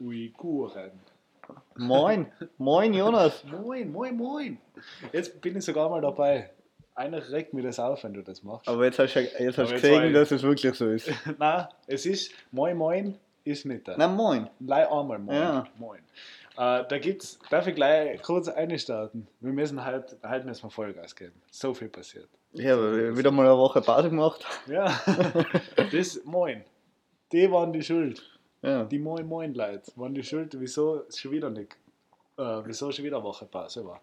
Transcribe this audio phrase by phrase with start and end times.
[0.00, 0.92] Uiguren.
[1.76, 2.26] Moin,
[2.58, 3.44] moin Jonas.
[3.44, 4.58] Moin, moin, moin.
[5.12, 6.50] Jetzt bin ich sogar mal dabei.
[6.94, 8.68] Einer regt mir das auf, wenn du das machst.
[8.68, 11.10] Aber jetzt hast du, jetzt hast du jetzt gesehen, dass es wirklich so ist.
[11.38, 13.94] Nein, es ist Moin, moin, ist nicht da.
[13.98, 14.48] Na moin.
[14.60, 15.36] Leih einmal Moin.
[15.36, 15.66] Ja.
[15.78, 16.00] Moin.
[16.56, 19.28] Äh, da gibt's, darf ich gleich kurz einstarten?
[19.40, 21.34] Wir müssen halt, halt müssen wir Vollgas geben.
[21.50, 22.28] So viel passiert.
[22.54, 24.46] Ich habe wieder mal eine Woche Pause gemacht.
[24.66, 24.98] Ja,
[25.92, 26.64] das Moin.
[27.30, 28.22] Die waren die Schuld.
[28.66, 28.82] Ja.
[28.82, 31.76] Die Moin Moin Leute waren die Schuld, wieso es schon wieder nicht,
[32.36, 34.00] äh, wieso schon wieder eine Woche Pause war.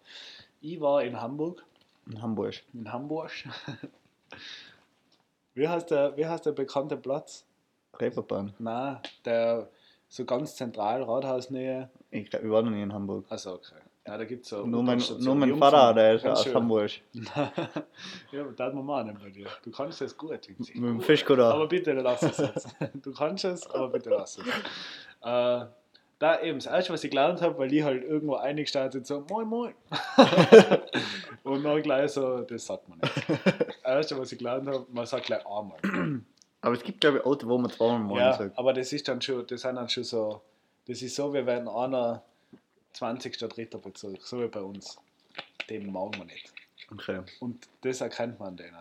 [0.62, 1.66] Ich war in Hamburg,
[2.10, 2.64] In Hamburg.
[2.74, 3.32] in Hamburg.
[5.54, 7.46] wie, heißt der, wie heißt der bekannte Platz?
[8.00, 8.54] Reeperbahn.
[8.58, 9.68] Na, der
[10.08, 11.90] so ganz zentral, Rathausnähe.
[12.10, 13.26] Ich, glaub, ich war noch nie in Hamburg.
[13.28, 13.76] Also okay.
[14.06, 14.66] Ja, da gibt es so.
[14.66, 15.56] Nur mein, nur mein.
[15.58, 16.54] Vater, der ist aus.
[16.54, 16.92] Hamburg.
[17.14, 17.52] ja,
[18.58, 19.48] da hat man mal einen bei dir.
[19.64, 20.32] Du kannst das gut.
[20.58, 21.54] Mit dem Fischkutter.
[21.54, 22.68] Aber bitte lass es jetzt.
[23.02, 24.46] Du kannst es, aber bitte lass es.
[24.46, 25.66] Äh,
[26.20, 29.48] da eben das erste, was ich gelernt habe, weil ich halt irgendwo eingestartet so, moin
[29.48, 29.74] moin.
[31.44, 33.14] Und dann gleich so, das sagt man nicht.
[33.28, 35.78] Das erste, was ich gelernt habe, man sagt gleich einmal.
[36.62, 38.58] Aber es gibt, glaube ich, Orte, wo man zweimal moin Ja, sagt.
[38.58, 40.42] aber das ist dann schon, das sind dann schon so,
[40.88, 42.24] das ist so, wie wenn einer
[42.94, 43.38] 20.
[43.38, 44.98] Dritter Bezug, so wie bei uns.
[45.70, 46.52] Den mag man nicht.
[46.92, 47.22] Okay.
[47.40, 48.76] Und das erkennt man denen.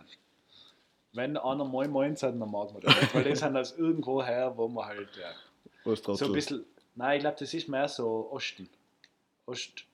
[1.14, 4.22] Wenn einer Moin Moin sagt, dann mag man das nicht, weil die sind aus irgendwo
[4.22, 8.28] her, wo man halt, ja, so ein bisschen, nein, ich glaube, das ist mehr so
[8.32, 8.68] Osten.
[9.46, 9.84] Ost,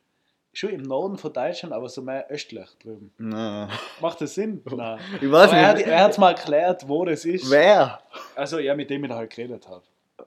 [0.53, 3.13] schon im Norden von Deutschland, aber so mehr östlich drüben.
[3.19, 3.69] Nein.
[4.01, 4.63] Macht das Sinn?
[4.65, 5.01] Nein.
[5.21, 5.87] Ich weiß Aber er, hat- nicht.
[5.89, 7.51] er hat es mal erklärt, wo das ist.
[7.51, 8.01] Wer?
[8.37, 9.83] Also, ja, mit dem ich da halt geredet habe.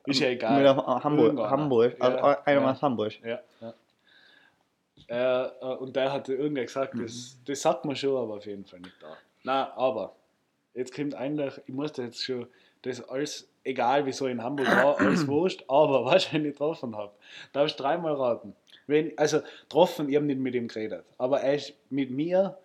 [0.05, 0.61] Ist ja egal.
[0.75, 1.25] Mit Hamburg.
[1.25, 1.49] Irgendeiner.
[1.49, 1.95] Hamburg.
[1.99, 2.71] Also Ja, einer ja.
[2.71, 3.19] aus Hamburg.
[3.23, 3.73] Ja, ja.
[5.11, 8.63] Äh, äh, und der hatte irgendwer gesagt, das, das sagt man schon, aber auf jeden
[8.63, 9.17] Fall nicht da.
[9.43, 10.15] Na, aber
[10.73, 12.47] jetzt kommt eigentlich, ich musste jetzt schon
[12.83, 17.11] das alles, egal wieso in Hamburg war, alles wurscht, aber was ich nicht getroffen habe.
[17.51, 18.55] Darfst du dreimal raten.
[18.87, 22.57] Wenn, also getroffen, ich habe nicht mit ihm geredet, aber er ist mit mir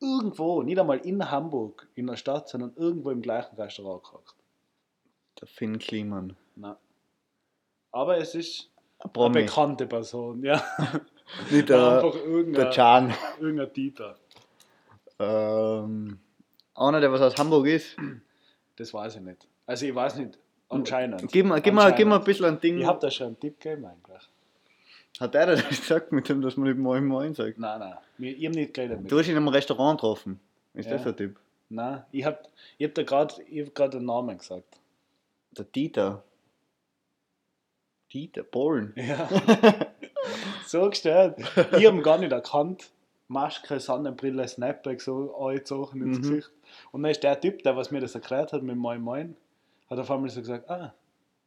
[0.00, 4.36] irgendwo, nicht einmal in Hamburg, in der Stadt, sondern irgendwo im gleichen Restaurant gehockt.
[5.38, 6.34] Der Finn Kliman.
[6.56, 6.78] Na.
[7.92, 10.62] Aber es ist Ein eine bekannte Person, ja.
[11.50, 13.14] Nicht der, Einfach der irgendein, Can.
[13.40, 14.16] irgendein Dieter.
[15.18, 16.18] Ähm,
[16.74, 17.96] einer, der was aus Hamburg ist.
[18.76, 19.46] Das weiß ich nicht.
[19.66, 20.38] Also ich weiß nicht,
[20.68, 21.30] anscheinend.
[21.30, 22.78] Gib mir, gib mir ein bisschen ein Ding.
[22.78, 24.22] Ich habe da schon einen Tipp gegeben eigentlich.
[25.18, 27.58] Hat der das gesagt mit dem, dass man nicht Moin Moin sagt?
[27.58, 30.40] Nein, nein, wir- ich habe nicht geredet mit Du hast ihn im Restaurant getroffen.
[30.72, 30.96] Ist Ja.
[30.96, 31.38] das ein Tipp?
[31.68, 32.38] Nein, ich habe
[32.78, 34.78] ich hab da gerade hab grad den Namen gesagt.
[35.52, 36.24] Der Dieter.
[38.12, 38.92] Dieter, Polen.
[38.96, 39.28] Ja.
[40.70, 41.36] so gestellt.
[41.56, 42.90] Ich habe ihn gar nicht erkannt.
[43.28, 46.22] Maske, Sonnenbrille, Snapback so angezogen ins Mhm.
[46.22, 46.50] Gesicht.
[46.90, 49.36] Und dann ist der Typ, der was mir das erklärt hat mit Moin Moin,
[49.88, 50.92] hat auf einmal so gesagt, ah,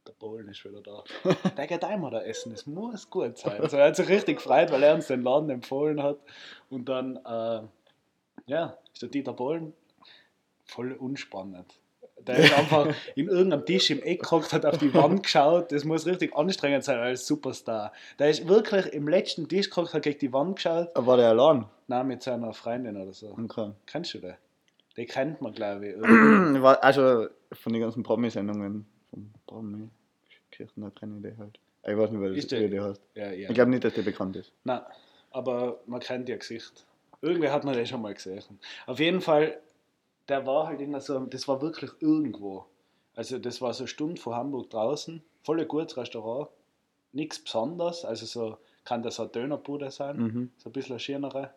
[0.07, 1.03] der Polen ist wieder da.
[1.57, 3.61] Der geht einmal da essen, es muss gut sein.
[3.61, 6.17] Also er hat sich richtig gefreut, weil er uns den Laden empfohlen hat.
[6.69, 7.61] Und dann, äh,
[8.47, 9.73] ja, ist der Dieter Bohlen
[10.65, 11.73] voll unspannend.
[12.27, 15.71] Der ist einfach in irgendeinem Tisch im Eck gehockt, hat auf die Wand geschaut.
[15.71, 17.91] Das muss richtig anstrengend sein als Superstar.
[18.19, 20.89] Der ist wirklich im letzten Tisch gehockt, hat gegen die Wand geschaut.
[20.95, 21.65] War der allein?
[21.87, 23.35] Nein, mit seiner Freundin oder so.
[23.43, 23.71] Okay.
[23.85, 24.35] Kennst du den?
[24.95, 25.95] Den kennt man, glaube ich.
[26.81, 28.85] Also von den ganzen Promi-Sendungen.
[29.09, 29.89] Vom Promi.
[30.51, 31.59] Kirchner kenne ich den halt.
[31.85, 33.01] Ich weiß nicht, wer Ist das- der heißt.
[33.15, 33.49] Ja, ja.
[33.49, 34.51] Ich glaube nicht, dass der bekannt ist.
[34.63, 34.81] Nein,
[35.31, 36.85] aber man kennt ihr Gesicht.
[37.21, 38.41] Irgendwie hat man den schon mal gesehen.
[38.85, 39.57] Auf jeden Fall,
[40.29, 42.65] der war halt in so, das war wirklich irgendwo.
[43.15, 46.49] Also das war so eine Stunde von Hamburg draußen, voll ein gutes Restaurant,
[47.11, 50.51] nichts Besonderes, also so kann das eine Dönerbude sein, Mhm.
[50.57, 51.53] so ein bisschen schönere.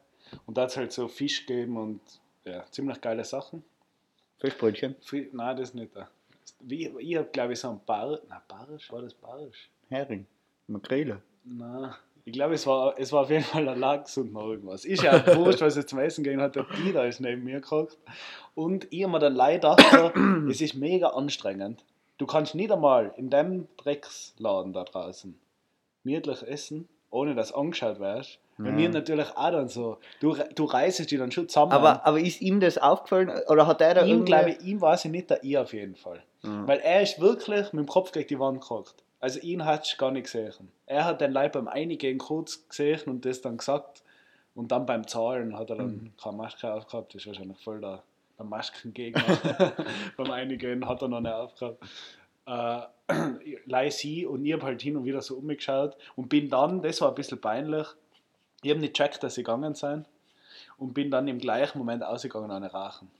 [0.46, 2.00] Und da hat es halt so Fisch gegeben und
[2.44, 3.62] ja, ziemlich geile Sachen.
[4.38, 4.96] Fischbrötchen.
[5.02, 5.92] Fi- Nein, das nicht.
[6.60, 9.70] Wie, ich habe glaube ich so ein Bar, na Barisch, war das Barisch?
[9.88, 10.26] Hering.
[10.66, 11.22] Makrele.
[11.44, 14.84] Na, ich glaube, es war, es war auf jeden Fall ein Lachs und noch irgendwas.
[14.84, 16.56] Ist ja auch wurscht, was es zum Essen gegeben hat.
[16.56, 17.96] Der Dieter ist neben mir gehockt.
[18.56, 20.14] Und ich habe mir dann leider gedacht,
[20.50, 21.84] es ist mega anstrengend.
[22.18, 25.38] Du kannst nicht einmal in dem Drecksladen da draußen
[26.02, 28.38] gemütlich essen, ohne dass du angeschaut wärst.
[28.58, 28.72] Bei Ja.
[28.72, 29.98] mir natürlich auch dann so.
[30.20, 31.72] Du, du reißt dich dann schon zusammen.
[31.72, 33.30] Aber, aber ist ihm das aufgefallen?
[33.48, 34.24] Oder hat der da ihm, irgendwie...
[34.32, 36.22] glaube ich, ihm weiß ich nicht, der ich auf jeden Fall.
[36.42, 36.66] Ja.
[36.66, 38.94] Weil er ist wirklich mit dem Kopf gegen die Wand gehockt.
[39.20, 40.70] Also ihn hat du gar nicht gesehen.
[40.86, 44.02] Er hat den Leib beim Einigen kurz gesehen und das dann gesagt.
[44.54, 46.12] Und dann beim Zahlen hat er dann Mhm.
[46.22, 47.14] keine Maske aufgehabt.
[47.14, 48.02] Das ist wahrscheinlich voll der,
[48.38, 49.22] der Maskengegner.
[50.16, 51.82] beim Einigen hat er noch nicht aufgehabt.
[52.46, 52.80] Äh,
[53.66, 57.00] leih sie und ich habe halt hin und wieder so umgeschaut und bin dann, das
[57.00, 57.86] war ein bisschen peinlich,
[58.62, 60.06] ich habe nicht gecheckt, dass sie gegangen sind
[60.78, 63.10] und bin dann im gleichen Moment ausgegangen an Rachen.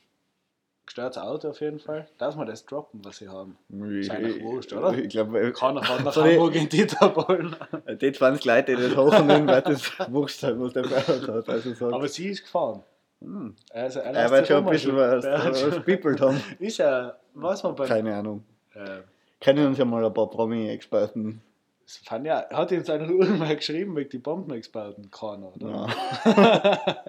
[0.87, 2.07] Gestörtes Auto auf jeden Fall.
[2.17, 3.59] Darf man das droppen, was sie haben?
[3.99, 4.93] Ich, eigentlich wurscht, oder?
[4.97, 6.35] Ich glaube, Keiner fährt nach Sorry.
[6.35, 7.57] Hamburg in Dieterbollen.
[8.01, 11.49] die 20 Leute, die das hochnehmen, wird das wurscht sein, was der Fahrer hat.
[11.49, 12.85] Also sagt, Aber sie ist gefahren.
[13.21, 16.41] hm, Also, er, er wird schon ein bisschen was, was piepelt haben.
[16.61, 17.89] Ist ja, was man beim.
[17.89, 18.45] Keine Ahnung.
[18.75, 19.01] Äh,
[19.41, 21.43] Kennen uns ja mal ein paar Promi-Experten.
[21.85, 25.69] das fand ja, hat ihn seiner irgendwann geschrieben wegen die Bombenexperten, keiner, oder?
[25.69, 25.87] Ja,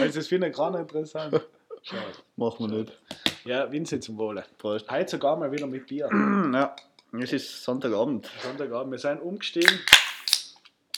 [0.00, 1.40] also, das finde ich gerade interessant.
[1.82, 2.02] Schade.
[2.36, 2.98] machen wir nicht.
[3.44, 4.44] Ja, Winze zum Wohle.
[4.58, 4.90] Prost.
[4.90, 6.08] Heute sogar mal wieder mit Bier.
[7.12, 8.30] Ja, es ist Sonntagabend.
[8.42, 8.92] Sonntagabend.
[8.92, 9.80] Wir sind umgestiegen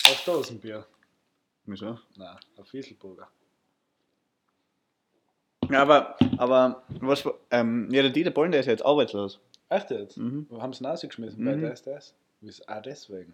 [0.07, 0.85] auf Dosenbier.
[1.65, 1.99] Wieso?
[2.17, 3.29] Nein, auf Wieselburger.
[5.71, 9.41] Ja, aber, aber was, ähm, ja, der Dieter Bollen, der ist jetzt arbeitslos.
[9.71, 10.19] Echt jetzt?
[10.19, 10.47] Mhm.
[10.51, 11.47] Wir haben es rausgeschmissen Mhm.
[11.47, 12.15] bei der SDS.
[12.43, 13.33] Wieso- Ah, deswegen.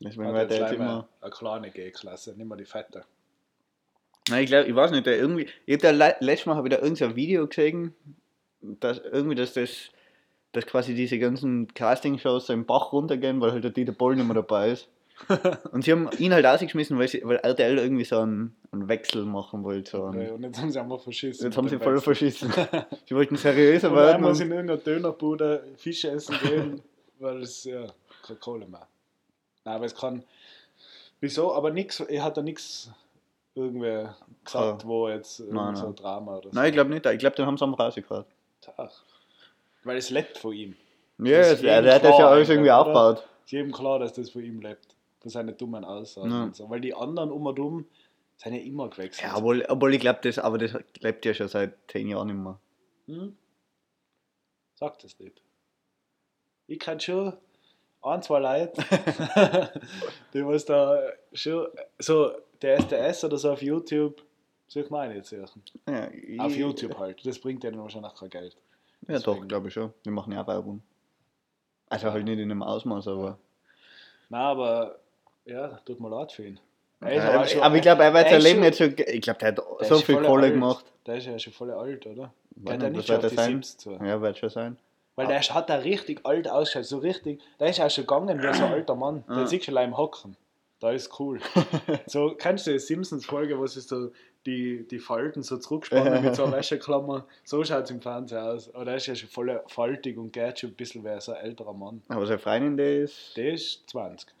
[0.00, 1.06] Deswegen Hat war jetzt der jetzt immer.
[1.20, 3.04] eine kleine G-Klasse, nicht mehr die fette.
[4.28, 5.46] Nein, ich glaube, ich weiß nicht, irgendwie.
[5.66, 7.94] Ich habe da le letztes Mal hab ich da irgendein Video gesehen,
[8.60, 9.90] dass irgendwie, dass das,
[10.52, 14.26] dass quasi diese ganzen Castingshows so im Bach runtergehen, weil halt der Dieter Boll nicht
[14.26, 14.88] mehr dabei ist.
[15.72, 19.24] Und sie haben ihn halt rausgeschmissen, weil, sie, weil RTL irgendwie so einen, einen Wechsel
[19.24, 19.92] machen wollte.
[19.92, 21.46] So Okay, einen, und jetzt haben sie einfach verschissen.
[21.46, 22.52] jetzt haben sie voll verschissen.
[23.06, 24.16] sie wollten seriöser Und werden.
[24.16, 26.82] einmal Und, in irgendeiner Dönerbude Fische essen gehen,
[27.18, 27.86] weil es ja
[28.26, 28.86] keine Kohle mehr.
[29.64, 30.22] Nein, aber es kann.
[31.20, 31.54] Wieso?
[31.54, 32.90] Aber nix, er hat da nichts
[33.56, 34.08] irgendwie
[34.44, 34.86] gesagt, Ah.
[34.88, 35.96] wo jetzt Nein, so nein.
[35.96, 36.54] Drama oder so.
[36.54, 37.06] nein, ich glaube nicht.
[37.06, 38.26] Ich glaube, den haben sie am rausgehört.
[38.76, 39.02] Ach.
[39.84, 40.76] Weil es lebt von ihm.
[41.18, 43.26] Ja, ist der, hat das ja alles irgendwie aufgebaut.
[43.44, 44.94] Ist jedem klar, dass das von ihm lebt.
[45.20, 46.42] Von seinen dummen Aussagen Ja.
[46.44, 46.68] und so.
[46.68, 47.86] Weil die anderen um und um
[48.36, 49.28] sind ja immer gewechselt.
[49.30, 52.36] Ja, obwohl, obwohl ich glaube, das, aber das lebt ja schon seit zehn Jahren nicht
[52.36, 52.58] mehr.
[53.06, 53.36] Hm?
[54.74, 55.40] Sag das nicht.
[56.66, 57.32] Ich kann schon
[58.02, 58.82] ein, zwei Leute,
[60.34, 60.98] die was da
[61.32, 61.66] schon,
[61.98, 62.30] so
[62.62, 64.22] der SDS oder so auf YouTube,
[64.68, 65.62] ich meine jetzt suchen.
[65.88, 66.08] Ja,
[66.44, 67.24] Auf YouTube halt.
[67.26, 68.56] Das bringt denen wahrscheinlich kein Geld.
[69.08, 69.48] Ja, doch, Deswegen.
[69.48, 69.92] glaube ich schon.
[70.02, 70.82] Wir machen ja auch Werbung.
[71.88, 73.38] Also halt nicht in einem Ausmaß, aber.
[74.28, 74.98] Nein, aber
[75.44, 76.60] ja, tut mir leid für ihn.
[77.00, 78.94] Ja, aber schon- aber ich glaube, er wird sein Leben schon- jetzt schon.
[79.14, 80.54] Ich glaube, der hat der so viel Kohle alt.
[80.54, 80.84] gemacht.
[81.06, 82.32] Der ist ja schon voll alt, oder?
[82.56, 83.62] Geht er nicht, wird auf die das sein?
[83.62, 83.92] 70 zu?
[83.92, 84.76] Ja, wird schon sein.
[85.16, 87.40] Weil der hat da richtig alt ausgeschaut, so richtig.
[87.58, 89.24] Der ist auch schon gegangen wie so ein alter Mann.
[89.26, 89.36] Ah.
[89.36, 90.36] Der sieht schon im Hocken.
[90.78, 91.40] Da ist cool.
[92.06, 94.12] so, kennst du die Simpsons-Folge, wo sie so
[94.44, 97.26] die, die Falten so zurückspannen mit so einer Wäscheklammer?
[97.44, 98.74] So schaut es im Fernsehen aus.
[98.74, 101.42] Aber der ist ja schon voll faltig und geht schon ein bisschen wie so ein
[101.42, 102.02] älterer Mann.
[102.08, 103.34] Aber seine Freundin, der ist.
[103.38, 104.28] Der ist 20.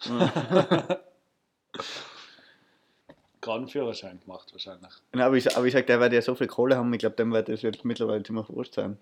[3.40, 4.92] Gerade einen Führerschein gemacht wahrscheinlich.
[5.12, 7.32] Aber, ich, aber ich sag, der wird ja so viel Kohle haben, ich glaube, dem
[7.32, 8.98] wird das jetzt mittlerweile ziemlich wurscht sein.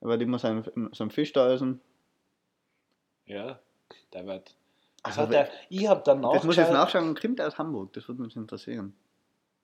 [0.00, 1.80] Er wird immer sein, sein Fisch da essen.
[3.26, 3.58] Ja,
[4.12, 4.54] der wird.
[5.02, 6.72] Was Also, der, ich habe dann Das muss ich jetzt nachgeschaut-
[7.04, 7.92] nachschauen, kommt der aus Hamburg?
[7.94, 8.94] Das würde mich interessieren.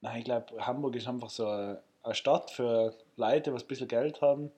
[0.01, 3.89] Nein, ich glaube, Hamburg ist einfach so eine, eine Stadt für Leute, die ein bisschen
[3.89, 4.51] Geld haben,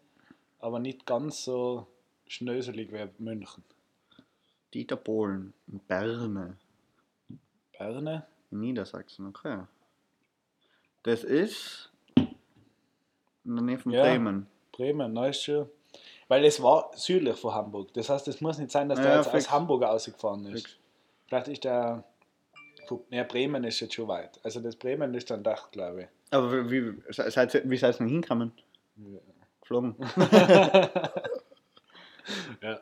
[0.60, 1.86] aber nicht ganz so
[2.26, 3.64] schnöselig wie München.
[4.75, 6.56] Dieter Bohlen, in Berne,
[7.78, 8.26] Berne?
[8.50, 9.60] in Niedersachsen, okay.
[11.04, 14.02] Das ist in der Nähe von Ja.
[14.02, 14.46] Bremen.
[14.78, 15.69] Bremen, schon.
[16.28, 17.92] Weil es war südlich von Hamburg.
[17.94, 19.46] Das heißt, es muss nicht sein, dass der Ja, jetzt fix.
[19.46, 20.62] aus Hamburg ausgefahren ist.
[20.62, 20.76] Fix.
[21.26, 22.04] Vielleicht ist der.
[23.10, 24.38] Ja, Bremen ist jetzt schon weit.
[24.42, 26.06] Also das Bremen ist dann Dach, glaube ich.
[26.30, 28.52] Aber wie, wie, seid, ihr- wie seid ihr denn hingekommen?
[29.60, 29.94] Geflogen.
[32.62, 32.80] Ja.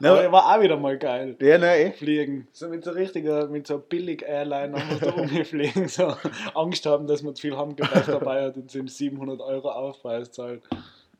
[0.00, 1.36] Ja, Aber war auch wieder mal geil.
[1.40, 1.92] ja, eh.
[1.92, 2.48] fliegen.
[2.52, 5.86] So mit so richtiger, mit so billig Airline einfach da rumgefliegen.
[5.86, 6.16] So
[6.54, 10.62] Angst haben, dass man zu viel Handgepäck dabei hat und sind 700 Euro Aufpreis zahlt.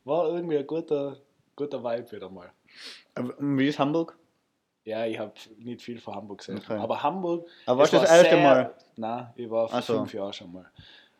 [0.05, 1.17] War irgendwie ein guter,
[1.55, 2.51] guter Vibe wieder mal.
[3.15, 4.17] Aber Wie ist Hamburg?
[4.85, 6.59] Ja, ich habe nicht viel von Hamburg gesehen.
[6.59, 6.77] Okay.
[6.77, 7.47] Aber Hamburg.
[7.65, 8.75] Aber war es das erste Mal?
[8.95, 9.97] Nein, ich war vor so.
[9.97, 10.65] fünf Jahren schon mal.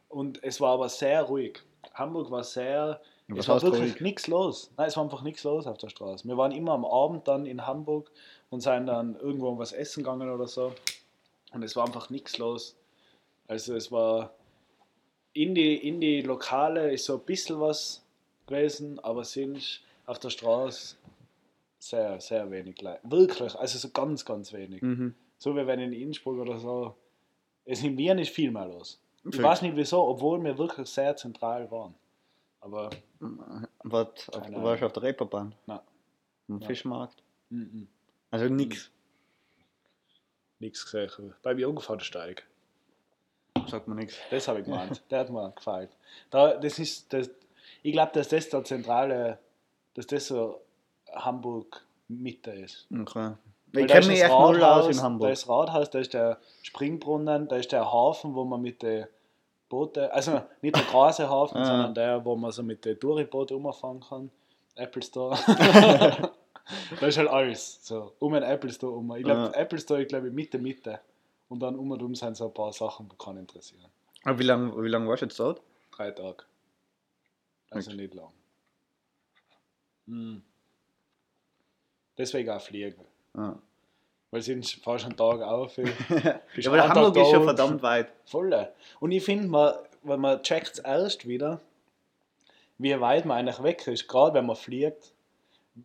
[0.07, 1.59] Und es war aber sehr ruhig.
[1.93, 3.01] Hamburg war sehr.
[3.27, 4.71] Was es war wirklich nichts los.
[4.77, 6.27] Nein, es war einfach nichts los auf der Straße.
[6.27, 8.11] Wir waren immer am Abend dann in Hamburg
[8.51, 10.73] und sind dann irgendwo was essen gegangen oder so.
[11.51, 12.77] Und es war einfach nichts los.
[13.47, 14.31] Also es war
[15.33, 18.04] in die, in die Lokale ist so ein bisschen was
[18.47, 20.95] gewesen, aber sind auf der Straße
[21.79, 22.99] sehr, sehr wenig Leute.
[23.03, 24.81] Wirklich, also so ganz, ganz wenig.
[24.81, 25.15] Mhm.
[25.37, 26.95] So wie wenn in Innsbruck oder so.
[27.65, 28.99] Es in Wien ist viel mehr los.
[29.23, 31.95] Ich weiß nicht wieso, obwohl wir wirklich sehr zentral waren.
[32.61, 32.89] Aber
[33.83, 35.55] Was, auf, warst du auf der Reeperbahn?
[35.65, 35.79] Nein.
[36.47, 36.67] Am Nein.
[36.67, 37.23] Fischmarkt?
[37.49, 37.87] mhm.
[38.31, 38.91] Also nix.
[40.59, 41.33] nichts gesehen.
[41.41, 42.45] Beim Jungfernsteig.
[43.67, 44.17] Sagt man nichts.
[44.29, 45.01] Das habe ich gemeint.
[45.09, 45.89] Der hat mir gefallen.
[46.29, 47.29] Da, das ist, das,
[47.85, 49.37] ich glaube, dass das der zentrale,
[49.93, 50.61] dass das so
[51.13, 52.87] Hamburg Mitte ist.
[52.91, 53.31] Okay.
[53.73, 55.31] Weil Ich da kenne mich das echt null aus in Da Hamburg.
[55.31, 59.05] ist Rathaus, da ist der Springbrunnen, da ist der Hafen, wo man mit den
[59.69, 61.65] Boote, also nicht der große Hafen, Ah.
[61.65, 64.31] sondern der, wo man so mit den Touribooten umfahren kann.
[64.75, 65.37] Apple Store.
[66.99, 67.79] da ist halt alles.
[67.85, 69.15] So, um den Apple Store um.
[69.15, 69.59] Ich glaube, Ah.
[69.59, 70.99] Apple Store, ich glaube, Mitte, Mitte.
[71.49, 73.85] Und dann um und um sind so ein paar Sachen, die kann interessieren.
[74.23, 75.61] Aber wie lange wie lang warst du jetzt dort?
[75.91, 76.43] Drei Tage.
[77.75, 78.31] Also nicht lang.
[80.07, 80.43] Hm.
[82.17, 83.03] Deswegen auch fliegen.
[83.33, 83.55] Ah.
[84.31, 85.77] Weil sind fast einen Tag auf.
[85.77, 88.07] Ja, aber einen Hamburg ist schon da, verdammt weit.
[88.25, 88.67] Voll.
[88.99, 91.61] Und ich finde, man, wenn man checkt es erst wieder,
[92.77, 95.13] wie weit man eigentlich weg ist, gerade wenn man fliegt,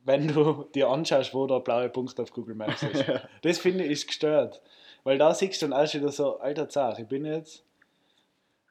[0.04, 3.04] wenn du dir anschaust, wo der blaue Punkt auf Google Maps ist.
[3.42, 4.62] das finde ich ist gestört.
[5.02, 7.64] Weil da siehst du dann erst wieder so, alter Zach, ich bin jetzt,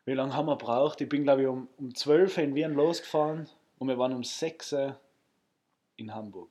[0.10, 1.02] wie lange haben wir braucht?
[1.02, 3.48] Ich bin glaube ich um, um 12 Uhr in Wien losgefahren
[3.78, 5.00] und wir waren um 6 Uhr
[5.98, 6.50] in Hamburg.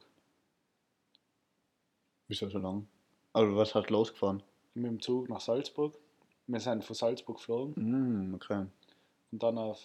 [2.28, 2.86] Wieso so lang?
[3.32, 4.42] Aber was hast du losgefahren?
[4.74, 5.98] Mit dem Zug nach Salzburg.
[6.46, 7.74] Wir sind von Salzburg geflogen.
[8.30, 8.66] Mm, okay.
[9.32, 9.80] Und dann auf.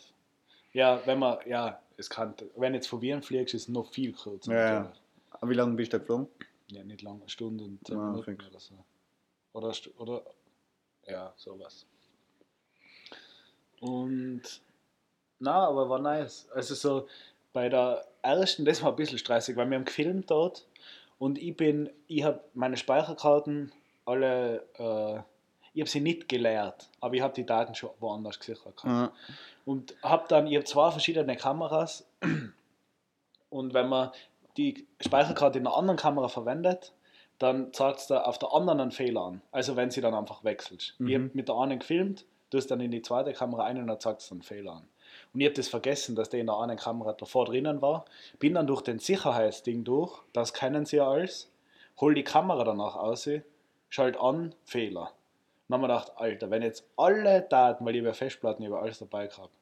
[0.71, 4.13] Ja, wenn man, ja, es kann, wenn jetzt von Wien fliegst, ist es noch viel
[4.13, 4.53] kürzer.
[4.53, 4.79] Ja, ja.
[4.81, 5.01] natürlich.
[5.31, 6.27] Aber wie lange bist du geflogen?
[6.67, 8.47] ja nicht lange, eine Stunde und zehn Ah, Minuten fix.
[8.47, 8.75] oder so.
[9.53, 10.23] Oder, oder,
[11.07, 11.85] ja, sowas.
[13.83, 14.41] Und,
[15.39, 16.47] na, aber war nice.
[16.53, 17.07] Also so,
[17.51, 20.65] bei der ersten, das war ein bisschen stressig, weil wir haben gefilmt dort
[21.19, 23.73] und ich bin, ich habe meine Speicherkarten
[24.05, 25.19] alle, äh,
[25.73, 28.85] ich habe sie nicht geleert, aber ich habe die Daten schon woanders gesichert.
[28.85, 29.11] Ah.
[29.65, 32.07] Und habe dann, ich habe zwei verschiedene Kameras
[33.49, 34.11] und wenn man
[34.55, 36.93] die Speicherkarte in einer anderen Kamera verwendet,
[37.37, 39.41] dann zeigt es da auf der anderen einen Fehler an.
[39.51, 40.95] Also wenn sie dann einfach wechselt.
[40.99, 41.07] Mhm.
[41.07, 43.87] Ich habe mit der einen gefilmt, du hast dann in die zweite Kamera ein und
[43.87, 44.87] dann zeigt es einen Fehler an.
[45.33, 48.05] Und ich habe das vergessen, dass der in der einen Kamera davor drinnen war.
[48.39, 51.51] Bin dann durch den Sicherheitsding durch, das kennen sie ja alles,
[51.99, 53.29] hol die Kamera danach aus,
[53.89, 55.01] schalt an, Fehler.
[55.01, 55.09] Und
[55.69, 58.99] dann haben wir gedacht, Alter, wenn jetzt alle Daten, weil ich habe Festplatten, ich alles
[58.99, 59.53] dabei gehabt.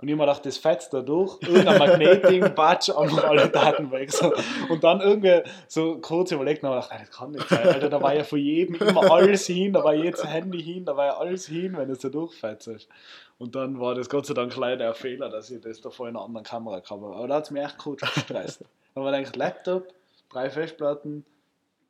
[0.00, 4.10] Und ich mir gedacht, das fetzt da durch, irgendein Magneting, batsch, einfach alle Daten weg.
[4.10, 4.32] So.
[4.68, 7.68] Und dann irgendwie so kurz überlegt, und gedacht, das kann nicht sein.
[7.68, 10.96] Alter, da war ja von jedem immer alles hin, da war jedes Handy hin, da
[10.96, 12.88] war ja alles hin, wenn es da durchfetzt.
[13.38, 16.16] Und dann war das Gott sei Dank leider ein Fehler, dass ich das davor in
[16.16, 17.16] einer anderen Kamera gehabt habe.
[17.16, 18.64] Aber da hat es mich echt kurz gestresst.
[18.94, 19.88] Dann wir gedacht, Laptop,
[20.30, 21.24] drei Festplatten,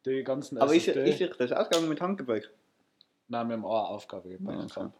[0.05, 1.11] die ganzen Aber ist, SSD.
[1.11, 2.51] ist sich das ausgegangen mit Handgepäck?
[3.29, 4.39] Nein, wir haben auch eine Aufgabe okay.
[4.77, 4.93] Ja.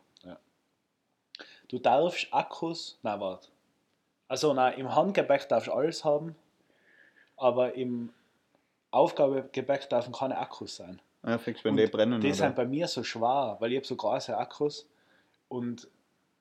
[1.71, 3.49] Du darfst Akkus, nein, warte.
[4.29, 6.35] Also nein, im Handgepäck darfst du alles haben,
[7.37, 8.13] aber im
[8.91, 11.01] Aufgabegepäck dürfen keine Akkus sein.
[11.25, 12.21] Ja, fix, wenn Und die brennen.
[12.21, 12.35] Die oder?
[12.37, 14.89] sind bei mir so schwer, weil ich habe so große Akkus
[15.49, 15.89] und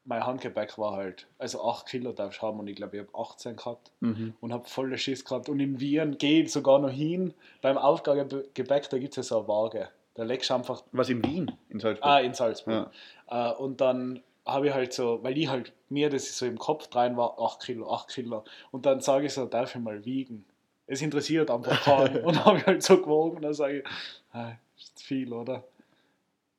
[0.06, 3.16] mein Handgepäck war halt, also 8 Kilo darfst du haben und ich glaube, ich habe
[3.30, 4.34] 18 gehabt Mhm.
[4.40, 5.50] und habe voll Schiss gehabt.
[5.50, 9.48] Und in Wien geht sogar noch hin, beim Aufgabegepäck, da gibt es ja so eine
[9.48, 9.90] Waage.
[10.16, 11.52] Da legst du einfach Was in Wien?
[11.70, 12.10] In Salzburg?
[12.10, 12.90] Ah, in Salzburg.
[13.30, 16.94] Äh, und dann habe ich halt so, weil ich halt mir das so im Kopf
[16.96, 18.44] rein war, 8 Kilo, 8 Kilo.
[18.72, 20.46] Und dann sage ich so, darf ich mal wiegen?
[20.88, 22.24] Es interessiert einfach keinen.
[22.24, 23.86] und dann habe ich halt so gewogen und dann sage ich,
[24.34, 25.64] ah, ist zu viel, oder?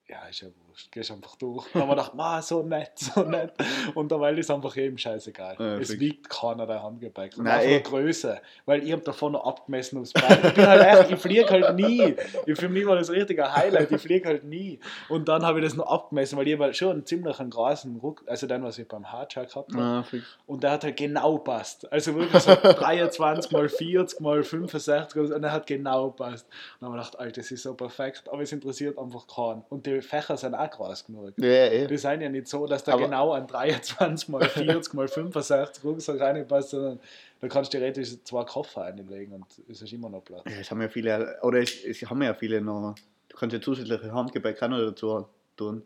[0.09, 0.49] Ja, ist ja
[0.91, 1.67] gehst einfach durch.
[1.67, 3.53] Und dann haben wir gedacht, ah, so nett, so nett.
[3.95, 5.57] Und dabei ist einfach eben scheißegal.
[5.59, 6.00] Ja, es fix.
[6.00, 7.37] wiegt keiner der Handgepäck.
[7.37, 7.81] Und Nein, einfach eh.
[7.81, 8.41] Größe.
[8.67, 10.39] Weil ich habe davon noch abgemessen aufs Bein.
[10.43, 12.15] Ich bin halt echt, ich fliege halt nie.
[12.47, 14.81] Ich, für mich war das richtige Highlight, ich fliege halt nie.
[15.09, 17.97] Und dann habe ich das noch abgemessen, weil ich halt schon einen ziemlich einen großen
[17.97, 19.83] Ruck, also den, was ich beim Hardcheck gehabt habe.
[19.83, 20.25] Ah, fix.
[20.47, 21.91] Und der hat halt genau passt.
[21.93, 26.47] Also wirklich so 23 mal 40 mal 65 oder so, und er hat genau passt.
[26.47, 29.65] Und dann habe ich gedacht, Alter, das ist so perfekt, aber es interessiert einfach keinen.
[29.69, 31.33] Und die Fächer sind auch groß genug.
[31.38, 31.87] Ja, eh.
[31.87, 35.85] Die sind ja nicht so, dass da Aber- genau ein 23 mal 40 mal 65
[35.85, 37.00] Rucksack reinpasst, sondern
[37.40, 40.43] da kannst du theoretisch zwei Koffer einlegen und es ist immer noch Platz.
[40.47, 42.95] Ja, Es haben ja viele, oder es, es haben ja viele noch,
[43.29, 45.26] du kannst ja zusätzliche Handgepäck auch noch dazu
[45.57, 45.83] tun.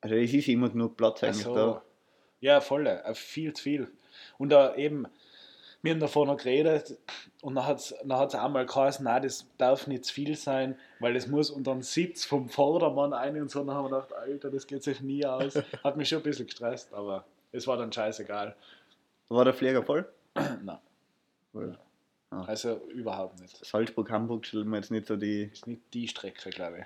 [0.00, 1.54] Also es ist immer genug Platz eigentlich so.
[1.54, 1.82] da.
[2.40, 3.88] Ja, voll, äh, viel zu viel.
[4.36, 5.06] Und da eben,
[5.82, 6.96] wir haben davon noch geredet
[7.42, 10.78] und dann hat es dann hat's einmal geheißen, nein, das darf nicht zu viel sein,
[11.00, 13.64] weil das muss unter den Sitz vom Vordermann ein und so.
[13.64, 15.54] Dann haben wir gedacht, Alter, das geht sich nie aus.
[15.84, 18.54] Hat mich schon ein bisschen gestresst, aber es war dann scheißegal.
[19.28, 20.08] War der Flieger voll?
[20.34, 20.78] Nein,
[21.52, 21.76] Weil
[22.30, 23.64] also überhaupt nicht.
[23.64, 25.50] Salzburg, Hamburg stellen wir jetzt nicht so die.
[25.52, 26.84] Ist nicht die Strecke, glaube ich.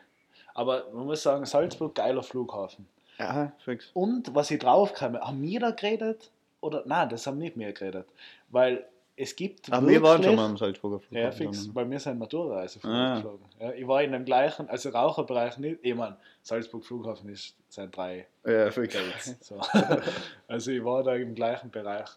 [0.54, 2.88] Aber man muss sagen, Salzburg, geiler Flughafen.
[3.18, 3.90] Ja, fix.
[3.94, 6.30] Und was ich drauf kam, haben wir da geredet?
[6.60, 8.06] Oder nein, das haben nicht mehr geredet.
[8.48, 8.86] Weil
[9.16, 9.72] es gibt.
[9.72, 11.54] Aber wir waren schon mal am Salzburger Ja, Flughafen.
[11.54, 11.72] fix.
[11.72, 13.16] Bei mir sind Maturreise Ah.
[13.16, 13.46] geflogen.
[13.60, 15.78] Ja, ich war in dem gleichen, also Raucherbereich nicht.
[15.82, 18.94] Ich meine, Salzburg Flughafen ist sind drei Ja, fix.
[18.94, 19.36] Gates.
[19.40, 19.60] So.
[20.48, 22.08] also ich war da im gleichen Bereich.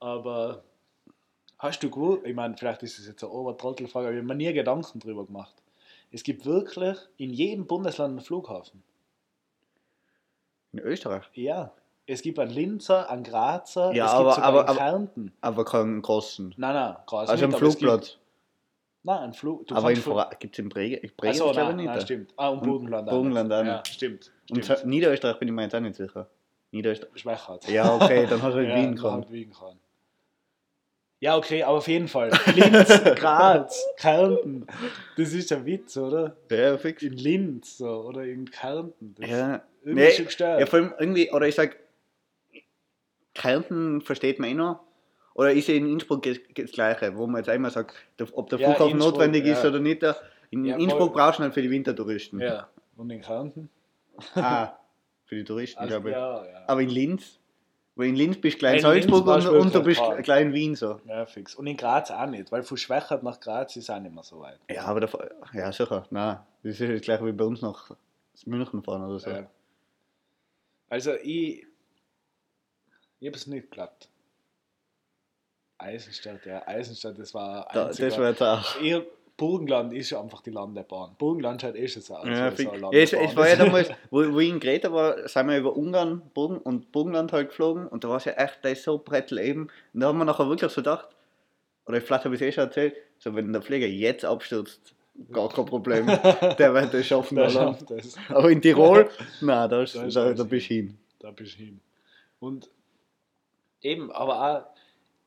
[0.00, 0.62] Aber
[1.58, 4.34] hast du gewusst, ich meine, vielleicht ist es jetzt eine Obertrottelfrage, aber ich habe mir
[4.34, 5.54] nie Gedanken drüber gemacht.
[6.10, 8.82] Es gibt wirklich in jedem Bundesland einen Flughafen.
[10.72, 11.24] In Österreich?
[11.34, 11.72] Ja.
[12.08, 15.32] Es gibt einen Linzer, einen Grazer, Ja, es aber- gibt sogar aber- einen Kärnten.
[15.40, 16.54] Aber keinen großen.
[16.56, 18.16] Nein, nein, Gras Also nicht, am gibt- Flugplatz.
[19.04, 19.66] Nein, ein Flug.
[19.66, 20.96] Du Aber gibt es in Brege?
[20.98, 22.04] Ich Brege Achso, glaube nein, nein, nicht.
[22.04, 22.32] stimmt.
[22.36, 23.08] Ah, und Burgenland.
[23.08, 23.70] Burgenland auch nicht.
[23.72, 24.32] Ja, stimmt.
[24.50, 24.84] Und stimmt.
[24.86, 26.26] Niederösterreich bin ich mir jetzt auch nicht sicher.
[26.72, 27.18] Niederösterreich.
[27.20, 27.68] Schwächert.
[27.68, 29.14] Ja, okay, dann hast du in Ja, Wien dann gehabt.
[29.24, 29.78] halt Wien kann.
[31.20, 32.30] Ja, okay, aber auf jeden Fall.
[32.54, 34.66] Linz, Graz, Kärnten.
[35.16, 36.36] Das ist ein Witz, oder?
[36.50, 37.02] Ja, fix.
[37.02, 39.14] In Linz so, oder in Kärnten.
[39.18, 40.60] Das Ja, irgendwie nee, schon gestört.
[40.60, 41.76] ja, vor allem irgendwie, oder ich sag,
[43.38, 44.80] Kärnten versteht man eh noch.
[45.34, 47.94] Oder ist ja in Innsbruck das, das Gleiche, wo man jetzt einmal sagt,
[48.32, 49.68] ob der Ja, Flughafen Innsbruck, notwendig ist ja.
[49.70, 50.02] oder nicht.
[50.50, 52.40] In Ja, Innsbruck brauchst du halt für die Wintertouristen.
[52.40, 53.70] ja, und in Kärnten?
[54.34, 54.72] Ah,
[55.24, 56.16] für die Touristen, Also, glaube ich.
[56.68, 57.38] Aber in Linz,
[57.94, 60.24] weil in Linz bist du klein In Salzburg und, du und du bist krank.
[60.24, 61.00] klein Wien so.
[61.06, 61.54] ja, fix.
[61.54, 64.40] Und in Graz auch nicht, weil von Schwächert nach Graz ist auch nicht mehr so
[64.40, 64.58] weit.
[64.68, 65.10] Ja, aber der,
[65.52, 66.04] ja, sicher.
[66.10, 67.92] Nein, das ist jetzt gleich wie bei uns nach
[68.46, 69.30] München fahren oder so.
[70.88, 71.66] Also ich,
[73.20, 74.08] ich habe es nicht geklappt.
[75.78, 78.80] Eisenstadt, ja, Eisenstadt, das war Da, das war jetzt auch.
[78.80, 79.04] Eher,
[79.36, 81.14] Burgenland ist ja einfach die Landebahn.
[81.16, 82.26] Burgenland schaut eh schon so aus.
[82.26, 82.92] Ja, so es, Landebahn.
[82.92, 86.58] es war ja damals, wo, wo ich in Greta war, sind wir über Ungarn Burgen
[86.58, 89.68] und Burgenland halt geflogen und da war es ja echt, da ist so brettel eben.
[89.94, 91.08] Und da haben wir nachher wirklich so gedacht,
[91.86, 94.94] oder vielleicht habe ich es eh schon erzählt, so wenn der Flieger jetzt abstürzt,
[95.32, 96.06] gar kein Problem,
[96.58, 97.36] der wird das schaffen.
[97.36, 97.50] Da Oder?
[97.50, 98.16] schafft das.
[98.28, 99.08] Aber in Tirol,
[99.40, 100.98] nein, da, ist, Da ist da, da bist du hin.
[101.20, 101.80] Da bist du hin.
[102.40, 102.68] Und
[103.82, 104.66] eben, aber auch,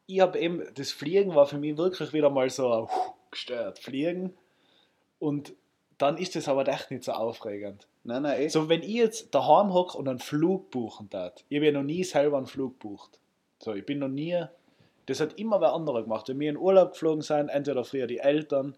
[0.08, 2.88] ich habe eben, das Fliegen war für mich wirklich wieder mal so ein
[3.32, 3.80] gestört.
[3.80, 4.34] Fliegen.
[5.20, 5.54] Und
[5.98, 7.88] dann ist das aber echt nicht so aufregend.
[8.04, 8.48] Nein, nein, eh.
[8.50, 11.84] So, wenn ich jetzt daheim hocke und einen Flug buchen darf, ich habe ja noch
[11.84, 13.20] nie selber einen Flug bucht.
[13.60, 14.44] So, ich bin noch nie,
[15.06, 16.28] das hat immer wer anderer gemacht.
[16.28, 18.76] Wenn wir in Urlaub geflogen sind, entweder früher die Eltern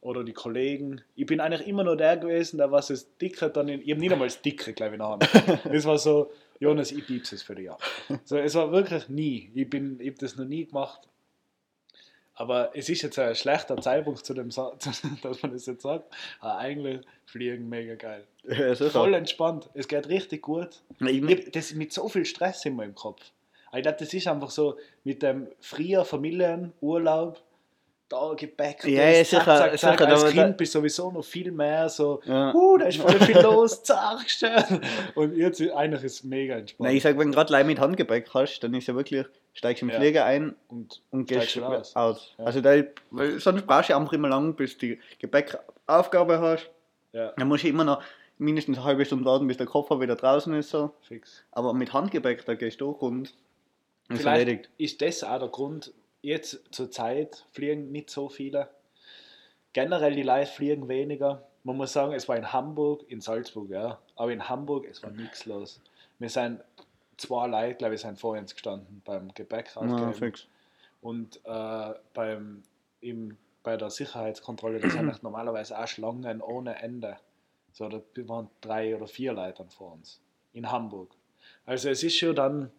[0.00, 1.02] oder die Kollegen.
[1.14, 4.00] Ich bin eigentlich immer nur der gewesen, der was das Dicke dann in, ich habe
[4.00, 5.60] nicht einmal das Dicke, glaube ich, nachher.
[5.70, 6.30] Das war so,
[6.62, 7.82] Jonas, ich piepse es für dich ab.
[8.24, 9.50] So, es war wirklich nie.
[9.54, 11.08] Ich, bin, ich habe das noch nie gemacht.
[12.34, 14.74] Aber es ist jetzt ein schlechter Zeitpunkt, zu dem, Sa-
[15.22, 16.12] dass man das jetzt sagt.
[16.40, 18.24] Aber eigentlich fliegen mega geil.
[18.44, 18.74] Ja.
[18.74, 19.68] Voll entspannt.
[19.74, 20.82] Es geht richtig gut.
[21.00, 23.22] Ich, Ich das mit so viel Stress immer im Kopf.
[23.74, 27.42] Ich glaube, das ist einfach so mit dem früher Familienurlaub,
[28.12, 29.40] da Gepäck, Ja, ja, sicher,
[29.76, 32.54] sicher, Als aber Kind bist du sowieso noch viel mehr so, Ja.
[32.54, 34.80] uh, da ist voll viel los, zack, schnell.
[35.14, 36.86] Und jetzt ist- eigentlich ist es mega entspannt.
[36.88, 39.82] Nein, ich sag, wenn du gerade Leih mit Handgepäck hast, dann ist ja wirklich, steigst
[39.82, 39.96] im Ja.
[39.98, 41.96] Flieger ein und und gehst aus.
[41.96, 42.34] aus.
[42.38, 42.44] Ja.
[42.44, 46.70] Also da, weil sonst brauchst du einfach immer lang, bis du die Gepäckaufgabe hast.
[47.12, 48.02] Ja, Dann musst du immer noch
[48.38, 50.70] mindestens eine halbe Stunde warten, bis der Koffer wieder draußen ist.
[50.70, 50.92] So.
[51.02, 51.44] fix.
[51.52, 53.22] Aber mit Handgepäck, da gehst du durch und
[54.08, 54.70] ist Vielleicht erledigt.
[54.78, 55.92] ist das auch der Grund,
[56.22, 58.68] jetzt zur Zeit fliegen nicht so viele.
[59.72, 61.46] Generell die Leute fliegen weniger.
[61.64, 63.98] Man muss sagen, es war in Hamburg, in Salzburg, ja.
[64.16, 65.80] Aber in Hamburg, es war nichts los.
[66.18, 66.60] Wir sind
[67.16, 70.14] zwei Leute, glaube ich, sind vor uns gestanden beim Gepäck Ja, rausgeben.
[70.14, 70.46] fix.
[71.00, 72.62] Und äh, beim,
[73.00, 77.16] im, bei der Sicherheitskontrolle, da sind normalerweise auch Schlangen ohne Ende.
[77.72, 80.20] So, da waren drei oder vier Leute vor uns.
[80.52, 81.14] In Hamburg.
[81.64, 82.70] Also es ist schon dann,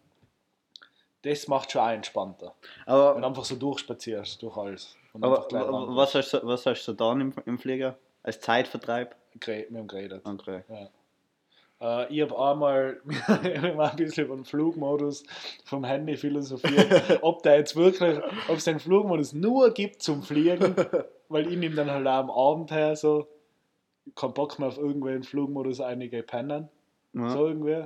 [1.24, 2.54] das macht schon auch entspannter.
[2.86, 4.96] Wenn du Aber, einfach so durchspazierst, durch alles.
[5.14, 5.46] Aber
[5.96, 7.96] was, hast du, was hast du dann im, im Flieger?
[8.22, 9.14] Als Zeitvertreib?
[9.44, 10.22] Wir haben geredet.
[10.24, 10.62] Okay.
[11.80, 15.24] Äh, ich habe einmal ein bisschen über den Flugmodus
[15.64, 20.74] vom Handy philosophiert, ob der jetzt wirklich, ob es den Flugmodus nur gibt zum Fliegen,
[21.28, 23.26] weil ich nehme dann halt auch am Abend her so,
[24.14, 26.68] kein Bock mehr auf irgendwelchen Flugmodus einige pennen,
[27.12, 27.30] Ja.
[27.30, 27.84] so irgendwie.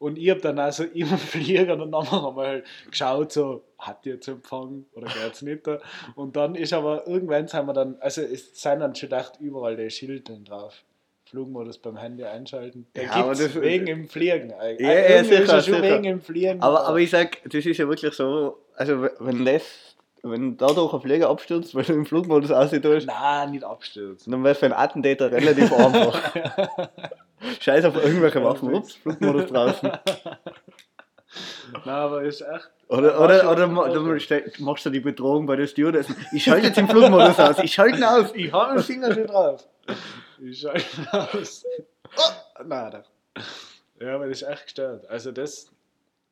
[0.00, 4.26] Und ich habe dann also im Flieger dann nochmal einmal geschaut, so, hat die jetzt
[4.28, 5.66] Empfang oder geht's nicht?
[5.66, 5.78] da?
[6.16, 9.76] Und dann ist aber, irgendwann sind wir dann, also es sind dann schon echt überall
[9.76, 10.82] die Schilder drauf.
[11.26, 12.86] Flugmodus beim Handy einschalten.
[12.96, 14.80] Der Ja, gibt's das- wegen im Fliegen eigentlich.
[14.88, 15.82] Ja, ja, ist sicher, er schon sicher.
[15.82, 16.60] wegen im Fliegen.
[16.60, 19.89] Aber, aber ich sag, das ist ja wirklich so, also wenn das,
[20.22, 24.30] wenn dadurch ein Flieger abstürzt, weil du im Flugmodus aussieht, Nein, nicht abstürzen.
[24.30, 26.34] dann wäre es für einen Attentäter relativ einfach.
[27.60, 28.74] Scheiß auf irgendwelche Waffen.
[28.74, 29.90] Ups, Flugmodus draußen.
[31.72, 32.70] Nein, aber ist echt.
[32.88, 36.08] Oder, oder, oder machst du die Bedrohung bei der Stewardess.
[36.32, 37.58] Ich schalte jetzt den Flugmodus aus.
[37.62, 38.32] Ich schalte ihn aus.
[38.34, 39.64] Ich habe den Finger schon drauf.
[40.40, 41.64] Ich schalte aus.
[42.16, 43.44] Oh, nein, doch.
[44.00, 45.08] Ja, aber das ist echt gestört.
[45.08, 45.70] Also das,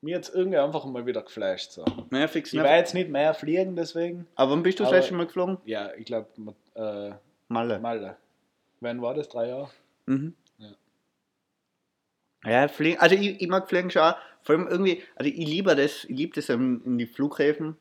[0.00, 1.72] mir jetzt irgendwie einfach mal wieder geflasht.
[1.72, 1.84] So.
[2.10, 4.26] Naja, fix Ich werde jetzt nicht mehr fliegen deswegen.
[4.36, 5.58] Aber wann bist du das letzte Mal geflogen?
[5.64, 6.28] Ja, ich glaube,
[6.74, 7.10] äh,
[7.48, 7.78] Malle.
[7.80, 8.16] Malle.
[8.80, 9.28] Wann war das?
[9.28, 9.70] Drei Jahre?
[10.06, 10.34] Mhm.
[10.58, 10.68] Ja.
[12.44, 14.16] Ja, fliegen, also ich, ich mag Fliegen schon auch.
[14.42, 17.76] Vor allem irgendwie, also ich liebe das, ich liebe das in, in die Flughäfen.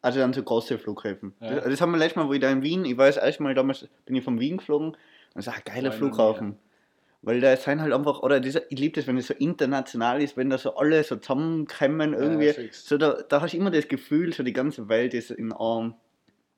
[0.00, 1.34] Also dann so große Flughäfen.
[1.40, 1.54] Ja.
[1.54, 3.42] Das, das haben wir letztes Mal, wo ich da in Wien, ich war das erste
[3.42, 4.88] Mal damals, bin ich von Wien geflogen.
[4.88, 4.96] Und
[5.34, 6.58] das ist ein geiler War Flughafen.
[7.24, 10.36] Weil da sind halt einfach, oder dieser, ich liebe das, wenn es so international ist,
[10.36, 12.52] wenn da so alle so zusammenkommen irgendwie.
[12.52, 12.86] fix.
[12.86, 15.94] so da, da hast du immer das Gefühl, so die ganze Welt ist in einem.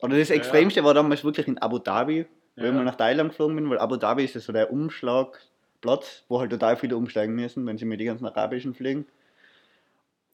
[0.01, 0.41] Oder das Ja, ja.
[0.41, 2.27] Extremste war damals wirklich in Abu Dhabi,
[2.57, 2.65] Ja.
[2.65, 6.41] ich mal nach Thailand geflogen bin, weil Abu Dhabi ist ja so der Umschlagplatz, wo
[6.41, 9.07] halt total viele umsteigen müssen, wenn sie mit den ganzen Arabischen fliegen.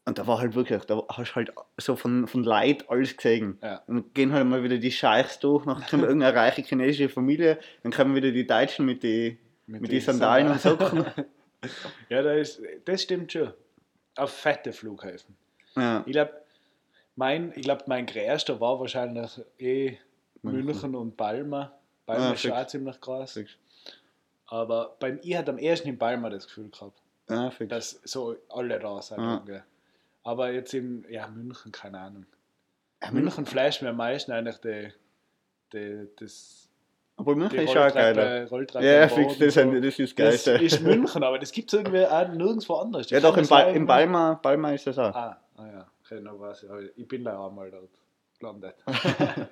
[0.05, 3.59] Und da war halt wirklich, da hast du halt so von, von Leid alles gesehen.
[3.63, 3.83] Ja.
[3.87, 7.93] Und gehen halt mal wieder die Scheichs durch, nachher kommt irgendeine reiche chinesische Familie, dann
[7.93, 11.05] kommen wieder die Deutschen mit den mit, die Sandalen und Socken.
[12.09, 13.53] Ja, da ist, das stimmt schon.
[14.17, 15.37] Auf fette Flughäfen.
[15.77, 16.03] ja.
[16.05, 16.33] Ich glaube,
[17.15, 19.97] mein, ich glaub, mein größter war wahrscheinlich eh
[20.43, 20.65] München.
[20.65, 21.73] München und Palma.
[22.05, 23.35] Palma Ah, ist schon ziemlich krass.
[23.35, 23.53] Fix.
[24.47, 27.01] Aber beim, ich hatte am ersten in Palma das Gefühl gehabt,
[27.55, 27.71] fix.
[27.71, 29.21] dass so alle da sind.
[29.21, 29.45] Ah.
[30.25, 32.27] Aber jetzt im ja, München, keine Ahnung.
[33.03, 34.93] Ja, München flasht mir am meisten eigentlich die,
[35.73, 36.69] die, das,
[37.17, 38.23] Obwohl München ist geiler.
[38.23, 39.81] Rolltreppe, Rolltreppe Ja, fix, das, so.
[39.81, 40.63] das ist Das geil.
[40.63, 43.11] ist München, aber das gibt es irgendwie auch nirgendwo anders.
[43.11, 43.87] Ja, Ich doch, im, das ba im
[44.75, 45.15] ist das auch.
[45.15, 45.87] Ah, ah ja,
[46.21, 46.65] noch was.
[46.97, 47.89] Ich bin da auch mal dort
[48.39, 48.75] gelandet.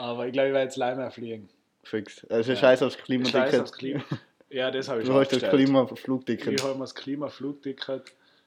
[0.00, 1.48] aber ich glaube, ich werde jetzt leider fliegen.
[1.82, 2.24] Fix.
[2.30, 2.58] Also Ja.
[2.58, 3.60] scheiß aufs Scheiß Klimaticket.
[3.60, 4.02] aufs Klima.
[4.50, 5.50] Ja, das habe ich Du schon hast das.
[5.50, 6.52] Klimaflugticket.
[6.54, 8.02] Ich habe mir das Klimaflugticket.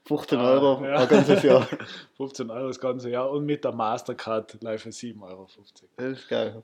[0.06, 0.96] 15 Ah, Euro ja.
[1.00, 1.68] ein ganzes Jahr.
[2.16, 5.46] 15 Euro das ganze Jahr und mit der Mastercard live für 7,50 Euro.
[5.96, 6.62] Das ist geil.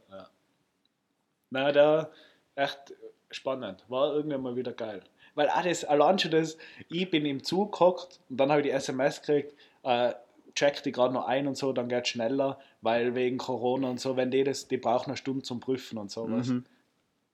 [1.54, 2.10] Na, da
[2.56, 2.94] echt
[3.30, 3.84] spannend.
[3.88, 5.02] War irgendwann mal wieder geil.
[5.36, 8.66] Weil auch das, allein schon das, ich bin im Zug gehockt und dann habe ich
[8.66, 10.14] die SMS gekriegt, äh,
[10.56, 14.16] check die gerade noch ein und so, dann geht schneller, weil wegen Corona und so,
[14.16, 16.48] wenn die das, die brauchen eine Stunde zum Prüfen und sowas.
[16.48, 16.64] Mhm.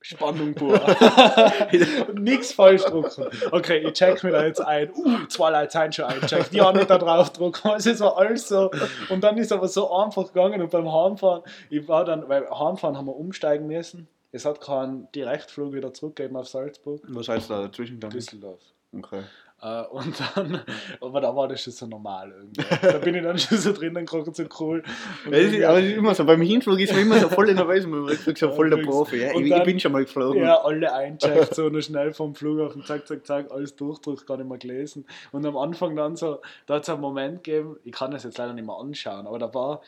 [0.02, 0.80] Spannung pur.
[2.14, 3.26] Nix falsch drucken.
[3.50, 4.90] Okay, ich check mir da jetzt ein.
[4.94, 6.52] Uh, zwei Leute sind schon eingecheckt.
[6.54, 7.72] Ja, nicht da drauf drucken.
[7.76, 8.70] Es ist alles so.
[9.10, 12.96] Und dann ist aber so einfach gegangen und beim Heimfahren, ich war dann, weil Heimfahren
[12.96, 14.08] haben wir umsteigen müssen.
[14.32, 18.10] Es hat keinen Direktflug wieder zurückgegeben auf Salzburg, Was heißt da dazwischen dann?
[18.10, 18.60] Düsseldorf.
[18.92, 19.22] Okay.
[19.62, 20.62] Äh, und dann,
[21.02, 22.64] aber da war das schon so normal irgendwie.
[22.80, 24.82] Da bin ich dann schon so drinnen gekocht, so cool.
[25.26, 27.52] Und das ist, aber das ist immer so, beim Hinflug ist man immer so voll
[27.52, 28.78] nervös, man ist wirklich so voll der.
[28.78, 29.16] Profi.
[29.18, 30.42] Ja, ich, ich dann- bin schon mal geflogen.
[30.42, 34.48] Ja, alle eincheckt, so noch schnell vom Flughafen, zack, zack, zack, alles durchdrückt, gar nicht
[34.48, 35.04] mehr gelesen.
[35.32, 38.38] Und am Anfang dann so, da hat es einen Moment gegeben, ich kann das jetzt
[38.38, 39.82] leider nicht mehr anschauen, aber da war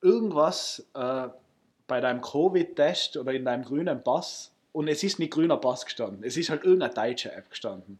[0.00, 1.28] irgendwas äh,
[1.86, 6.24] bei deinem Covid-Test oder in deinem grünen Pass und es ist nicht grüner Pass gestanden,
[6.24, 7.98] es ist halt irgendeine deutsche App gestanden.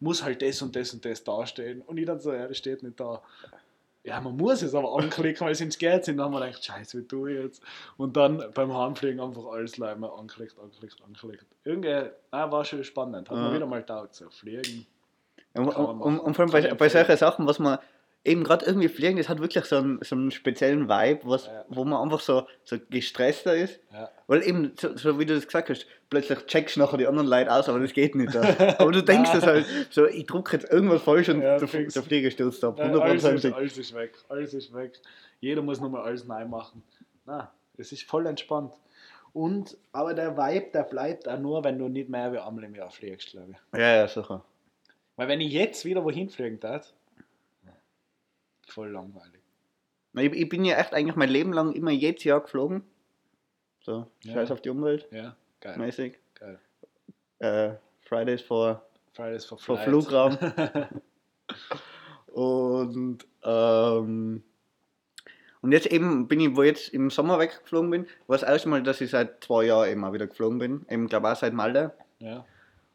[0.00, 1.82] Muss halt das und das und das dastehen.
[1.82, 3.22] Und ich dann so, ja, das steht nicht da.
[4.04, 6.18] Ja, man muss es aber anklicken, weil es ins Geld sind.
[6.18, 7.62] Dann haben wir gedacht, scheiße, wie tue ich jetzt?
[7.96, 11.46] Und dann beim Heimfliegen einfach alles leider anklickt, anklickt, anklickt.
[11.64, 13.28] Irgendwie, ah, war schon spannend.
[13.28, 13.48] Hat Ja.
[13.48, 14.86] mir wieder mal taugt, so fliegen.
[15.54, 17.78] Und, und, und, vor allem bei, bei solchen Sachen, was man
[18.26, 21.64] eben gerade irgendwie fliegen, das hat wirklich so einen, so einen speziellen Vibe, was, Ja.
[21.68, 23.80] wo man einfach so, so gestresster ist.
[23.92, 24.10] Ja.
[24.26, 27.28] Weil eben, so, so wie du das gesagt hast, plötzlich checkst du nachher die anderen
[27.28, 28.36] Leute aus, aber das geht nicht.
[28.78, 32.02] Aber du denkst das halt, so, ich drucke jetzt irgendwas falsch und Ja, der, der
[32.02, 32.78] Flieger stürzt ab.
[32.78, 34.92] Ja, alles, ist, alles ist weg, alles ist weg.
[35.40, 36.82] Jeder muss nochmal alles neu machen.
[37.24, 38.72] Na, es ist voll entspannt.
[39.32, 42.74] Und, aber der Vibe, der bleibt auch nur, wenn du nicht mehr wie einmal im
[42.74, 43.78] Jahr fliegst, glaube ich.
[43.78, 44.42] Ja, ja, sicher.
[45.16, 46.92] Weil wenn ich jetzt wieder wohin fliegen darf,
[48.66, 49.40] voll langweilig.
[50.14, 52.82] Ich, ich bin ja echt eigentlich mein Leben lang immer jedes Jahr geflogen.
[53.80, 54.32] So, Ja.
[54.34, 55.76] scheiß auf die Umwelt, Ja, geil.
[55.78, 56.18] mäßig.
[56.34, 56.58] geil.
[57.38, 57.74] Äh,
[58.08, 59.76] Fridays for, Fridays for for.
[59.78, 60.36] Flugraum.
[62.32, 64.42] Und, ähm,
[65.62, 68.68] und jetzt eben bin ich, wo ich jetzt im Sommer weggeflogen bin, war es erste
[68.68, 70.86] Mal, dass ich seit zwei Jahren eben auch wieder geflogen bin.
[70.90, 71.92] Eben, glaube auch seit Malta.
[72.18, 72.44] ja.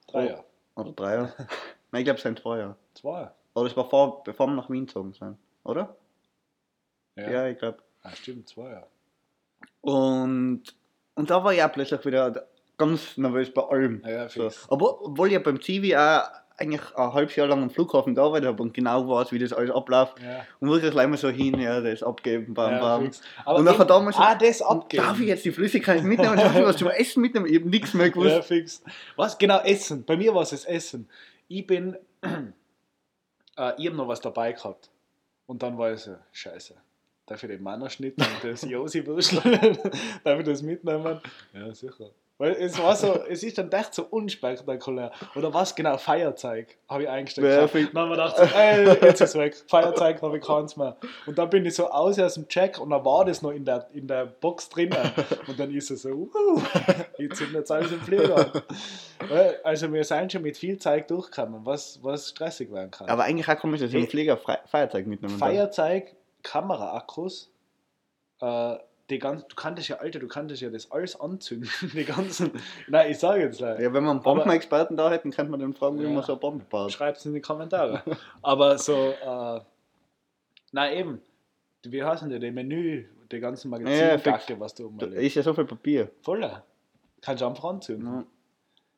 [0.08, 0.30] Drei Oh.
[0.30, 0.44] Jahre.
[0.76, 1.34] Oder drei Jahre.
[1.92, 2.76] Nein, ich glaube, es sind zwei Jahre.
[2.94, 3.32] Zwei.
[3.56, 5.38] Oder es war vor, bevor wir nach Wien gezogen sind.
[5.64, 5.96] Oder?
[7.16, 7.80] Ja, Ja, ich glaube.
[8.04, 8.88] Ah, stimmt, zwei Jahre.
[9.82, 10.64] Und,
[11.16, 12.48] und da war ich auch plötzlich wieder
[12.78, 14.02] ganz nervös bei allem.
[14.04, 14.50] Ja, ja, So.
[14.70, 16.24] Aber obwohl ich ja beim Zivi auch
[16.58, 19.72] eigentlich ein halbes Jahr lang am Flughafen gearbeitet habe und genau weiß, wie das alles
[19.72, 20.20] abläuft.
[20.22, 20.46] Ja.
[20.60, 23.12] Und wirklich gleich mal so hin, ja, das abgeben, bam, Ja, bam.
[23.46, 25.04] Aber Und nachher damals ah, das abgeben.
[25.04, 26.38] Darf ich jetzt die Flüssigkeit mitnehmen?
[26.38, 27.48] Darf ich was zum Essen mitnehmen?
[27.48, 28.30] Ich habe nichts mehr gewusst.
[28.36, 28.84] Ja, fix.
[29.16, 29.38] Was?
[29.38, 30.06] Genau, Essen.
[30.06, 31.10] Bei mir war es das Essen.
[31.48, 34.90] Ich bin, äh, ich habe noch was dabei gehabt.
[35.46, 36.76] Und dann war ich so, scheiße.
[37.26, 39.42] Darf ich den Mannerschnitt und das Josi-Würstel,
[40.24, 41.22] darf ich das mitnehmen?
[41.54, 42.10] Ja, sicher.
[42.42, 45.12] Weil es war so, es ist dann echt so unspektakulär.
[45.36, 47.48] Oder was genau, Feierzeug habe ich eingesteckt.
[47.48, 49.56] Ja, dann haben wir gedacht, so, ey, jetzt ist weg.
[49.68, 50.98] Feierzeug habe ich keins mehr.
[51.28, 53.64] Und dann bin ich so aus aus dem Check und dann war das noch in
[53.64, 54.98] der, in der Box drinnen.
[55.48, 56.62] Und dann ist es so, uh,
[57.20, 58.52] jetzt sind jetzt alles im Flieger.
[59.64, 63.08] Also wir sind schon mit viel Zeit durchgekommen, was, was stressig werden kann.
[63.08, 65.38] Aber eigentlich auch komisch, dass ich im Flieger Feierzeug mitnehmen.
[65.38, 67.52] Feierzeug, Kameraakkus,
[68.42, 68.78] äh,
[69.12, 71.70] die ganz, du kanntest ja, Alter, du kanntest ja das alles anzünden.
[71.94, 72.52] Die ganzen.
[72.88, 73.82] Nein, ich sage jetzt leider.
[73.82, 76.10] Ja, wenn wir einen Bombenexperten da hätten, könnte man den fragen, wie Ja.
[76.10, 76.92] man so eine Bombe baut.
[76.92, 78.02] Schreibt es in die Kommentare.
[78.42, 79.60] Aber so, äh,
[80.72, 81.22] na eben,
[81.84, 85.16] wie heißen die, die Menü, die ganzen Ja, Magazin-Gacke, was du umlegst.
[85.18, 86.10] ist ja so viel Papier.
[86.22, 86.64] Voller.
[87.22, 88.08] Kannst du einfach anzünden.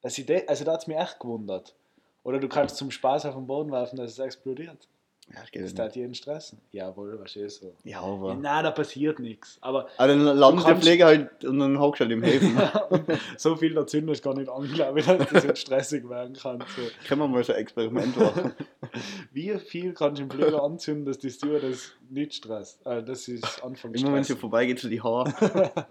[0.04, 0.10] Ja.
[0.10, 1.76] Ich de, also da hat es mich echt gewundert.
[2.23, 4.88] Oder du kannst zum Spaß auf den Boden werfen, dass es explodiert.
[5.30, 6.60] Ja, das Das ja tat jeden stressen.
[6.72, 7.74] Jawohl, was ist so.
[7.86, 8.36] Ja, Ja, aber.
[8.36, 9.58] nein, da passiert nichts.
[9.62, 12.60] Aber Aber dann landet der Pfleger halt und dann hockst du halt im Häfen.
[13.38, 16.36] so viel der Zünder ist gar nicht an, glaube ich, dass das jetzt stressig werden
[16.36, 16.60] kann.
[16.76, 16.82] So.
[17.08, 18.54] Können wir mal so ein Experiment machen.
[19.32, 22.86] Wie viel kannst du im Flieger anzünden, dass die Stewardess nicht stresst?
[22.86, 24.42] Äh, das ist Anfang Immer wenn sie Stress.
[24.42, 25.34] vorbeigeht, so die Haare.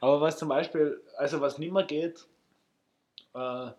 [0.00, 2.26] Aber was zum Beispiel, also was nicht mehr geht,
[3.34, 3.70] äh,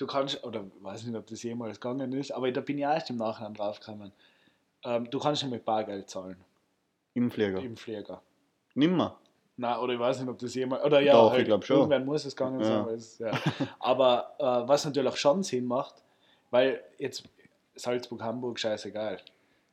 [0.00, 2.82] du kannst, oder ich weiß nicht, ob das jemals gegangen ist, aber da bin ich
[2.84, 4.12] erst im Nachhinein draufgekommen.
[4.84, 6.36] Ähm, du kannst nicht mit Bargeld zahlen
[7.14, 7.58] Im Flieger.
[7.60, 8.22] im Flieger.
[8.74, 9.18] Nimmer.
[9.56, 10.82] Nein, oder ich weiß nicht, ob das jemals.
[10.84, 11.76] Oder ja, Doch, ich halt, glaub schon.
[11.76, 12.86] Irgendwann muss es gegangen sein.
[12.86, 12.90] Ja.
[12.92, 13.30] es- Ja.
[13.78, 15.96] Aber äh, was natürlich schon Sinn macht,
[16.50, 17.24] weil jetzt
[17.74, 19.18] Salzburg, Hamburg, scheißegal.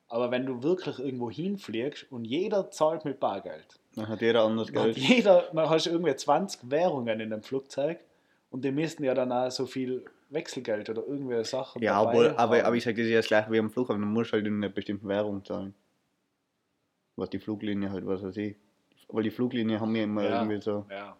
[0.09, 4.67] Aber wenn du wirklich irgendwo hinfliegst und jeder zahlt mit Bargeld, Dann hat jeder anders
[4.67, 4.97] hat Geld.
[4.97, 7.99] jeder, dann hast du irgendwie 20 Währungen in dem Flugzeug
[8.51, 11.81] und die müssten ja dann auch so viel Wechselgeld oder irgendwelche Sachen.
[11.81, 14.01] Ja, aber, aber, aber ich sage, das ist ja das gleiche wie am Flughafen.
[14.01, 15.73] Du musst halt in einer bestimmten Währung zahlen.
[17.15, 18.55] Was die Fluglinie halt, was weiß ich.
[19.09, 20.41] Weil die Fluglinie haben ja immer Ja.
[20.41, 20.85] irgendwie so.
[20.89, 21.15] Ja,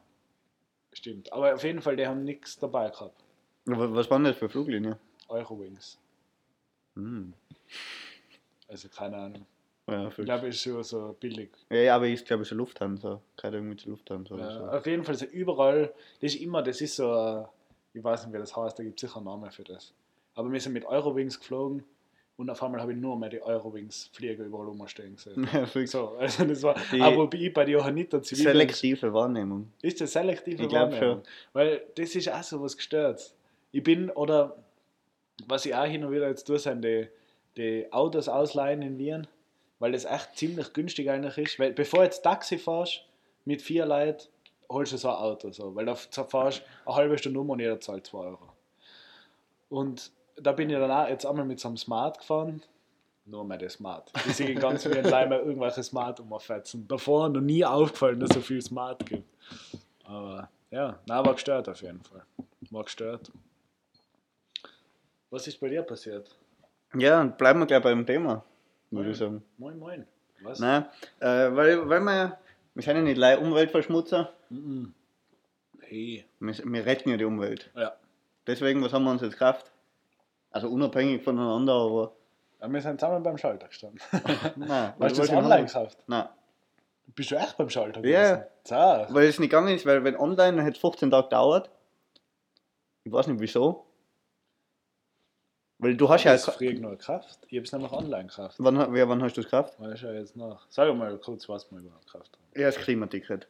[0.94, 1.32] stimmt.
[1.32, 3.24] Aber auf jeden Fall, die haben nichts dabei gehabt.
[3.66, 4.98] Was was war denn das für Fluglinie?
[5.30, 5.98] Eurowings.
[6.96, 7.34] Hm.
[8.68, 9.46] Also keine Ahnung.
[9.90, 11.50] Ja, Ich glaube, ist so, so billig.
[11.70, 13.22] ja, aber ich glaube, es ist Lufthansa.
[13.38, 14.78] Gerade irgendwie zu Lufthansa oder Ja, so.
[14.78, 17.48] auf jeden Fall so überall, das ist immer, das ist so,
[17.98, 19.94] ich weiß nicht, wie das heißt, da gibt es sicher einen Namen für das.
[20.36, 21.84] Aber wir sind mit Eurowings geflogen
[22.38, 25.48] und auf einmal habe ich nur mehr die Eurowings-Flieger überall rumstehen gesehen.
[25.88, 29.72] So, also das war, Die- aber ich bei der Johanniter Zivil Selektive Wahrnehmung.
[29.82, 31.24] ist das selektive Ich Wahrnehmung.
[31.54, 33.34] Weil das ist auch so was gestört.
[33.72, 34.56] Ich bin, oder
[35.48, 37.08] was ich auch hin und wieder jetzt tue, sind die,
[37.58, 39.28] die Autos ausleihen in Wien,
[39.80, 41.60] weil das echt ziemlich günstig eigentlich ist.
[41.60, 43.02] Weil bevor jetzt Taxi fährst
[43.46, 44.28] mit vier Leuten,
[44.70, 45.52] holst du so ein Auto.
[45.52, 48.50] So, weil da fahrst du eine halbe Stunde um und jeder zahlt 2 Euro.
[49.70, 52.62] Und da bin ich dann auch jetzt einmal mit so einem Smart gefahren.
[53.26, 54.12] Nur mehr der Smart.
[54.26, 56.88] Die sind ganz wie ein Leimer irgendwelche Smart umfetzen.
[56.88, 59.28] Davor noch nie aufgefallen, dass es so viel Smart gibt.
[60.06, 62.24] Aber ja, na, war gestört auf jeden Fall.
[62.72, 63.30] War gestört.
[65.30, 66.34] Was ist bei dir passiert?
[66.96, 68.46] Ja, bleiben wir gleich beim Thema,
[68.92, 69.44] würde ich sagen.
[69.58, 70.08] Moin, moin.
[70.42, 70.60] Was?
[70.60, 70.86] Nein,
[71.20, 72.38] äh, weil, weil wir,
[72.78, 74.34] wir sind ja nicht leider Umweltverschmutzer.
[75.82, 76.26] Hey.
[76.40, 77.72] wir, wir retten ja die Umwelt.
[77.76, 77.94] Ja.
[78.46, 79.72] Deswegen, was haben wir uns jetzt gekauft?
[80.52, 82.14] Also unabhängig voneinander, aber.
[82.62, 82.72] ja.
[82.72, 84.00] Wir sind zusammen beim Schalter gestanden.
[84.58, 85.98] Nein, Hast du das online gekauft?
[86.08, 86.30] Nein,
[87.08, 88.36] Bist du echt beim Schalter Ja.
[88.36, 88.46] gewesen?
[88.68, 89.08] Ja.
[89.10, 91.72] weil es nicht gegangen ist, weil wenn online, dann hätte es 15 Tage gedauert.
[93.04, 93.87] Ich weiß nicht wieso.
[95.80, 96.32] Weil du hast ja.
[96.32, 97.40] Das früher nur gekauft.
[97.50, 98.56] Ich habe es nämlich online gekauft.
[98.58, 99.80] Wann, wer, wann hast du es gekauft?
[99.80, 100.66] Weiß ja jetzt nach.
[100.70, 102.60] Sag mal kurz, was wir überhaupt gekauft haben.
[102.62, 103.48] Ja, das Klimaticket.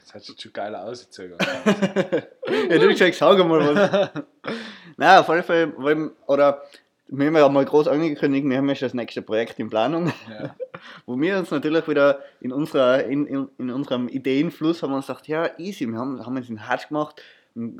[0.00, 1.36] Das hat sich schon geiler ausgezogen.
[2.70, 4.10] ja, du gesagt, sag mal was.
[4.96, 6.62] Nein, auf alle Fälle, weil, oder
[7.08, 10.12] wir haben ja mal groß angekündigt, wir haben ja schon das nächste Projekt in Planung,
[10.28, 10.54] ja.
[11.06, 15.26] wo wir uns natürlich wieder in, unserer, in, in, in unserem Ideenfluss haben uns gedacht,
[15.28, 17.22] ja, easy, wir haben, haben uns den Hart gemacht,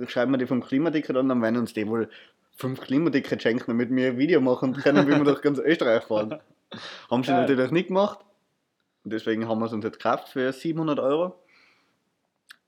[0.07, 2.09] schreiben wir die vom Klimaticket an, dann werden uns die wohl
[2.59, 6.41] fünf Klimaticket schenken, damit wir ein Video machen können, wie wir durch ganz Österreich fahren.
[7.11, 8.19] Haben sie natürlich nicht gemacht.
[9.05, 11.35] Und deswegen haben wir es uns jetzt gekauft für 700 Euro.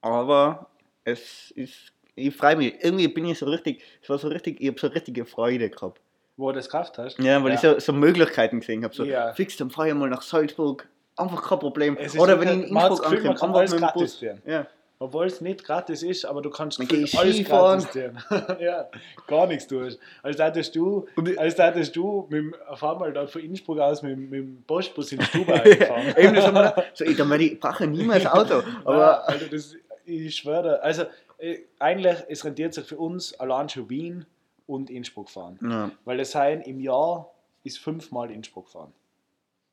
[0.00, 0.70] Aber
[1.04, 2.74] es ist, ich freue mich.
[2.82, 6.00] Irgendwie bin ich so richtig, es war so richtig, ich habe so richtige Freude gehabt.
[6.38, 7.18] Wo du das gekauft hast?
[7.18, 8.94] Ja, weil ich so, so Möglichkeiten gesehen habe.
[8.94, 9.34] So, Ja.
[9.34, 10.88] fix, dann fahre ich mal nach Salzburg.
[11.16, 11.98] Einfach kein Problem.
[12.16, 14.20] Oder wenn ich in Innsbruck ankomme, kann einfach mit dem Bus.
[14.46, 14.66] Ja.
[15.02, 17.80] Obwohl es nicht gratis ist, aber du kannst alles Skifahren.
[17.80, 17.90] gratis
[18.28, 18.56] tun.
[18.60, 18.86] ja,
[19.26, 19.98] gar nichts tust.
[20.22, 21.06] Als hättest du,
[21.38, 24.62] als hättest du mit, dem- auf einmal dort von Innsbruck aus mit, dem- mit dem
[24.66, 26.14] Postbus in Stuba gefahren.
[26.18, 28.56] Eben, das haben wir gedacht, so, ich, ich, brauche niemals Auto.
[28.84, 31.04] Aber Aber also das, ich schwöre, also
[31.38, 34.26] äh, eigentlich es rentiert sich für uns allein schon Wien
[34.66, 35.58] und Innsbruck fahren.
[35.62, 37.30] ja, Weil das sein im Jahr
[37.64, 38.92] ist fünfmal Innsbruck fahren.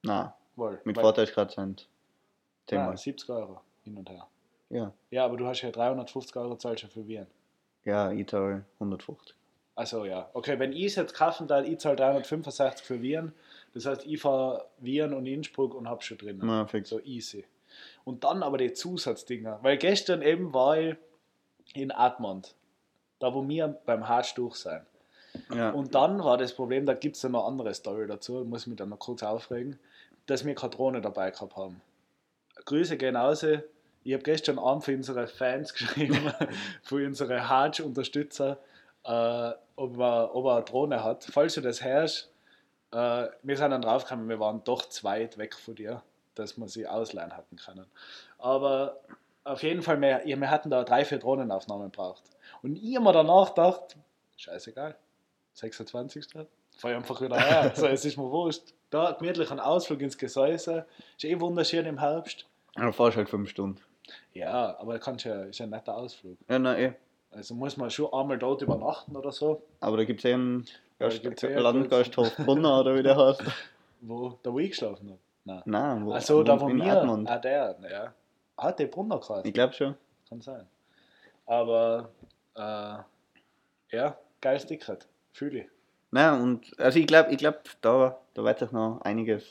[0.03, 0.79] na, Wohl.
[0.85, 1.85] mit Weil- Vorteilsgrad sind.
[1.85, 2.97] Ah, Zehnmal.
[2.97, 4.25] 70 Euro hin und her.
[4.69, 4.93] Ja.
[5.11, 7.27] Ja, aber du hast ja 350 Euro zahlst du für Wien.
[7.85, 9.35] ja, ich zahle 150.
[9.75, 13.31] Also ja, okay, wenn ich es jetzt kaufen darf, ich zahle 365 für Wien.
[13.73, 16.39] Das heißt, ich fahre Wien und Innsbruck und hab schon drin.
[16.41, 16.89] Na, fix.
[16.89, 17.45] So easy.
[18.03, 19.59] Und dann aber die Zusatzdinger.
[19.61, 20.95] Weil gestern eben war ich
[21.75, 22.55] in Admont.
[23.19, 24.85] Da wo wir beim Harz durch sein.
[25.53, 25.69] Ja.
[25.69, 28.77] Und dann war das Problem, da gibt es noch eine andere Story dazu, muss mich
[28.77, 29.77] dann noch kurz aufregen,
[30.25, 31.81] dass wir keine Drohne dabei gehabt haben.
[32.65, 33.45] Grüße gehen raus.
[34.07, 36.31] Ich habe gestern Abend für unsere Fans geschrieben,
[36.81, 38.57] für unsere Hajj-Unterstützer,
[39.03, 41.27] äh, ob, er, ob er eine Drohne hat.
[41.29, 42.31] Falls du das hörst,
[42.93, 46.03] äh, wir sind dann draufgekommen, wir waren doch zu weit weg von dir,
[46.35, 47.85] dass wir sie ausleihen hatten können.
[48.37, 49.01] Aber
[49.43, 52.23] auf jeden Fall, wir, wir hatten da drei, vier Drohnenaufnahmen gebraucht.
[52.61, 53.97] Und ich habe mir danach gedacht,
[54.37, 54.95] scheißegal,
[55.51, 56.27] 26.
[56.77, 57.73] Fahr ich einfach wieder her.
[57.75, 58.73] so, es ist mir wurscht.
[58.89, 60.85] Da gemütlich ein Ausflug ins Gesäuse.
[61.17, 62.45] Ist eh wunderschön im Herbst.
[62.75, 63.81] Dann fahrst du halt fünf Stunden.
[64.33, 66.37] Ja, aber kannst ja, ist ja ein netter Ausflug.
[66.49, 66.93] Ja, nein, eh.
[67.31, 69.61] Also muss man schon einmal dort übernachten oder so.
[69.79, 73.43] Aber da gibt es da Gast, gibt's eh Landgasthof Brunner oder wie der heißt.
[74.01, 75.19] Wo, da wo ich geschlafen habe.
[75.43, 75.61] Nein.
[75.65, 76.81] Nein, wo, Achso, da wo in.
[76.81, 77.29] Admont.
[77.29, 78.13] Ah, der, ja.
[78.57, 79.47] Hat der Brunner gerade.
[79.47, 79.95] Ich glaube schon.
[80.27, 80.67] Kann sein.
[81.45, 82.09] Aber,
[82.55, 82.97] äh,
[83.95, 85.07] ja, geiles Ticket.
[85.31, 85.67] Fühle ich.
[86.11, 89.45] Nein, und also ich glaube, ich glaub, da, da wird es noch einiges,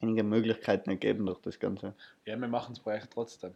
[0.00, 1.94] einige Möglichkeiten ergeben durch das Ganze.
[2.24, 3.54] Ja, wir machen es bei euch trotzdem.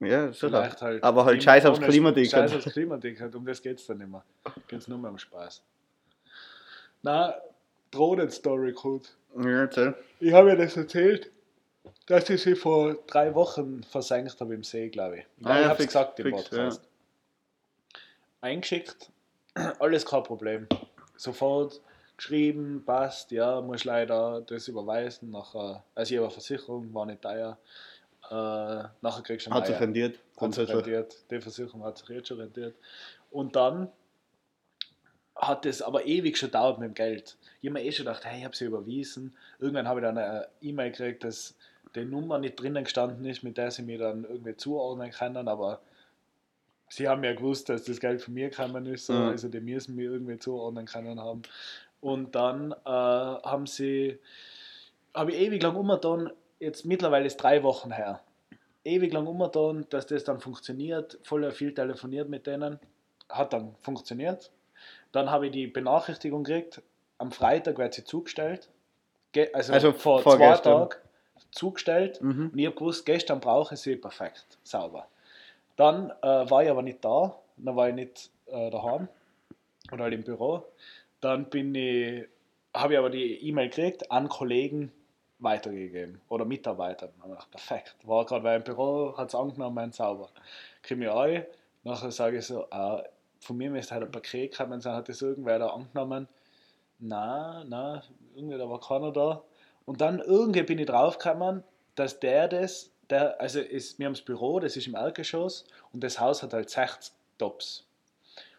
[0.00, 0.72] Ja, sicher.
[0.80, 2.32] Halt Aber halt scheiß aufs Klimaticket.
[2.32, 4.24] Scheiß aufs Klimaticket, um das geht es dann immer.
[4.66, 5.62] Geht es nur mehr um Spaß.
[7.02, 7.34] Na,
[7.92, 9.16] Drohnen-Story gut.
[9.36, 9.94] Ja, erzähl.
[10.18, 11.30] Ich habe ja das erzählt,
[12.06, 15.26] dass ich sie vor drei Wochen versenkt habe im See, glaube ich.
[15.44, 16.88] Ah, ich ja, habe es gesagt im fix, Podcast.
[18.40, 19.10] Eingeschickt,
[19.78, 20.66] alles kein Problem.
[21.16, 21.80] Sofort
[22.16, 25.30] geschrieben, passt, ja, muss leider das überweisen.
[25.30, 27.58] Nachher, also ich habe eine Versicherung, war nicht teuer.
[28.30, 28.34] Äh,
[29.00, 30.18] nachher kriegst du eine Hat sich rendiert.
[30.36, 31.16] Hat sich rentiert.
[31.30, 32.74] Die Versicherung hat sich jetzt schon rentiert.
[33.30, 33.88] Und dann
[35.34, 37.36] hat es aber ewig schon dauert mit dem Geld.
[37.60, 39.34] Ich habe mir eh schon gedacht, hey, ich habe sie überwiesen.
[39.58, 41.54] Irgendwann habe ich dann eine E-Mail gekriegt, dass
[41.94, 45.80] die Nummer nicht drinnen gestanden ist, mit der sie mir dann irgendwie zuordnen können, aber
[46.88, 49.28] sie haben ja gewusst, dass das Geld von mir gekommen ist, so, Mhm.
[49.28, 51.42] also die müssen mir irgendwie zuordnen können haben.
[52.02, 54.18] Und dann äh, haben sie,
[55.14, 58.20] habe ich ewig lang umgetan, jetzt mittlerweile ist drei Wochen her,
[58.84, 62.80] ewig lang umgetan, dass das dann funktioniert, voll viel telefoniert mit denen,
[63.28, 64.50] hat dann funktioniert.
[65.12, 66.82] Dann habe ich die Benachrichtigung gekriegt,
[67.18, 68.68] am Freitag wird sie zugestellt,
[69.30, 70.56] Ge also, Also vor zwei.
[70.56, 70.90] Tagen
[71.52, 72.50] zugestellt Mhm.
[72.52, 75.06] und ich habe gewusst, gestern brauche ich sie perfekt, sauber.
[75.76, 79.08] Dann äh, war ich aber nicht da, dann war ich nicht äh, daheim
[79.90, 80.64] oder halt im Büro.
[81.22, 82.26] Dann bin ich,
[82.74, 84.92] habe ich aber die E-Mail gekriegt, an Kollegen
[85.38, 87.10] weitergegeben oder Mitarbeitern.
[87.20, 87.96] Dann gedacht, perfekt.
[88.02, 90.28] War gerade bei im Büro, hat es angenommen, sauber.
[90.82, 91.46] Kriege ich ein,
[91.84, 93.02] nachher sage ich so, äh,
[93.38, 96.28] von mir müsste halt ein Paket gekommen sein, hat das irgendwer da angenommen?
[96.98, 98.02] Na, na,
[98.34, 99.42] irgendwie da war keiner da.
[99.84, 101.62] Und dann irgendwie bin ich draufgekommen,
[101.94, 106.02] dass der das, der, also ist, wir haben das Büro, das ist im Erdgeschoss und
[106.02, 107.86] das Haus hat halt 60 Tops.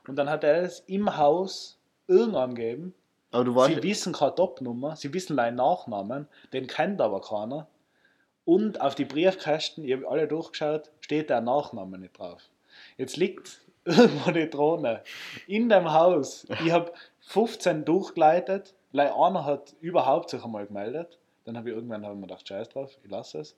[0.07, 2.93] Und dann hat er es im Haus irgendwann gegeben.
[3.31, 3.75] Aber du warst.
[3.75, 7.67] Sie wissen keine Top-Nummer, sie wissen einen Nachnamen, den kennt aber keiner.
[8.45, 12.49] Und auf die Briefkästen, ich habe alle durchgeschaut, steht der Nachname nicht drauf.
[12.97, 15.03] Jetzt liegt irgendwo die Drohne
[15.47, 16.45] in dem Haus.
[16.63, 21.17] Ich habe 15 durchgeleitet, leider einer hat überhaupt sich einmal gemeldet.
[21.45, 23.55] Dann habe ich irgendwann hab ich mir gedacht, scheiß drauf, ich lasse es.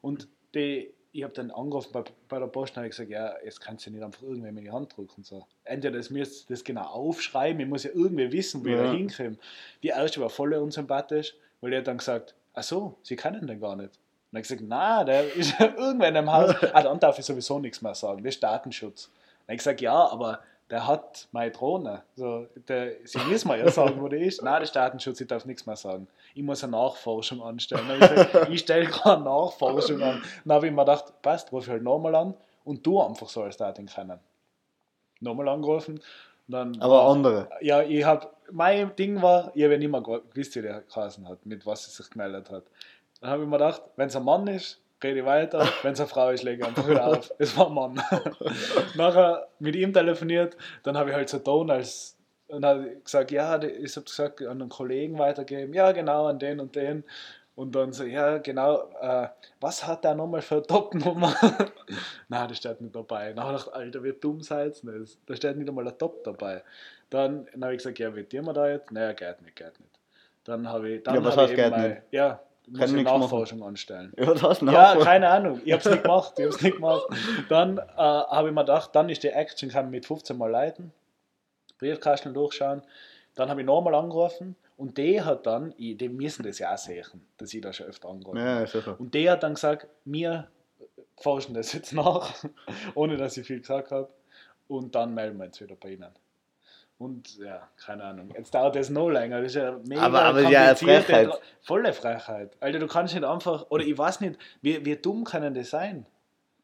[0.00, 3.60] Und die, ich habe dann angerufen bei, bei der Post und habe gesagt, ja, jetzt
[3.60, 5.24] kannst du nicht einfach irgendwem in die Hand drücken.
[5.24, 5.46] So.
[5.64, 8.84] Entweder das müsst das genau aufschreiben, ich muss ja irgendwie wissen, wie Ja.
[8.84, 9.36] ich da hinkomme.
[9.82, 13.60] Die erste war voll unsympathisch, weil die hat dann gesagt, ach so, sie kennen den
[13.60, 13.88] gar nicht.
[14.30, 16.54] Und dann habe ich gesagt, na, der ist ja irgendwann im Haus.
[16.72, 19.04] Ah, dann darf ich sowieso nichts mehr sagen, das ist Datenschutz.
[19.06, 20.40] Dann habe ich gesagt, ja, aber
[20.70, 22.02] der hat meine Drohne.
[22.16, 24.42] So, der, sie müssen mir ja sagen, wo der ist.
[24.42, 26.08] Nein, ist Datenschutz, ich darf nichts mehr sagen.
[26.34, 27.86] Ich muss eine Nachforschung anstellen.
[27.88, 30.22] Habe ich gesagt, ich stelle gerade Nachforschung an.
[30.44, 33.42] Dann habe ich mir gedacht, passt, ruf ich halt nochmal an und du einfach so
[33.42, 34.18] als Daten kennen.
[35.20, 36.00] Nochmal angerufen.
[36.46, 37.48] Dann Aber andere.
[37.60, 41.28] ja, ich habe, mein Ding war, ich habe ja nicht mehr gewusst, wie der geheißen
[41.28, 42.64] hat, mit was sie sich gemeldet hat.
[43.20, 46.08] Dann habe ich mir gedacht, wenn es ein Mann ist, rede weiter, wenn es eine
[46.08, 47.32] Frau ist, lege ich einfach wieder auf.
[47.38, 48.02] Es war ein Mann.
[48.96, 52.16] Nachher mit ihm telefoniert, dann habe ich halt so Ton als,
[52.48, 56.60] und habe gesagt, ja, ich habe gesagt, an einen Kollegen weitergeben, ja, genau, an den
[56.60, 57.04] und den.
[57.54, 59.26] Und dann so, ja, genau, äh,
[59.60, 61.34] was hat der nochmal für eine Top-Nummer?
[62.28, 63.32] Nein, das steht nicht dabei.
[63.32, 65.04] Dann habe ich Alter, wie dumm seid ihr?
[65.26, 66.62] Da steht nicht einmal ein Top dabei.
[67.10, 68.92] Dann, dann habe ich gesagt, ja, wie wir da jetzt?
[68.92, 69.98] Naja, geht nicht, geht nicht.
[70.44, 72.02] Dann habe ich, dann Ja, was heißt eben geht mein, nicht?
[72.12, 73.20] ja, muss Kann ich nichts machen.
[73.20, 74.12] Nachforschung anstellen.
[74.16, 75.60] Ja, das Ja, keine Ahnung.
[75.64, 76.34] Ich habe es nicht gemacht.
[76.36, 77.06] Ich habe es nicht gemacht.
[77.48, 80.92] Dann äh, habe ich mir gedacht, dann ist die Action, kann mit 15 Mal leiten,
[81.78, 82.82] Briefkasten durchschauen.
[83.34, 86.78] Dann habe ich nochmal angerufen und die hat dann, ich, die müssen das ja auch
[86.78, 88.60] sehen, dass ich da schon öfter angerufen habe.
[88.60, 88.96] Ja, sicher.
[88.98, 90.48] Und der hat dann gesagt, wir
[91.16, 92.34] forschen das jetzt nach,
[92.94, 94.08] ohne dass ich viel gesagt habe.
[94.68, 96.12] Und dann melden wir uns wieder bei Ihnen.
[96.98, 98.30] Und ja, keine Ahnung.
[98.36, 99.38] Jetzt dauert das noch länger.
[99.40, 101.30] Das ist ja mega Aber- aber ja, Frechheit.
[101.62, 102.56] Volle Frechheit.
[102.60, 106.06] Alter, du kannst nicht einfach, oder ich weiß nicht, wie, wie dumm kann das sein?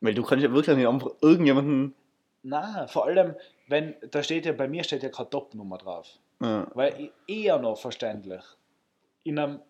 [0.01, 1.95] Weil du kannst ja wirklich nicht einfach irgendjemanden.
[2.43, 3.37] Na, vor allem,
[3.69, 6.09] wenn, da steht ja, bei mir steht ja keine Top-Nummer drauf.
[6.41, 6.67] Ja.
[6.75, 8.43] Weil eher noch verständlich.
[9.23, 9.61] In einem,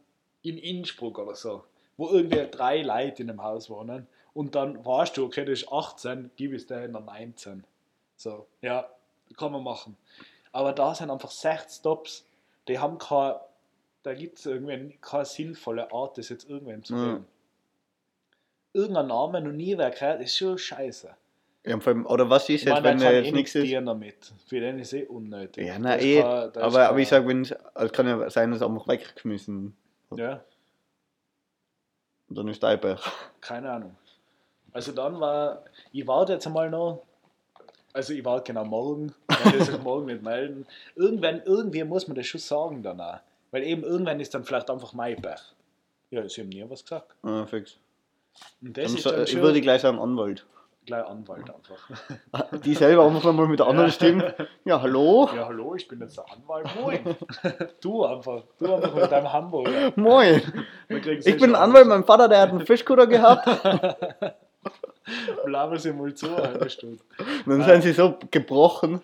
[0.42, 1.62] in Innsbruck oder so,
[1.98, 5.70] wo irgendwie drei Leute in einem Haus wohnen und dann weißt du, okay, das ist
[5.70, 7.64] 18, gib es der in der 19.
[8.16, 8.88] So, ja,
[9.36, 9.96] kann man machen.
[10.54, 12.24] Aber da sind einfach 60 Stops,
[12.68, 13.34] die haben kein,
[14.04, 17.04] da gibt es irgendwie keine sinnvolle Art, das jetzt irgendwem zu Ja.
[17.14, 17.26] geben.
[18.72, 21.12] Irgendein Name noch nie wer gehört, ist schon scheiße.
[21.66, 23.72] Ja, allem, oder was ist Ich jetzt, meine, wenn da eh jetzt nichts ist?
[23.72, 24.32] damit.
[24.46, 25.66] Für den ist eh unnötig.
[25.66, 26.20] Ja, na Das eh.
[26.22, 29.76] kann- aber, aber kann- ich sag, wenn es es kann ja sein, dass einfach weggeschmissen.
[30.14, 30.44] Ja,
[32.28, 33.00] Dann ist dein Pech.
[33.40, 33.96] keine Ahnung.
[34.72, 37.02] Also dann war, ich warte jetzt einmal noch,
[37.94, 39.14] also ich warte genau morgen,
[39.44, 40.66] wenn die sich morgen nicht melden.
[40.96, 43.20] Irgendwann, irgendwie muss man das schon sagen danach.
[43.50, 45.40] Weil eben irgendwann ist dann vielleicht einfach mein Pech.
[46.10, 47.14] Ja, sie haben nie was gesagt.
[47.22, 47.76] Ah, fix.
[48.60, 50.44] Und das Dann ist so, ich schon würde gleich sagen Anwalt.
[50.86, 52.58] gleich Anwalt einfach.
[52.64, 54.34] Die selber einfach nochmal mit der anderen Stimme.
[54.64, 55.28] Ja, hallo?
[55.34, 56.66] Ja, hallo, ich bin jetzt der Anwalt.
[56.80, 57.16] Moin.
[57.80, 58.42] Du einfach.
[58.58, 59.92] Du einfach mit deinem Hamburger.
[59.94, 60.42] Moin.
[60.88, 63.46] Ich bin ein Anwalt, mein Vater, der hat einen Fischkutter gehabt.
[65.44, 67.02] Blaber sie mal zu, eine Stunde.
[67.44, 69.00] Und dann sind sie so gebrochen.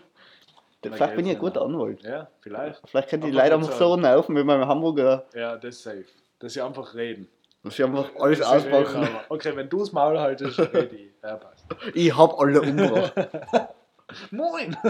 [0.82, 2.02] Vielleicht bin ich ein guter Anwalt.
[2.02, 2.80] Ja, vielleicht.
[2.88, 6.04] Vielleicht können die Leute einfach so nerven wie beim Hamburger, Ja, das ist safe.
[6.38, 7.28] Dass sie einfach reden.
[7.62, 9.06] dass sie einfach alles auspacken.
[9.28, 11.10] Okay, wenn du das Maul haltest, rede ich.
[11.22, 11.64] Ja, passt.
[11.94, 13.12] Ich hab alle umgebracht.
[14.30, 14.74] Moin!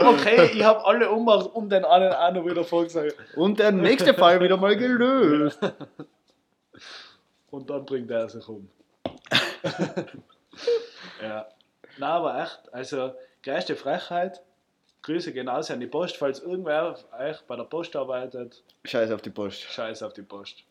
[0.00, 3.14] Okay, ich habe alle umgemacht, um den einen auch noch wieder vorgesagt.
[3.36, 5.60] Und der nächste Fall wieder mal gelöst.
[7.50, 8.68] Und dann bringt er sich um.
[11.22, 11.48] ja.
[11.98, 14.42] Na, aber echt, also, größte Frechheit.
[15.02, 18.62] Grüße genauso an die Post, falls irgendwer euch bei der Post arbeitet.
[18.84, 19.62] Scheiß auf die Post.
[19.62, 20.64] Scheiß auf die Post.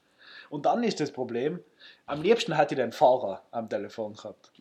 [0.49, 1.59] Und dann ist das Problem,
[2.05, 4.51] am liebsten hätte ich den Fahrer am Telefon gehabt.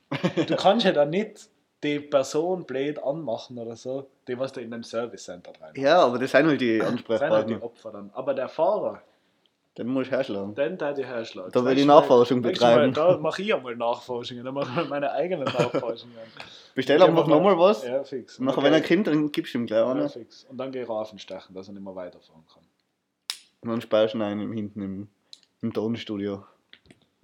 [0.48, 1.48] Du kannst ja dann nicht
[1.82, 5.72] die Person blöd anmachen oder so, die was da in dem Service Center rein.
[5.76, 7.62] Ja, aber das sind halt die Das sind halt die Ansprechpartner.
[7.62, 8.10] Opfer dann.
[8.14, 9.02] Aber der Fahrer,
[9.78, 10.54] Den muss ich herschlagen.
[10.54, 11.50] den da die herschlagen.
[11.52, 12.94] Da will ich Nachforschung betreiben.
[12.94, 16.14] Da mache ich einmal Nachforschungen, da mache ich meine eigenen Nachforschungen.
[16.74, 17.84] Bestell Ich einfach mal- nochmal was.
[17.84, 18.38] Ja, fix.
[18.38, 18.66] Und nachher, Okay.
[18.66, 20.08] wenn er kommt, dann gibst du ihm gleich ja, eine.
[20.08, 20.46] fix.
[20.48, 22.62] Und dann gehe ich Rafen stechen, dass er nicht mehr weiterfahren kann.
[23.60, 23.80] Und dann
[24.14, 25.08] du ihn einen hinten im,
[25.60, 26.44] im Tonstudio.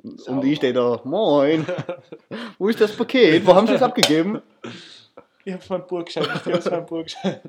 [0.02, 0.44] Und Sauber.
[0.44, 1.64] ich stehe da, moin,
[2.58, 3.46] wo ist das Paket?
[3.46, 4.42] Wo haben sie es abgegeben?
[5.44, 7.40] Ich hab's meinem Bruder geschenkt, ich hab's meinem Bruder geschenkt.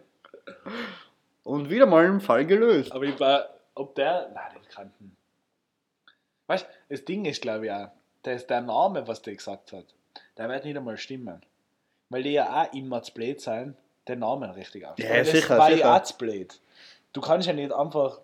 [1.43, 2.91] Und wieder mal ein Fall gelöst.
[2.91, 3.45] Aber ich war,
[3.76, 5.17] ob der, nein, den kannten.
[6.47, 7.89] Weißt du, das Ding ist, glaube ich, auch,
[8.24, 9.86] dass der Name, was der gesagt hat,
[10.38, 11.41] der wird nicht einmal stimmen.
[12.09, 13.76] Weil die ja auch immer zu blöd sein,
[14.07, 15.17] den Namen richtig aufzuschreiben.
[15.17, 15.80] Ja, das sicher, war sicher.
[15.80, 16.59] ja auch zu blöd.
[17.13, 18.19] Du kannst ja nicht einfach,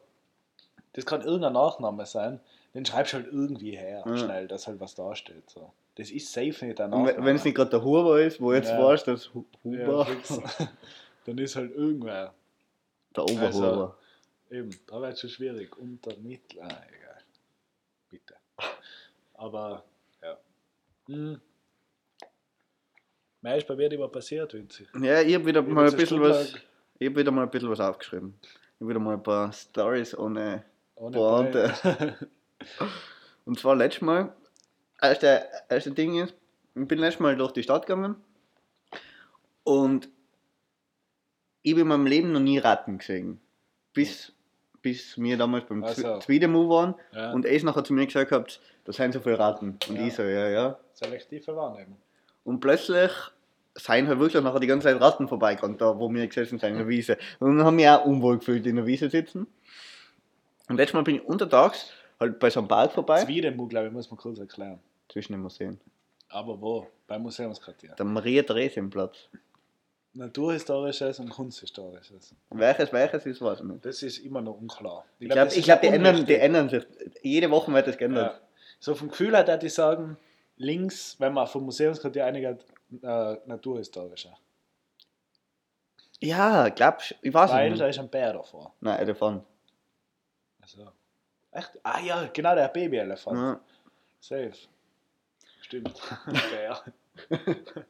[0.93, 2.39] das kann irgendein Nachname sein,
[2.73, 4.17] den schreibst du halt irgendwie her, Ja.
[4.17, 5.49] schnell, dass halt was da steht.
[5.49, 5.71] So.
[5.95, 7.25] Das ist safe nicht der Nachname.
[7.25, 8.77] wenn es nicht gerade der Huber ist, wo jetzt Ja.
[8.77, 10.39] Hu- ja, Huber, fix.
[11.25, 12.33] dann ist halt irgendwer.
[13.15, 13.45] der Oberhuber.
[13.45, 13.95] Also-
[14.49, 15.77] Eben, da wird es schon schwierig.
[15.77, 16.61] Unter Mittel.
[16.61, 17.23] Ah, egal.
[18.09, 18.35] Bitte.
[19.33, 19.83] Aber,
[20.21, 20.37] ja.
[21.07, 21.39] Hm.
[23.41, 24.87] Bei mir immer passiert, Vinzi.
[25.01, 26.55] Ja, ich habe wieder Über mal ein diese bisschen Stunde was,
[26.97, 28.33] ich hab wieder mal ein bisschen was aufgeschrieben.
[28.41, 31.73] Ich habe wieder mal ein paar Stories ohne Ohne Pointe.
[33.45, 34.35] Und zwar letztes Mal,
[35.01, 36.33] erste, erste Ding ist,
[36.75, 38.15] ich bin letztes Mal durch die Stadt gegangen
[39.63, 40.09] und
[41.61, 43.39] ich habe in meinem Leben noch nie Ratten gesehen.
[43.93, 44.31] Bis,
[44.81, 46.01] bis wir damals beim Ach so.
[46.01, 49.37] Zwi- Zwiedemu waren ja, und es nachher zu mir gesagt habt, da sind so viele
[49.39, 49.77] Ratten.
[49.89, 50.07] Und Ja.
[50.07, 50.79] ich so, ja, ja.
[50.93, 51.97] selektive Wahrnehmung.
[52.43, 53.11] Und plötzlich
[53.75, 56.77] sind halt wirklich nachher die ganze Zeit Ratten vorbeigegangen, da wo wir gesessen sind in
[56.77, 57.17] der Wiese.
[57.39, 59.47] Und dann haben wir auch unwohl gefühlt in der Wiese sitzen.
[60.67, 63.23] Und letztes Mal bin ich untertags halt bei so einem Park vorbei.
[63.23, 64.79] Zwiedemu, glaube ich, muss man kurz erklären.
[65.07, 65.79] Zwischen den Museen.
[66.29, 66.87] Aber wo?
[67.07, 67.95] Beim Museumsquartier.
[67.97, 69.29] Der Maria-Theresienplatz.
[70.19, 72.35] Naturhistorisches und Kunsthistorisches.
[72.49, 73.85] Welches, welches ist, nicht.
[73.85, 75.05] Das ist immer noch unklar.
[75.17, 76.85] Ich glaube, ist glaub, die, ändern, die ändern sich.
[77.21, 78.33] Jede Woche wird das geändert.
[78.33, 78.47] Ja.
[78.81, 80.17] So vom Gefühl her, dass ich sagen,
[80.57, 82.65] links, wenn man vom Museumsquartier einigt,
[83.01, 84.37] äh, naturhistorischer.
[86.19, 87.95] Ja, glaubst ich weiß Weil es da nicht.
[87.95, 88.73] ist ein Bär davor.
[88.81, 89.45] Nein, Elefant.
[90.61, 90.91] Also.
[91.51, 91.79] Echt?
[91.81, 93.37] Ah ja, genau, der Babyelefant.
[93.37, 93.59] Ja.
[94.19, 94.51] Safe.
[95.61, 95.97] Stimmt.
[96.51, 96.83] Bär.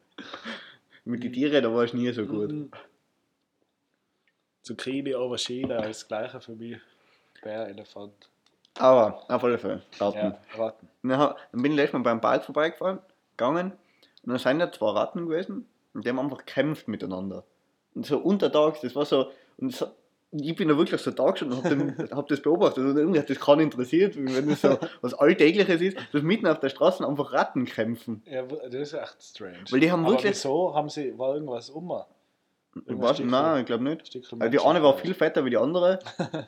[1.10, 2.52] Mit den Tieren, da war ich nie so gut.
[2.52, 2.70] Mhm.
[4.62, 6.78] Zucchini, Aubergine, alles das gleiche für mich.
[7.42, 8.30] Bär, Elefant.
[8.78, 9.82] Aber auf alle Fälle.
[9.98, 10.18] Ratten.
[10.18, 10.88] Ja, Ratten.
[11.02, 13.00] Dann dann bin ich letztes Mal beim Park vorbeigefahren,
[13.32, 13.72] gegangen
[14.22, 17.44] und dann sind da zwei Ratten gewesen und die haben einfach gekämpft miteinander.
[17.94, 19.86] Und so untertags, das war so, und so,
[20.32, 23.28] ich bin da wirklich so da gestanden und hab, hab das beobachtet und irgendwie hat
[23.30, 27.32] das keinen interessiert, wenn das so was Alltägliches ist, dass mitten auf der Straße einfach
[27.32, 28.22] Ratten kämpfen.
[28.26, 29.64] Ja, das ist echt strange.
[29.70, 31.92] Weil die haben Aber wirklich- wieso haben sie, war irgendwas um?
[32.86, 34.14] Ich weiß, nein, ich glaube nicht.
[34.14, 35.98] Also die eine war viel fetter wie die andere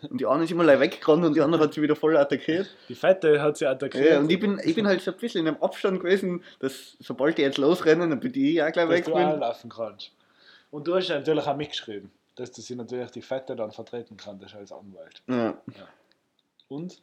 [0.09, 2.69] und die eine ist immer gleich weggerannt und die andere hat sie wieder voll attackiert.
[2.89, 4.05] Die Fette hat sie attackiert.
[4.09, 6.97] Ja, und ich bin, ich bin halt so ein bisschen in einem Abstand gewesen, dass
[7.01, 9.05] sobald die jetzt losrennen, dann bin ich auch gleich dass weg.
[9.07, 9.23] du Bin.
[9.25, 10.13] anlaufen kannst.
[10.71, 14.55] Und du hast natürlich auch mitgeschrieben, dass du sie natürlich die Fette dann vertreten kannst
[14.55, 15.23] als Anwalt.
[15.29, 15.55] Ja,
[16.69, 17.03] Und?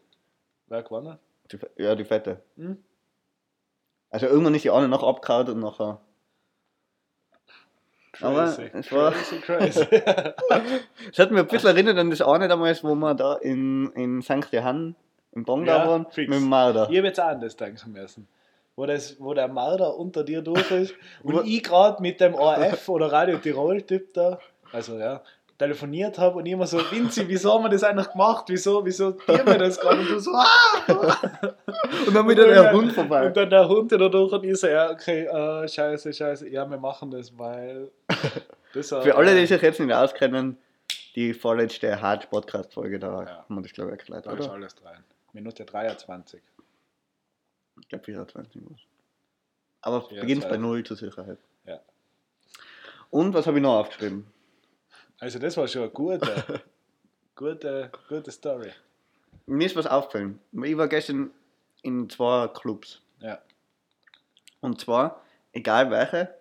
[0.67, 1.17] Wer gewonnen?
[1.51, 2.41] die, ja, die Fette.
[2.57, 2.77] Hm?
[4.11, 5.99] Also irgendwann ist die eine noch abgehauen und nachher.
[8.21, 9.87] Aber Crazy, es war- crazy, crazy.
[11.11, 14.21] Es hat mir ein bisschen erinnert an das eine damals, wo wir da in, in
[14.21, 14.51] St.
[14.51, 14.95] Johann
[15.31, 16.27] im Bong Ja, da waren, fix.
[16.29, 16.89] mit dem Marder.
[16.89, 18.27] ich habe jetzt auch an das denken müssen.
[18.75, 22.89] Wo, das, wo der Marder unter dir durch ist und ich gerade mit dem ORF
[22.89, 24.39] oder Radio Tirol-Typ da,
[24.71, 25.21] also ja,
[25.57, 28.45] telefoniert habe und immer so, Vinzi, wieso haben wir das eigentlich gemacht?
[28.47, 29.99] Wieso, wieso tun wir das gerade?
[29.99, 30.45] Und du so, ah!
[32.07, 33.27] Und dann wieder der Hund vorbei.
[33.27, 36.69] Und dann der Hund da durch und ich so, ja, okay, äh, scheiße, scheiße, ja,
[36.69, 37.91] wir machen das, weil.
[38.71, 40.55] Das Für alle, die sich jetzt nicht auskennen,
[41.15, 43.27] die vorletzte Hard-Podcast-Folge, da Ja.
[43.39, 44.53] haben wir das, glaube ich, erklärt, Da ist oder?
[44.53, 44.91] alles drin.
[45.33, 46.39] Minute 23.
[47.81, 48.79] Ich glaube, 24 was.
[49.81, 51.39] Aber beginnt bei Null zur Sicherheit.
[51.65, 51.79] Ja.
[53.09, 54.27] Und was habe ich noch aufgeschrieben?
[55.19, 56.61] Also, das war schon eine gute,
[57.35, 58.71] gute, gute Story.
[59.45, 60.39] Mir ist was aufgefallen.
[60.63, 61.31] Ich war gestern
[61.81, 63.01] in zwei Clubs.
[63.19, 63.39] Ja.
[64.61, 65.21] Und zwar,
[65.53, 66.33] egal welche,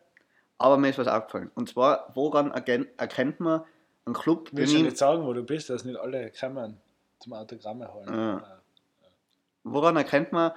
[0.59, 1.51] aber mir ist was aufgefallen.
[1.55, 3.65] Und zwar, woran erken- erkennt man
[4.05, 6.81] einen Club, Willst du ich, nicht sagen, wo du bist, dass nicht alle kommen
[7.21, 8.09] zum Autogramme holen?
[8.13, 8.61] Ja.
[9.65, 10.53] woran erkennt man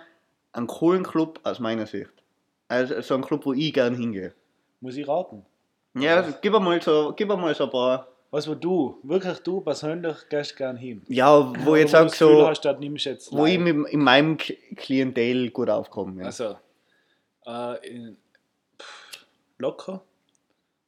[0.53, 2.11] einen coolen Club aus meiner Sicht?
[2.67, 4.34] Also so ein Club, wo ich gern hingehe.
[4.80, 5.45] Muss ich raten?
[5.93, 8.07] Ja, also, gib mal so, gib mal so ein paar.
[8.32, 11.01] Was, wo du, wirklich du persönlich gehst gern hin?
[11.09, 12.63] Ja, wo ich jetzt Gefühl so, hast,
[13.05, 16.21] jetzt wo ich mit, in meinem Klientel gut aufkomme.
[16.21, 16.27] Ja.
[16.27, 16.57] Also,
[17.45, 18.17] äh, in,
[18.79, 19.25] pff,
[19.57, 20.01] locker.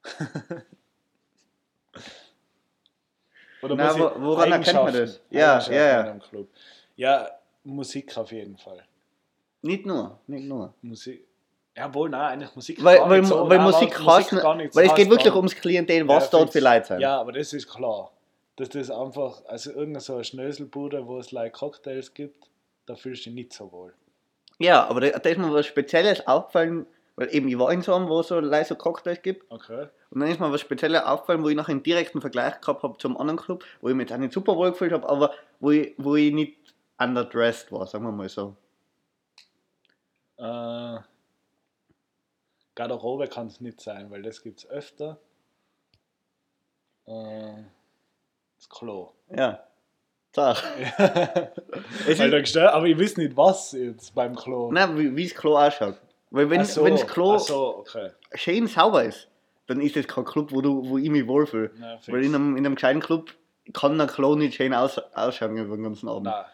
[3.62, 5.20] Oder ich wo- woran erkennt man das?
[5.30, 6.18] Ja, ja, ja.
[6.96, 7.30] Ja,
[7.64, 8.82] Musik auf jeden Fall.
[9.62, 10.74] Nicht nur, nicht nur.
[10.82, 11.26] Musik.
[11.76, 13.48] Ja, wohl, nein, eigentlich Musik Weil, gar weil, nicht so.
[13.48, 16.52] weil Nein, Musik heißt, gar nicht, weil es geht wirklich ums Klientel, was Ja, dort
[16.52, 17.00] für Leute sind.
[17.00, 18.12] Ja, aber das ist klar.
[18.56, 22.48] Dass das einfach, also irgendeine so eine Schnöselbude, wo es like Cocktails gibt,
[22.86, 23.92] da fühlst du dich nicht so wohl.
[24.58, 27.92] Ja, aber da, da ist mir was Spezielles aufgefallen, weil eben ich war in so
[27.94, 29.50] einem, wo es so leise Cocktails gibt.
[29.50, 29.88] Okay.
[30.10, 32.96] Und dann ist mir was Spezielles aufgefallen, wo ich nachher einen direkten Vergleich gehabt habe
[32.98, 35.72] zum anderen Club, wo ich mich jetzt auch nicht super wohl gefühlt habe, aber wo
[35.72, 36.56] ich, wo ich nicht
[36.98, 38.54] underdressed war, sagen wir mal so.
[40.36, 40.98] Äh,
[42.74, 45.18] Garderobe kann es nicht sein, weil das gibt es öfter.
[47.06, 47.62] Äh,
[48.56, 49.12] das Klo.
[49.34, 49.64] Ja.
[52.08, 54.72] Es ist- gestört, aber ich weiß nicht, was jetzt beim Klo.
[54.72, 55.96] Nein, wie, wie das Klo ausschaut.
[56.30, 58.10] Weil wenn so, das Klo so, okay.
[58.32, 59.28] schön sauber ist,
[59.68, 61.70] dann ist das kein Club, wo, du, wo ich mich wohlfühle.
[61.70, 62.08] Fix.
[62.08, 63.32] Weil in einem, in einem gescheiten Club
[63.72, 66.24] kann ein Klo nicht schön aus, ausschauen über den ganzen Abend.
[66.24, 66.44] Nein.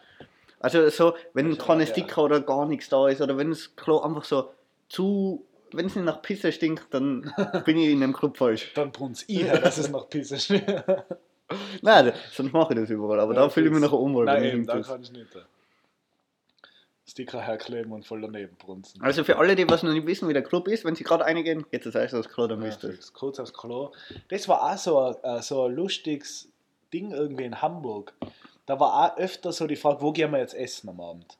[0.59, 1.91] Also so, wenn keine auch, ja.
[1.91, 4.51] Sticker oder gar nichts da ist oder wenn das Klo einfach so
[4.87, 5.43] zu,
[5.75, 7.33] wenn es nicht nach Pisse stinkt, dann
[7.65, 8.71] bin ich in einem Club falsch.
[8.73, 10.65] Dann brunst ich, dass es noch Pisse steht.
[11.81, 14.25] Nein, sonst mache ich das überall, aber da fühle ich mich nachher unwohl.
[14.25, 15.27] Nein, eben, da kann ich nicht.
[17.05, 19.01] Sticker herkleben und voll daneben brunzen.
[19.01, 21.25] Also für alle, die was noch nicht wissen, wie der Club ist, wenn sie gerade
[21.25, 22.91] eingehen, geht das erst aufs Klo, dann Ja, wisst ihr.
[22.91, 23.11] fix.
[23.11, 23.91] Kurz aufs Klo.
[24.29, 26.47] Das war auch so ein, äh, so ein lustiges
[26.93, 28.13] Ding irgendwie in Hamburg.
[28.65, 31.37] Da war auch öfter so die Frage, wo gehen wir jetzt essen am Abend?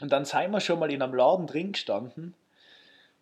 [0.00, 2.34] Und dann sind wir schon mal in einem Laden drin gestanden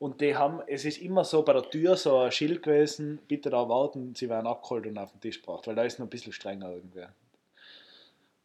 [0.03, 3.51] und die haben, es ist immer so bei der Tür so ein Schild gewesen, bitte
[3.51, 6.11] da warten, sie werden abgeholt und auf den Tisch gebracht, weil da ist noch ein
[6.11, 7.07] bisschen strenger irgendwie.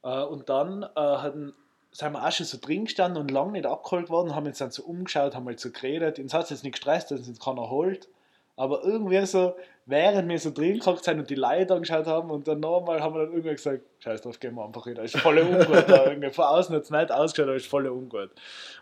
[0.03, 1.55] Äh, und dann äh, hatten,
[1.91, 4.70] sind wir auch schon so drin gestanden und lange nicht abgeholt worden, haben uns dann
[4.70, 6.20] so umgeschaut, haben mal so geredet.
[6.20, 8.08] Uns hat es jetzt nicht gestresst, dass uns keiner holt.
[8.55, 9.55] Aber irgendwie so,
[9.88, 13.16] während wir so drin gehockt sind und die Leute angeschaut haben und dann nochmal haben
[13.16, 14.93] wir dann irgendwie gesagt, scheiß drauf, gehen wir einfach hin.
[14.93, 15.68] Das ist voll ungut.
[15.89, 16.30] da irgendwie.
[16.30, 18.30] Von außen hat es nicht ausgeschaut, aber ist voll ungut.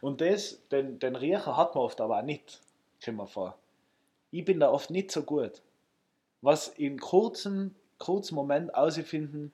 [0.02, 2.60] Und das, den, den Riecher hat man oft aber auch nicht,
[3.06, 3.58] kommt mir vor.
[4.32, 5.62] Ich bin da oft nicht so gut.
[6.42, 9.52] Was in kurzem, kurzen Moment ausfinden,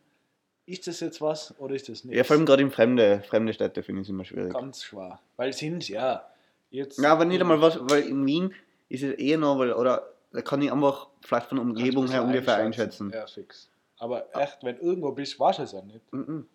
[0.66, 2.16] ist das jetzt was oder ist das nicht?
[2.16, 4.54] Ja, vor allem gerade in fremde, fremde Städte finde ich es immer schwierig.
[4.54, 5.20] Ganz schwer.
[5.36, 6.28] Weil sind ja
[6.70, 7.00] jetzt.
[7.00, 8.54] Ja, aber nicht einmal was, weil in Wien
[8.90, 12.24] ist es eher noch, weil, oder da kann ich einfach vielleicht von der Umgebung her
[12.24, 13.12] ungefähr einschätzen.
[13.14, 13.70] Ja, fix.
[13.98, 16.12] Aber echt, wenn irgendwo bist, weißt du es ja nicht.
[16.12, 16.48] Mhm.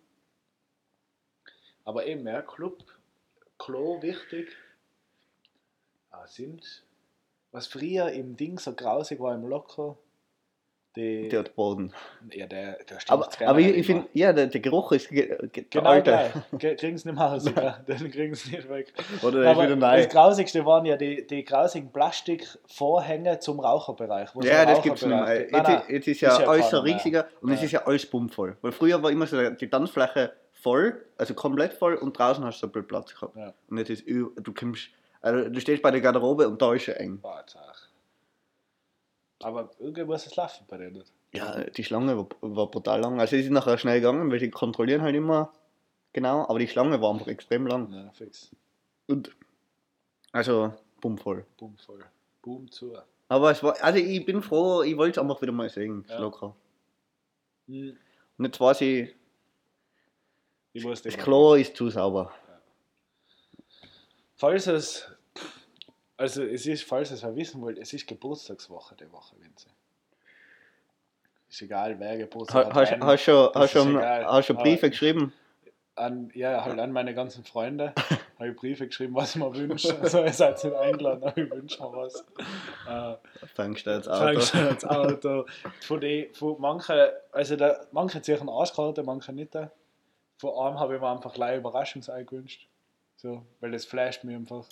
[1.85, 2.83] Aber eben, ja, Club,
[3.57, 4.49] Klo wichtig.
[6.11, 6.83] Ah, sind,
[7.57, 9.97] was früher im Ding so grausig war im Locker,
[10.95, 11.93] die, Der hat Boden.
[12.33, 15.89] ja, der, der Aber, aber ich, finde, ja, der, der Geruch ist ge, ge, Genau
[15.89, 16.31] alter.
[16.49, 16.77] gleich.
[16.79, 17.83] Kriegen sie nicht mehr raus, ja.
[17.85, 18.93] Kriegen sie nicht weg.
[19.21, 19.97] Oder der ist wieder neu.
[19.97, 24.29] das Grausigste waren ja die, die grausigen Plastikvorhänge zum Raucherbereich.
[24.41, 25.37] Ja, das gibt's nicht mehr.
[25.39, 25.51] Gibt.
[25.51, 28.57] Jetzt, Nein, nein, jetzt ist ja alles so riesiger und es ist ja alles bummvoll.
[28.61, 32.67] Weil früher war immer so die Tanzfläche voll, also komplett voll und draußen hast du
[32.67, 33.37] so viel Platz gehabt.
[33.69, 34.89] Und jetzt ist du kommst,
[35.21, 37.21] also du stehst bei der Garderobe und da ist es eng.
[37.21, 37.89] Tag.
[39.43, 41.03] Aber irgendwie muss es laufen bei denen.
[41.33, 43.19] Ja, die Schlange war, war brutal lang.
[43.19, 45.53] Also es ist nachher schnell gegangen, weil die kontrollieren halt immer
[46.13, 47.91] genau, aber die Schlange war einfach extrem lang.
[47.93, 48.49] Ja, fix.
[49.07, 49.35] Und
[50.31, 51.45] also bummvoll.
[51.57, 52.03] Boom voll.
[52.41, 52.97] Boom zu.
[53.29, 56.19] Aber es war, also ich bin froh, ich wollte es einfach wieder mal sehen, Ja.
[56.19, 56.55] locker.
[57.67, 57.97] Hm,
[58.37, 59.15] Und jetzt weiß ich,
[60.73, 62.31] Ich muss das Klo ist zu sauber.
[64.37, 65.07] Falls es.
[66.15, 69.67] Also es ist, falls es wer wissen wollt, es ist Geburtstagswoche die Woche, Vinze.
[71.49, 72.75] Ist egal, wer Geburtstag Ha- hat.
[72.75, 75.33] Hast einen- hast schon, das hast schon, hast schon Aber- Briefe geschrieben?
[75.95, 77.93] an, ja, halt an meine ganzen Freunde.
[78.37, 79.99] habe ich Briefe geschrieben, was ich mir wünsche.
[79.99, 82.23] Also ihr seid nicht eingeladen, aber ich wünsche mir was.
[82.87, 83.15] Äh,
[83.55, 84.61] Fängst du jetzt Fängst an?
[84.61, 85.45] du ans Auto.
[85.81, 86.95] Von, die, von manchen,
[87.31, 89.53] also da, manche ziehen Arschkarte, manche nicht.
[90.37, 92.67] Von einem habe ich mir einfach gleich Überraschungsei gewünscht.
[93.17, 94.65] So, weil das flasht mir einfach.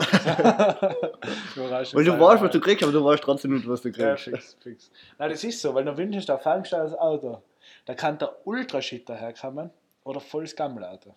[1.56, 4.24] Weil du weißt, was du kriegst, aber du weißt trotzdem nicht, was du Ja, kriegst.
[4.24, 4.92] fix, fix.
[5.18, 7.42] Nein, das ist so, weil du, da fängst du das Auto.
[7.86, 9.72] Da kann der Ultraschit daherkommen
[10.04, 11.16] oder volles Gammelauto.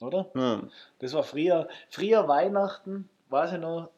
[0.00, 0.30] Oder?
[0.36, 0.62] Ja.
[1.00, 3.90] Das war früher, früher Weihnachten, weiß ich noch,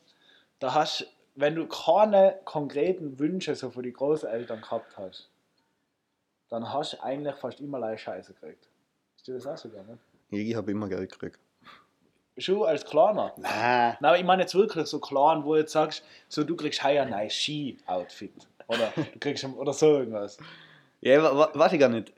[0.61, 5.31] da hast wenn du keine konkreten Wünsche so von den Großeltern gehabt hast,
[6.49, 8.69] dann hast du eigentlich fast immer leicht Scheiße gekriegt.
[9.17, 10.01] Ist dir das auch so gegangen?
[10.31, 11.39] Ich habe immer Geld gekriegt.
[12.39, 13.33] Schon als Kleiner?
[13.37, 13.97] Nein.
[14.01, 17.03] Nein, ich meine jetzt wirklich so klein, wo du jetzt sagst, so du kriegst heuer
[17.03, 18.33] ein neues Ski-Outfit.
[18.69, 20.39] Oder du kriegst oder so irgendwas.
[21.01, 22.13] Ja, weiß ich gar nicht.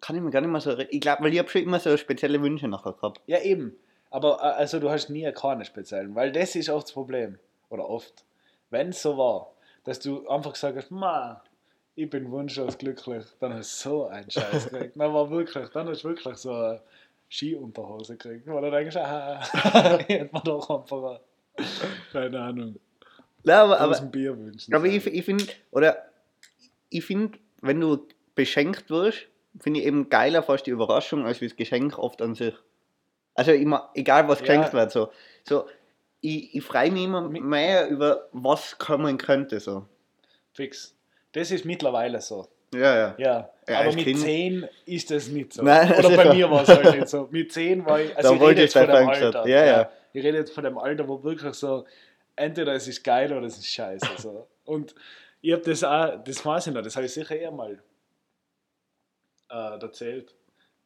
[0.00, 0.78] Kann ich mir gar nicht mehr so.
[0.78, 3.20] Ich glaube, weil ich habe schon immer so spezielle Wünsche nachher gehabt.
[3.26, 3.76] Ja, eben.
[4.10, 7.38] Aber äh, also du hast nie keine speziellen, weil das ist oft das Problem.
[7.68, 8.24] Oder oft.
[8.70, 9.52] Wenn es so war,
[9.84, 11.42] dass du einfach gesagt hast, Ma,
[11.94, 14.96] ich bin wunschlos glücklich, dann hast du so einen Scheiß gekriegt.
[14.96, 16.80] Dann war wirklich, dann hast du wirklich so eine
[17.30, 18.46] Skiunterhose gekriegt.
[18.46, 19.40] Wo du denkst, ah,
[20.06, 21.20] hätte man doch einfach,
[22.12, 22.76] keine Ahnung,
[23.44, 24.74] Ja, aber, aber, dem Bier wünschen.
[24.74, 25.96] aber ich, ich finde, oder
[26.90, 29.26] ich finde, wenn du beschenkt wirst,
[29.60, 32.54] finde ich eben geiler fast die Überraschung, als wie das Geschenk oft an sich.
[33.34, 34.46] Also immer, egal was Ja.
[34.46, 35.10] geschenkt wird, so.
[35.44, 35.66] so
[36.20, 39.86] ich, ich freue mich immer mehr über was kommen könnte, so.
[40.52, 40.94] Fix.
[41.32, 42.48] Das ist mittlerweile so.
[42.74, 43.14] Ja, ja.
[43.18, 45.62] Ja, Ja, aber mit Kind- 10 ist das nicht so.
[45.62, 46.34] Nein, Oder bei sicher.
[46.34, 47.28] mir war es halt nicht so.
[47.30, 49.08] Mit 10 war ich, also Da ich wollte rede ich jetzt von dem.
[49.08, 49.46] Alter.
[49.48, 49.90] Ja, ja.
[50.12, 51.84] Ich rede jetzt von dem Alter, wo wirklich so,
[52.36, 54.06] entweder es ist geil oder es ist scheiße.
[54.18, 54.46] So.
[54.64, 54.94] Und
[55.40, 57.78] ich habe das auch, das weiß ich noch, das habe ich sicher eher mal
[59.50, 60.34] äh, erzählt.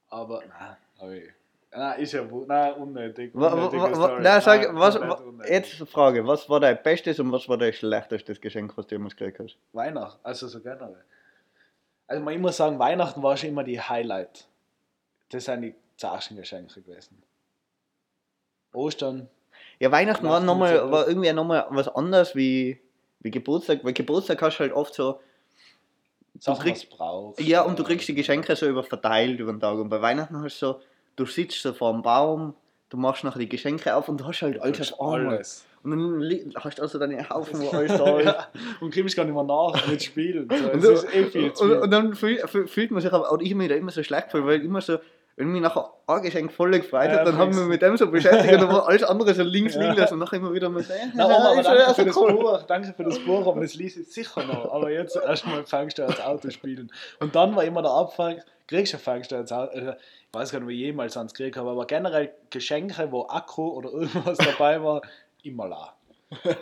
[0.08, 1.30] Aber, nein, habe ich.
[1.74, 3.34] Nein, ist ja nein, unnötig.
[3.34, 4.20] Unnötige Story.
[4.22, 5.50] na, sag, Nein, was, unnötig.
[5.50, 9.16] jetzt Frage, was war dein bestes und was war dein schlechtestes Geschenk, was du jemals
[9.16, 9.56] gekriegt hast?
[9.72, 11.02] Weihnachten, also so generell.
[12.07, 14.46] Also man- muss sagen, Weihnachten war schon immer die Highlight.
[15.30, 17.22] Das sind die zarten Geschenke gewesen.
[18.74, 19.28] Ostern,
[19.78, 22.80] Ja, Weihnachten war, Weihnachten nochmal, so- war irgendwie nochmal was anderes wie,
[23.20, 25.20] wie Geburtstag, weil Geburtstag hast du halt oft so,
[26.38, 27.40] Sachen, kriegst- was brauchst.
[27.40, 30.36] ja, und du kriegst die Geschenke so über verteilt über den Tag und bei Weihnachten
[30.42, 30.80] hast du so,
[31.16, 32.55] du sitzt so vor dem Baum,
[32.93, 35.64] du machst nachher die Geschenke auf und du hast halt alles alles.
[35.82, 38.26] Und dann hast du also deine Haufen, wo alles da ist.
[38.26, 38.47] ja,
[38.80, 40.47] und kommst gar nicht mehr nach mit Spielen.
[40.49, 43.55] So, Und, ist eh und, und dann fühl, fühl, fühlt man sich aber, oder ich
[43.55, 44.99] mich da immer so schlecht gefühlt, weil immer so,
[45.36, 48.07] wenn mich nachher ein Geschenk voll gefreut hat, Ja, dann haben wir mit dem so
[48.11, 50.82] beschäftigt und dann war alles andere so links liegen lassen und nachher immer wieder mal
[50.82, 52.32] so, ja, Na, Oma, aber danke so für das cool.
[52.34, 54.70] Buch, danke für das Buch, aber das liest ich sicher noch.
[54.70, 56.93] Aber jetzt erstmal fängst du das Auto spielen.
[57.18, 59.95] Und dann war immer der Abfang, kriegst du fängst du ans Auto.
[60.34, 63.68] Ich weiß gar nicht, ob ich jemals ans gekriegt habe, aber generell Geschenke, wo Akku
[63.68, 65.02] oder irgendwas dabei war,
[65.42, 65.94] immer la.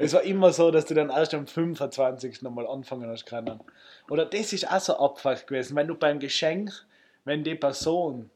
[0.01, 2.43] Es war immer so, dass du dann erst am 25.
[2.43, 3.61] nochmal anfangen hast können.
[4.09, 6.73] Oder das ist auch so Abfuck gewesen, wenn du beim Geschenk,
[7.25, 8.29] wenn die Person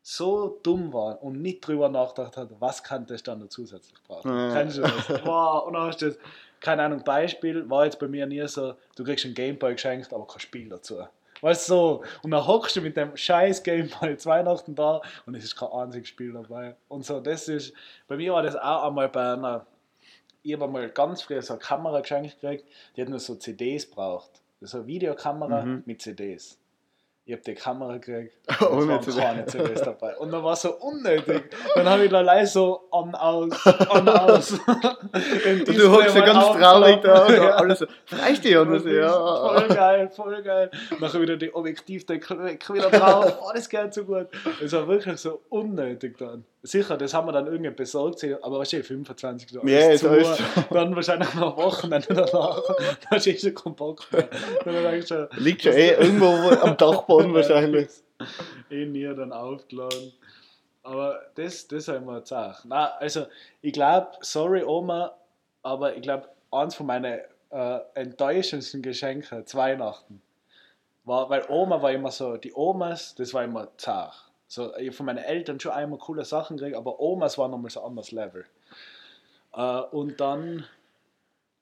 [0.00, 4.34] so dumm war und nicht drüber nachgedacht hat, was kann das dann noch zusätzlich brauchen.
[4.34, 4.54] Ja.
[4.54, 5.06] Kennst du das?
[5.22, 6.18] Wow, und dann hast du das,
[6.60, 10.26] keine Ahnung, Beispiel, war jetzt bei mir nie so, du kriegst ein Gameboy geschenkt, aber
[10.26, 11.06] kein Spiel dazu.
[11.40, 15.34] Weißt du, so, und dann hockst du mit dem scheiß Gameboy zu Weihnachten da und
[15.34, 16.76] es ist kein einziges Spiel dabei.
[16.88, 17.72] Und so, das ist,
[18.06, 19.66] bei mir war das auch einmal bei einer,
[20.42, 22.64] ich habe mal ganz früh so eine Kamera geschenkt gekriegt,
[22.96, 24.30] die hat nur so CDs braucht.
[24.60, 25.82] So eine Videokamera Mhm.
[25.86, 26.58] mit CDs.
[27.28, 28.32] Ich habe die Kamera gekriegt.
[28.62, 30.16] Und es waren keine CDs dabei.
[30.16, 31.42] Und dann war es so unnötig.
[31.74, 34.52] Dann habe ich da leise so an, aus, an, aus.
[34.66, 37.50] Und du hockst ja ganz traurig da und Ja.
[37.56, 38.62] alles so, reicht dir?
[38.62, 39.12] Und so, ja.
[39.12, 40.70] Voll geil, voll geil.
[41.00, 43.36] Nachher wieder die Objektivdeckel weg, wieder drauf.
[43.42, 44.28] Oh, das geht so gut.
[44.64, 46.44] Es war wirklich so unnötig dann.
[46.62, 49.70] Sicher, das haben wir dann irgendwie besorgt, aber du, 25 Jahre.
[49.70, 50.42] Ja, ist alles zu.
[50.72, 52.60] Dann wahrscheinlich noch Wochenende danach.
[53.10, 54.28] Da eh schon keinen Bock mehr.
[55.36, 57.88] Liegt schon eh irgendwo wo- am Dachboden wahrscheinlich.
[58.70, 60.12] eh nie dann aufgeladen.
[60.82, 62.64] Aber das, das habe ich mir gesagt.
[62.64, 63.26] Na, also
[63.60, 65.14] ich glaube, sorry Oma,
[65.62, 70.22] aber ich glaube, eins von meinen äh, enttäuschendsten Geschenke zu Weihnachten
[71.04, 74.14] war, weil Oma war immer so, die Omas, das war immer zart.
[74.46, 77.80] So, ich von meinen Eltern schon einmal coole Sachen gekriegt, aber Omas waren nochmal so
[77.80, 78.46] ein anderes Level.
[79.54, 80.64] Äh, und dann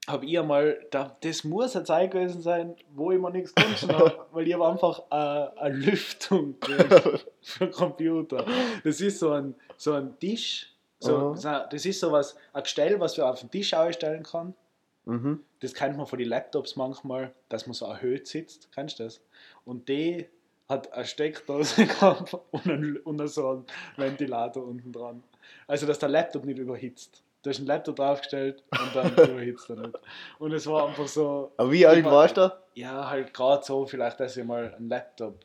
[0.07, 3.89] habe ich einmal, da, das muss eine Zeit gewesen sein, wo ich mir nichts gewünscht
[3.93, 6.55] habe, weil ich habe einfach äh, eine Lüftung
[7.43, 8.45] für den Computer.
[8.85, 13.01] Das ist so ein, so ein Tisch, so, so- das ist so was, ein Gestell,
[13.01, 14.55] was man auf den Tisch ausstellen kann.
[15.07, 15.41] Mhm.
[15.61, 18.71] Das kennt man von den Laptops manchmal, dass man so erhöht sitzt.
[18.73, 19.21] Kennst du das?
[19.65, 20.27] Und die
[20.69, 23.65] hat eine Steckdose gehabt und, ein, und so einen
[23.97, 25.23] Ventilator unten dran.
[25.69, 27.23] Also, dass der Laptop nicht überhitzt.
[27.47, 29.95] Du hast einen Laptop draufgestellt und dann überhitzt er nicht.
[30.41, 32.61] Und es war einfach so, Aber wie alt Immer- warst du da?
[32.75, 35.39] ja, halt gerade so, vielleicht, dass ich mal einen Laptop.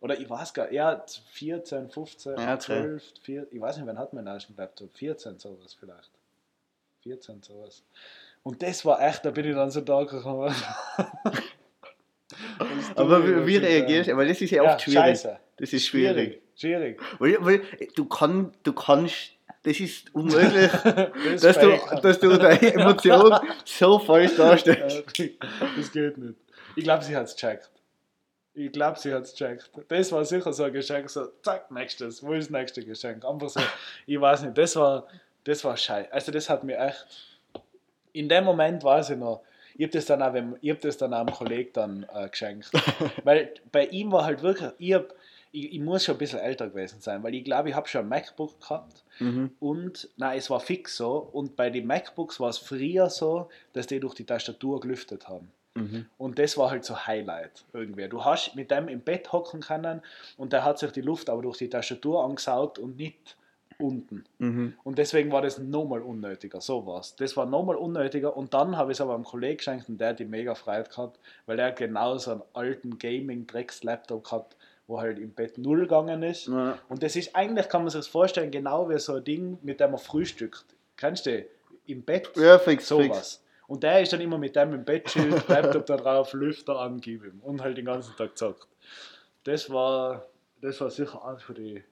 [0.00, 2.60] Oder ich weiß gar nicht, ja, 14, 15, Ja, okay.
[2.60, 4.96] 12, 14, ich weiß nicht, wann hat man den ersten Laptop?
[4.96, 6.10] 14, sowas vielleicht.
[7.02, 7.82] 14, sowas.
[8.44, 10.54] Und das war echt, da bin ich dann so da gekommen.
[12.96, 14.16] Aber wie, wie reagierst du?
[14.16, 15.00] Weil das ist ja oft schwierig.
[15.00, 15.38] Scheiße.
[15.56, 16.40] Das ist schwierig.
[16.56, 17.00] Schwierig.
[17.18, 17.62] Weil, weil
[17.96, 19.32] du, kann, du kannst,
[19.62, 20.70] das ist unmöglich,
[21.32, 25.04] Das dass du, dass du deine Emotion so falsch darstellst.
[25.76, 26.34] Das geht nicht.
[26.74, 27.70] Ich glaube, sie hat es gecheckt.
[28.54, 29.70] Ich glaube, sie hat es gecheckt.
[29.88, 32.22] Das war sicher so ein Geschenk, so, zack, nächstes.
[32.22, 33.24] Wo ist das nächste Geschenk?
[33.24, 33.60] Einfach so,
[34.06, 35.06] ich weiß nicht, das war,
[35.44, 36.12] das war scheiße.
[36.12, 37.06] Also, das hat mir echt.
[38.12, 39.42] In dem Moment weiß ich noch,
[39.74, 42.70] ich habe das dann auch, ich hab das dann auch einem Kollegen dann äh, geschenkt.
[43.24, 45.14] weil bei ihm war halt wirklich, ich, hab,
[45.50, 48.02] ich, ich muss schon ein bisschen älter gewesen sein, weil ich glaube, ich habe schon
[48.02, 49.50] ein MacBook gehabt Mhm.
[49.60, 51.16] und, nein, es war fix so.
[51.16, 55.50] Und bei den MacBooks war es früher so, dass die durch die Tastatur gelüftet haben.
[55.74, 56.06] Mhm.
[56.18, 58.08] Und das war halt so Highlight irgendwie.
[58.08, 60.02] Du hast mit dem im Bett hocken können
[60.36, 63.36] und der hat sich die Luft aber durch die Tastatur angesaugt und nicht
[63.78, 64.24] unten.
[64.38, 64.74] Mhm.
[64.84, 67.16] Und deswegen war das nochmal unnötiger, so war's.
[67.16, 70.10] Das war nochmal unnötiger und dann habe ich es aber einem Kollegen geschenkt und der
[70.10, 74.56] hat die mega Freude gehabt, weil er genau so einen alten Gaming-Drecks-Laptop gehabt,
[74.86, 76.48] wo halt im Bett null gegangen ist.
[76.48, 76.78] Ja.
[76.88, 79.80] Und das ist eigentlich, kann man sich das vorstellen, genau wie so ein Ding, mit
[79.80, 80.64] dem man frühstückt.
[80.96, 81.44] Kennst du?
[81.86, 82.88] Im Bett Ja, fix, fix.
[82.88, 83.42] sowas.
[83.66, 87.40] Und der ist dann immer mit dem im Bett chillt, Laptop da drauf, Lüfter angeben
[87.42, 88.66] und halt den ganzen Tag zockt.
[89.44, 90.26] Das war,
[90.60, 91.82] das war sicher eins von die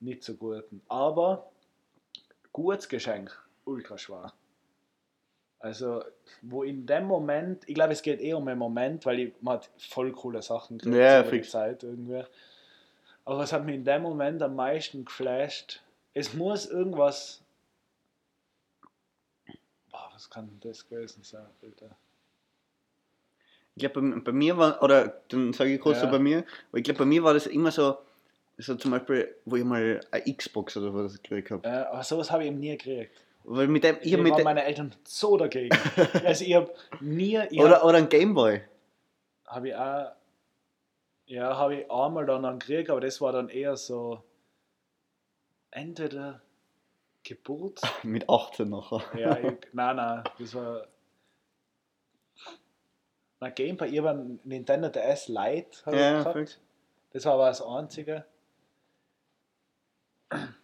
[0.00, 0.80] nicht so guten.
[0.88, 1.50] Aber
[2.52, 4.32] gutes Geschenk, ultra schwer.
[5.64, 6.04] Also,
[6.42, 9.54] wo in dem Moment, ich glaube, es geht eher um einen Moment, weil ich, man
[9.54, 11.40] hat voll coole Sachen gekriegt Ja, über die.
[11.40, 12.22] Zeit irgendwie.
[13.24, 15.80] Aber es hat mich in dem Moment am meisten geflasht.
[16.12, 17.40] Es muss irgendwas.
[19.90, 21.96] Boah, was kann denn das gewesen sein, Alter?
[23.74, 26.04] Ich glaube, bei, bei mir war, oder dann sage ich kurz Ja.
[26.04, 27.96] so bei mir, weil ich glaube, bei mir war das immer so,
[28.58, 31.66] so zum Beispiel, wo ich mal eine Xbox oder was gekriegt habe.
[31.66, 33.18] Äh, aber sowas habe ich eben nie gekriegt.
[33.44, 35.76] Weil mit dem, ich mit waren dem, meine Eltern so dagegen.
[36.24, 37.38] also ich habe nie.
[37.50, 38.62] Ich oder, hab, oder ein Gameboy.
[39.46, 40.12] habe ich auch.
[41.26, 44.22] Ja, habe ich einmal dann einen gekriegt, aber das war dann eher so.
[45.70, 46.40] Entweder
[47.22, 47.80] Geburt.
[48.02, 49.02] Mit 18 nachher.
[49.18, 50.86] Ja, ich, nein, nein, das war.
[53.40, 56.60] Na, Gameboy, ich habe einen Nintendo DS Lite hab ich Ja, gehabt.
[57.12, 58.24] Das war aber das Einzige.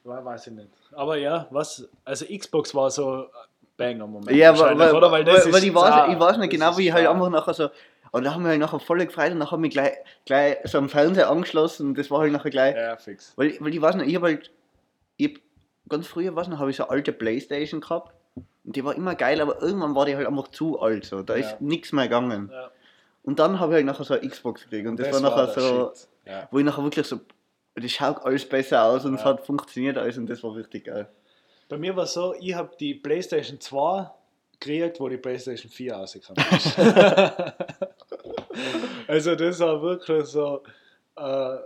[0.04, 0.68] War, weiß ich nicht.
[0.92, 3.26] Aber ja, was, also Xbox war so
[3.76, 4.36] Banger Moment.
[4.36, 5.10] Ja, weil, weil, oder?
[5.10, 7.30] weil, das weil, ist ich, weiß, ich weiß nicht Das genau, wie ich halt einfach
[7.30, 7.68] nachher so,
[8.12, 9.92] und da haben wir halt nachher voll gefreut und dann haben wir gleich,
[10.26, 13.32] gleich so am Fernseher angeschlossen und das war halt nachher gleich, Ja, fix.
[13.36, 14.50] weil, weil ich weiß nicht, ich habe halt,
[15.16, 15.40] ich hab,
[15.88, 18.12] ganz früher, weiß nicht, habe ich so eine alte Playstation gehabt
[18.64, 21.36] und die war immer geil, aber irgendwann war die halt einfach zu alt, so, da
[21.36, 21.46] Ja.
[21.46, 22.50] ist nichts mehr gegangen.
[22.52, 22.70] Ja.
[23.22, 25.62] Und dann habe ich halt nachher so eine Xbox gekriegt und das, war nachher der
[25.62, 25.92] so.
[26.26, 26.48] Ja.
[26.50, 27.20] wo ich nachher wirklich so,
[27.74, 29.26] das schaut alles besser aus und es Ja.
[29.26, 31.08] hat funktioniert alles und das war richtig geil.
[31.68, 34.10] Bei mir war es so, ich habe die PlayStation 2
[34.58, 36.78] gekriegt, wo die PlayStation 4 rausgekommen ist.
[39.06, 40.62] also das war wirklich so
[41.16, 41.56] äh,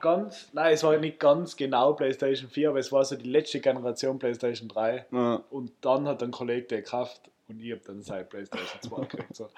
[0.00, 3.60] ganz, nein, es war nicht ganz genau PlayStation 4, aber es war so die letzte
[3.60, 5.06] Generation PlayStation 3.
[5.10, 5.42] Ja.
[5.50, 9.36] Und dann hat ein Kollege der gekauft und ich habe dann seine PlayStation 2 gekriegt.
[9.36, 9.48] So.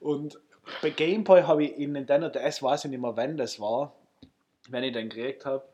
[0.00, 0.38] Und
[0.82, 3.92] bei Game Boy habe ich in Nintendo DS, weiß ich nicht mehr, wann das war,
[4.70, 5.64] wenn ich den gekriegt habe,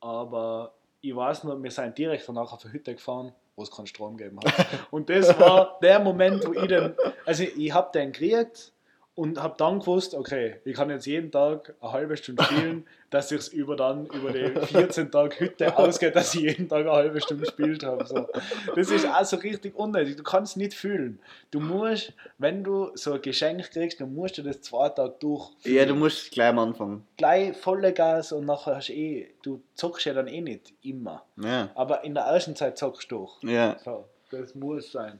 [0.00, 3.86] aber ich weiß nur, wir sind direkt danach auf eine Hütte gefahren, wo es keinen
[3.86, 4.66] Strom gegeben hat.
[4.90, 6.94] Und das war der Moment, wo ich dann,
[7.24, 8.72] also ich habe den gekriegt
[9.16, 13.32] und habe dann gewusst, okay, ich kann jetzt jeden Tag eine halbe Stunde spielen, dass
[13.32, 16.92] ich es über dann über die 14 Tage Hütte ausgeht, dass ich jeden Tag eine
[16.92, 18.04] halbe Stunde gespielt habe.
[18.04, 18.28] So.
[18.74, 20.16] Das ist auch so richtig unnötig.
[20.16, 21.18] Du kannst es nicht fühlen.
[21.50, 25.50] Du musst, wenn du so ein Geschenk kriegst, dann musst du das zwei Tage durch.
[25.64, 27.02] Ja, du musst gleich am Anfang.
[27.16, 31.24] Gleich volle Gas und nachher hast du eh, du zockst ja dann eh nicht immer.
[31.42, 31.70] Ja.
[31.74, 33.42] Aber in der ersten Zeit zockst du durch.
[33.50, 33.78] Ja.
[33.82, 35.18] So, das muss sein.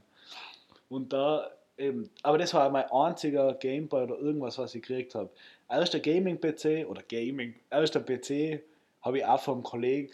[0.91, 5.31] Und da eben, aber das war mein einziger Gameboy oder irgendwas, was ich gekriegt habe.
[5.69, 8.63] Erster Gaming-PC oder Gaming, erster PC
[9.03, 10.13] habe ich auch vom Kollegen,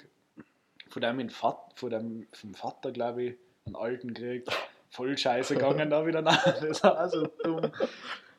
[0.88, 3.34] von dem, von dem vom Vater, glaube ich,
[3.66, 4.48] einen alten gekriegt.
[4.90, 6.60] Voll scheiße gegangen da wieder nach.
[6.60, 7.72] Das war so dumm.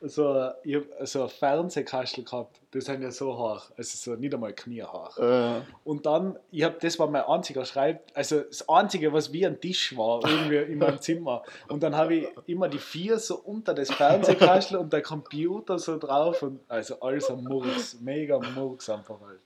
[0.06, 4.52] So, ich so ein Fernsehkastel gehabt, das sind ja so hoch, also so nicht einmal
[4.52, 5.16] kniehoch.
[5.18, 9.46] Äh, Und dann, ich hab, das war mein einziger Schreib, also das einzige, was wie
[9.46, 11.42] ein Tisch war, irgendwie in meinem Zimmer.
[11.68, 15.98] Und dann habe ich immer die vier so unter das Fernsehkastel und der Computer so
[15.98, 19.40] drauf und also alles am Murks, mega Murks einfach halt.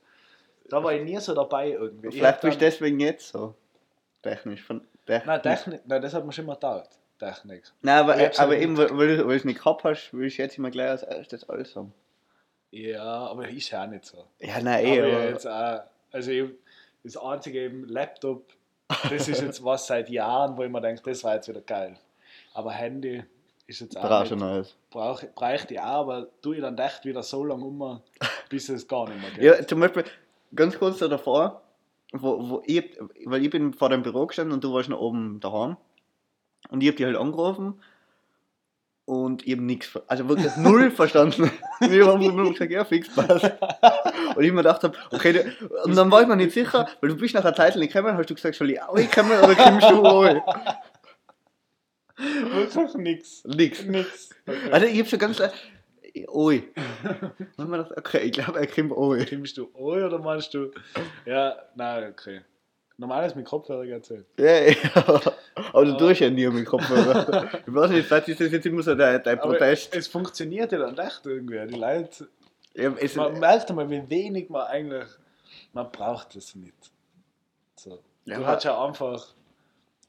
[0.68, 2.08] Da war ich nie so dabei irgendwie.
[2.08, 3.54] Ich vielleicht bist du deswegen jetzt so.
[4.22, 4.62] Technisch.
[4.62, 5.26] Von, technisch.
[5.26, 6.90] Nein, Technik, nein, das hat mir schon mal gedauert.
[7.18, 7.64] Technik.
[7.82, 10.58] Nein, aber, hab's aber eben, weil, weil du es nicht gehabt hast, will ich jetzt
[10.58, 11.92] immer gleich als erstes alles haben.
[12.70, 14.26] Ja, aber ist ja auch nicht so.
[14.40, 15.80] Ja, nein, eh, aber jetzt auch,
[16.12, 16.50] also ich,
[17.02, 18.44] das einzige eben Laptop,
[19.10, 21.96] das ist jetzt was seit Jahren, wo ich mir denke, das war jetzt wieder geil.
[22.54, 23.22] Aber Handy
[23.66, 24.76] ist jetzt auch brauchst du Neues.
[24.90, 28.00] brauch, ich auch, aber tue ich dann echt wieder so lange um,
[28.48, 29.42] bis es gar nicht mehr geht.
[29.42, 30.04] Ja, zum Beispiel,
[30.54, 31.62] ganz kurz da davor,
[32.12, 35.40] wo, wo ich, weil ich bin vor dem Büro gestanden und du warst noch oben
[35.40, 35.76] daheim.
[36.70, 37.80] Und ich hab dich halt angerufen
[39.06, 41.44] und ich hab nichts, also wirklich null verstanden.
[41.80, 43.50] Und ich hab einfach nur gesagt, ja, fix, passt.
[44.36, 47.08] Und ich mir gedacht hab, okay, du- und dann war ich mir nicht sicher, weil
[47.10, 49.54] du bist nach einer Zeit nicht gekommen, hast du gesagt, soll ich auch kommen oder
[49.54, 50.22] kommst du auch?
[52.16, 53.44] Wirklich nix.
[53.44, 53.84] Nix.
[53.84, 54.30] Nix.
[54.46, 54.70] Okay.
[54.72, 55.40] Also ich hab so ganz,
[56.26, 56.64] oi.
[57.04, 59.24] Und ich mir gedacht, okay, ich glaube, er kommt oi.
[59.24, 60.70] Kommst du Oi oder meinst du?
[61.24, 62.40] Ja, nein, okay.
[63.00, 64.26] Normales mit Kopfhörer erzählt.
[64.38, 64.74] Ja, ja.
[65.72, 67.48] Aber du tust ja nie mit Kopfhörer.
[67.66, 69.94] Ich weiß nicht, vielleicht ist das jetzt immer so dein, dein Aber Protest.
[69.94, 71.64] es funktioniert ja dann echt irgendwie.
[71.68, 72.28] Die Leute,
[72.74, 75.06] Ja, man merkt einmal, wie wenig man eigentlich,
[75.72, 76.74] man braucht es nicht.
[77.76, 78.00] So.
[78.24, 79.28] Ja, du aber- hast ja einfach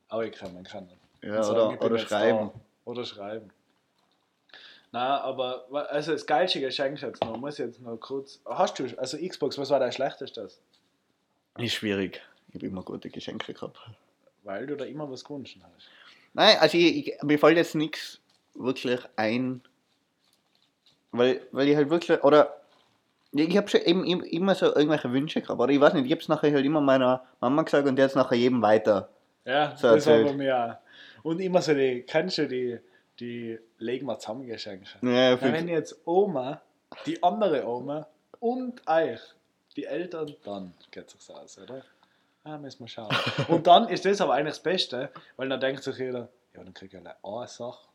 [0.09, 0.89] Aue kommen können.
[1.21, 2.51] ja, Und sagen, ich oder, oder schreiben.
[2.53, 2.59] da.
[2.85, 3.49] Oder schreiben.
[4.91, 8.39] Na, aber also das geilste Geschenk jetzt noch, muss ich jetzt noch kurz.
[8.45, 10.59] Hast du, also Xbox, was war dein schlechtestes?
[11.59, 12.21] Ist schwierig.
[12.49, 13.77] Ich habe immer gute Geschenke gehabt.
[14.43, 15.87] Weil du da immer was gewünscht hast.
[16.33, 18.19] Nein, also ich, ich, mir fällt jetzt nichts
[18.55, 19.61] wirklich ein.
[21.11, 22.55] Weil, weil ich halt wirklich, oder
[23.31, 26.11] ich habe schon eben, im- immer so irgendwelche Wünsche gehabt, oder ich weiß nicht, ich
[26.11, 29.09] habe es nachher halt immer meiner Mama gesagt und die hat es nachher jedem weiter.
[29.45, 30.27] Ja, So das war erzählt.
[30.27, 31.23] bei mir auch.
[31.23, 32.77] Und immer so die, kennst du die,
[33.19, 34.87] die legen wir zusammen Geschenke.
[35.01, 35.51] Ja, fix.
[35.51, 36.61] wenn jetzt Oma,
[37.05, 38.07] die andere Oma
[38.39, 39.19] und euch,
[39.75, 41.83] die Eltern, dann geht es aus, oder?
[42.43, 43.09] Ah, müssen wir schauen.
[43.47, 46.73] Und dann ist das aber eigentlich das Beste, weil dann denkt sich jeder, ja, dann
[46.73, 47.87] krieg ich eine eine Sache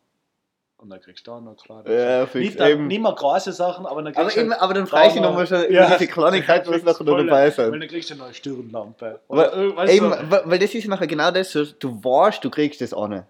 [0.76, 1.88] und dann kriegst du da noch klar.
[1.88, 2.86] Ja, fix, nicht, dann, eben.
[2.86, 5.46] nicht mehr große Sachen, aber dann aber, kriegst du eben, aber dann frage ich nochmal
[5.46, 7.80] schon über ja, diese Kleinigkeiten, was fix, nachher noch dabei Weil sind.
[7.80, 9.20] dann kriegst du eine neue Stirnlampe.
[9.28, 12.44] Aber Oder, weißt eben, du, weil weil das ist nachher genau das, so, du weißt,
[12.44, 13.24] du kriegst das auch nicht.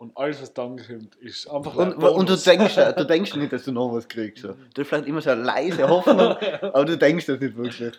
[0.00, 3.52] Und alles, was dann kommt, ist einfach Und, ein und du denkst, du denkst nicht,
[3.52, 4.42] dass du noch was kriegst.
[4.44, 4.54] So.
[4.72, 6.18] Du hast vielleicht immer so eine leise Hoffnung,
[6.62, 7.92] aber du denkst das nicht wirklich.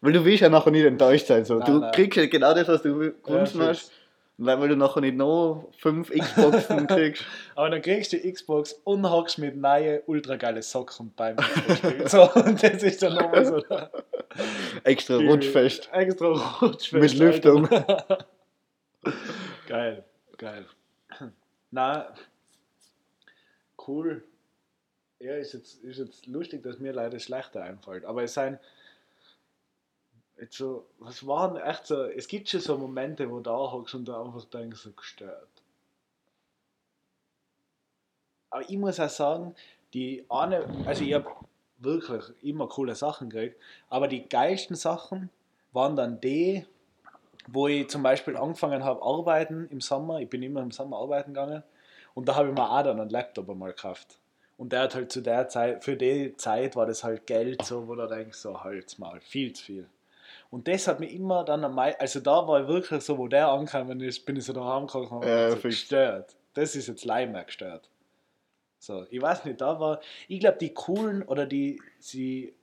[0.00, 1.44] Weil du willst ja nachher nicht enttäuscht sein.
[1.44, 1.58] So.
[1.58, 1.92] Nein, du nein.
[1.92, 3.58] kriegst ja genau das, was du gewünscht fix.
[3.66, 3.92] hast.
[4.38, 7.22] Weil, weil du nachher nicht noch fünf Xboxen kriegst.
[7.54, 12.08] Aber dann kriegst du die Xbox und hockst mit neuen, ultra geile Socken beim Xbox-Spiel.
[12.08, 13.62] So, und das ist dann nochmal so
[14.84, 15.90] Extra rutschfest.
[15.92, 16.28] Extra
[16.62, 16.92] rutschfest.
[16.94, 17.68] Mit Lüftung.
[19.68, 20.02] Geil,
[20.38, 20.64] geil.
[21.70, 22.12] Na,
[23.86, 24.22] cool.
[25.20, 28.04] Ja, ist jetzt, ist jetzt lustig, dass mir leider schlechter einfällt.
[28.04, 28.58] Aber es sind
[30.38, 33.94] jetzt so, was waren echt so, es gibt schon so Momente, wo du da hockst
[33.94, 35.48] und da einfach denkst, so gestört.
[38.50, 39.54] Aber ich muss auch sagen,
[39.94, 41.30] die eine, also ich habe
[41.78, 45.30] wirklich immer coole Sachen gekriegt, aber die geilsten Sachen
[45.72, 46.66] waren dann die,
[47.48, 50.20] wo ich zum Beispiel angefangen habe arbeiten im Sommer.
[50.20, 51.62] Ich bin immer im Sommer arbeiten gegangen
[52.14, 54.18] und da habe ich mir auch dann einen Laptop einmal gekauft.
[54.56, 57.88] Und der hat halt zu der Zeit, für die Zeit war das halt Geld so,
[57.88, 59.88] wo du denkst, so halt's mal, viel zu viel.
[60.50, 63.28] Und das hat mich immer dann am meisten, also da war ich wirklich so, wo
[63.28, 66.36] der angekommen ist, bin ich so daheim gekommen und hab so gestört.
[66.54, 67.88] Das ist jetzt leider gestört.
[68.78, 72.54] So, ich weiß nicht, da war, ich glaube, die coolen oder die, sie,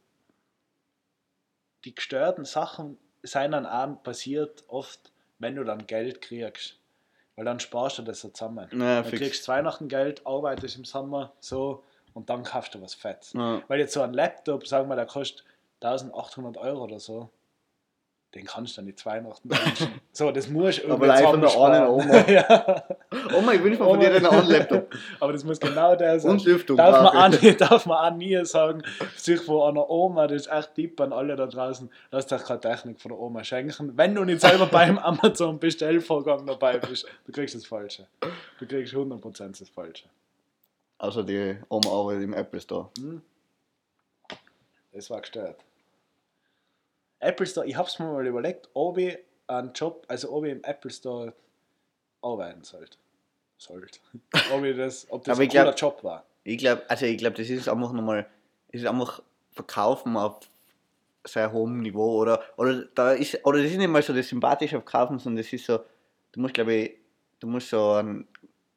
[1.85, 2.97] die gestörten Sachen
[3.27, 6.77] sind dann auch passiert oft, wenn du dann Geld kriegst.
[7.35, 8.67] Weil dann sparst du das so zusammen.
[8.71, 9.21] Ja, dann fix.
[9.21, 13.33] kriegst du Weihnachten Geld, arbeitest im Sommer so und dann kaufst du was Fettes.
[13.33, 13.61] Ja.
[13.67, 15.45] Weil jetzt so ein Laptop, sagen wir, der kostet
[15.81, 17.29] 1800 Euro oder so,
[18.37, 19.99] den kannst du nicht Weihnachten wünschen.
[20.11, 22.17] So, das musst du Aber von der einen Oma.
[22.29, 22.83] ja,
[23.35, 24.95] Oma, ich wünsche mir von dir einen anderen Laptop.
[25.19, 26.31] aber das muss genau der sein.
[26.31, 26.77] Und Lüftung.
[26.77, 28.83] Darf man, auch nie, darf man auch nie sagen,
[29.15, 32.59] sich von einer Oma, das ist echt Tipp an alle da draußen, lasst euch keine
[32.59, 33.97] Technik von der Oma schenken.
[33.97, 38.07] Wenn du nicht selber beim Amazon Bestellvorgang dabei bist, du kriegst das Falsche.
[38.59, 40.05] Du kriegst 100% das Falsche.
[40.99, 42.89] Also die Oma arbeitet im Apple Store.
[42.99, 43.21] Hm?
[44.93, 45.63] Das war gestört.
[47.19, 50.63] Apple Store, ich hab's mir mal überlegt, ob ich einen Job, also ob ich im
[50.63, 51.33] Apple Store
[52.21, 52.97] arbeiten sollte.
[53.57, 53.99] Sollte.
[54.53, 56.25] ob, ich das, ob das ein ich glaub- cooler Job war.
[56.43, 58.25] Ich glaube, also ich glaube, das ist einfach nochmal,
[58.69, 60.39] es ist einfach Verkaufen auf
[61.25, 64.77] sehr hohem Niveau oder oder da ist oder das ist nicht mal so das sympathische
[64.77, 65.79] Verkaufen, sondern das ist so,
[66.31, 66.97] du musst glaube ich,
[67.39, 68.27] du musst so ein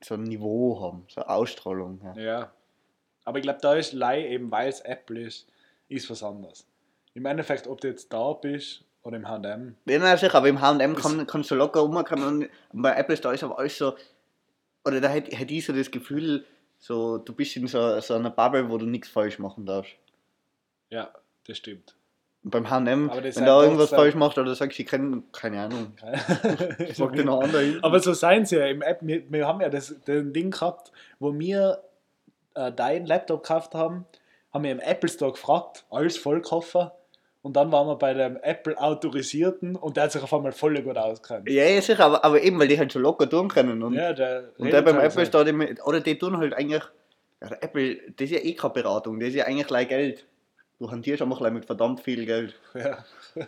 [0.03, 2.01] so ein Niveau haben, so eine Ausstrahlung.
[2.17, 2.23] Ja.
[2.23, 2.53] Ja.
[3.25, 5.47] Aber ich glaube, da ist Lei eben, weil es Apple ist,
[5.89, 6.67] ist was anderes.
[7.15, 10.61] Im Endeffekt, ob du jetzt da bist oder im HM, Ja, nein, sicher, aber im
[10.61, 13.95] H&M kann, kannst du locker rumkommen und bei Apple Store ist aber alles so,
[14.85, 16.45] oder da hätte hätte ich so das Gefühl,
[16.79, 19.93] so, du bist in so, so einer Bubble, wo du nichts falsch machen darfst.
[20.91, 21.11] ja,
[21.47, 21.95] das stimmt.
[22.43, 25.93] Und beim H&M, wenn da irgendwas falsch machst oder sagst, ich kenne, keine Ahnung,
[26.95, 27.79] sag dir noch andere hin.
[27.83, 29.01] Aber so seien sie ja im App.
[29.03, 31.83] Wir, wir haben ja das, das Ding gehabt, wo wir
[32.55, 34.07] äh, deinen Laptop gekauft haben,
[34.55, 36.97] haben wir im Apple Store gefragt, alles Vollkoffer.
[37.43, 40.81] Und dann waren wir bei dem Apple Autorisierten und der hat sich auf einmal voll
[40.83, 41.49] gut ausgekannt.
[41.49, 43.83] Ja, ja, sicher, aber, aber eben, weil die halt so locker tun können.
[43.83, 46.83] Und, Ja, der und der beim Apple Store, die, oder die tun halt eigentlich,
[47.41, 50.27] ja, Apple, das ist ja eh keine Beratung, das ist ja eigentlich gleich Geld.
[50.81, 52.59] Du hantierst einfach gleich mit verdammt viel Geld.
[52.73, 52.79] so.
[52.79, 53.05] Ja.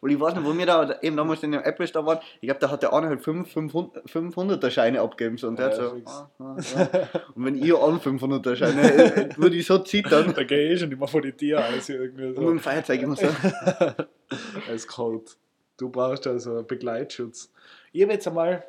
[0.00, 2.48] Und ich weiß nicht, wo wir da eben damals in dem Apple Store waren, ich
[2.48, 5.36] glaube, da hat der eine halt 5 500er Scheine abgegeben.
[5.36, 7.20] So, und Ja, so, ah, ah, ah.
[7.34, 10.32] Und wenn ich an 500er Scheine hätte, würde ich so zittern.
[10.34, 11.90] da gehe ich schon immer vor die Tür aus.
[11.90, 12.48] Irgendwie Und mit so.
[12.48, 13.26] dem Feuerzeug immer so.
[14.66, 15.36] Es ist kalt.
[15.76, 17.52] Du brauchst also einen Begleitschutz.
[17.92, 18.64] Ich habe jetzt einmal,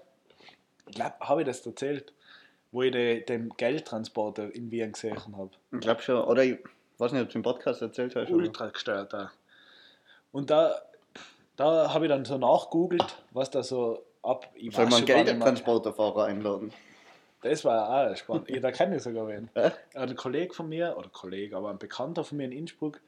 [0.89, 2.13] ich glaube, habe ich das erzählt,
[2.73, 5.51] wo ich den, den Geldtransporter in Wien gesehen habe.
[5.71, 6.59] Ich glaube schon, oder ich
[6.99, 8.29] weiß nicht, ob du im Podcast erzählt hast.
[8.31, 9.31] ultra gestört da.
[10.31, 10.75] Und da,
[11.55, 14.47] da habe ich dann so nachgoogelt, was da so ab.
[14.55, 15.05] Ich Soll man.
[15.05, 16.71] Geldtransporterfahrer einladen?
[17.41, 18.49] Das war auch spannend.
[18.49, 19.49] Ja, da kenne ich sogar wen.
[19.55, 19.71] Äh?
[19.93, 22.99] Ein Kollege von mir, oder Kollege, aber ein Bekannter von mir in Innsbruck,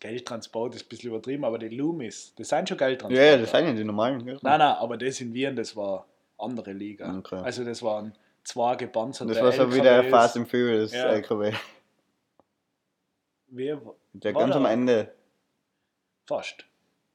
[0.00, 3.30] Geldtransport ist ein bisschen übertrieben, aber die Loomis, das sind schon Ja, Geldtransporter.
[3.30, 4.24] ja, das sind ja die normalen.
[4.24, 7.16] Nein, nein, aber das in Wien, das war andere Liga.
[7.18, 7.40] Okay.
[7.42, 8.12] Also das waren
[8.44, 10.04] zwei gepanzerte Das war so wie der.
[10.04, 11.06] Fast and Furious Ja.
[11.12, 11.52] LKW.
[13.56, 13.80] Wer,
[14.12, 15.12] Der War ganz da- am Ende,
[16.26, 16.64] fast.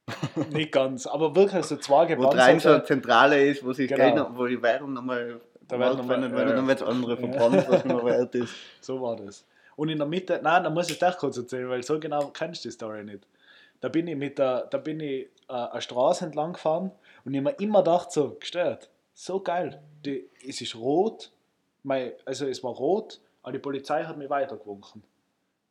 [0.50, 2.84] Nicht ganz, aber wirklich so zwei wo rein so eine.
[2.84, 4.14] Zentrale ist, wo sich Genau.
[4.26, 6.82] Geld, wo die Währung nochmal Da wird noch mal- verwendet wird ja, und dann wird
[6.82, 8.54] andere verbrannt, was noch wert ist.
[8.80, 9.44] So war das.
[9.76, 12.26] Und in der Mitte, nein, da muss ich es doch kurz erzählen, weil so genau
[12.28, 13.26] kennst du die Story nicht.
[13.80, 16.90] Da bin ich mit der, da bin ich äh, eine Straße entlang gefahren
[17.24, 19.80] und ich mir immer gedacht, so gestört, so geil.
[20.04, 21.30] Die, es ist rot,
[21.84, 25.02] mein, also es war rot, aber die Polizei hat mich weitergewunken.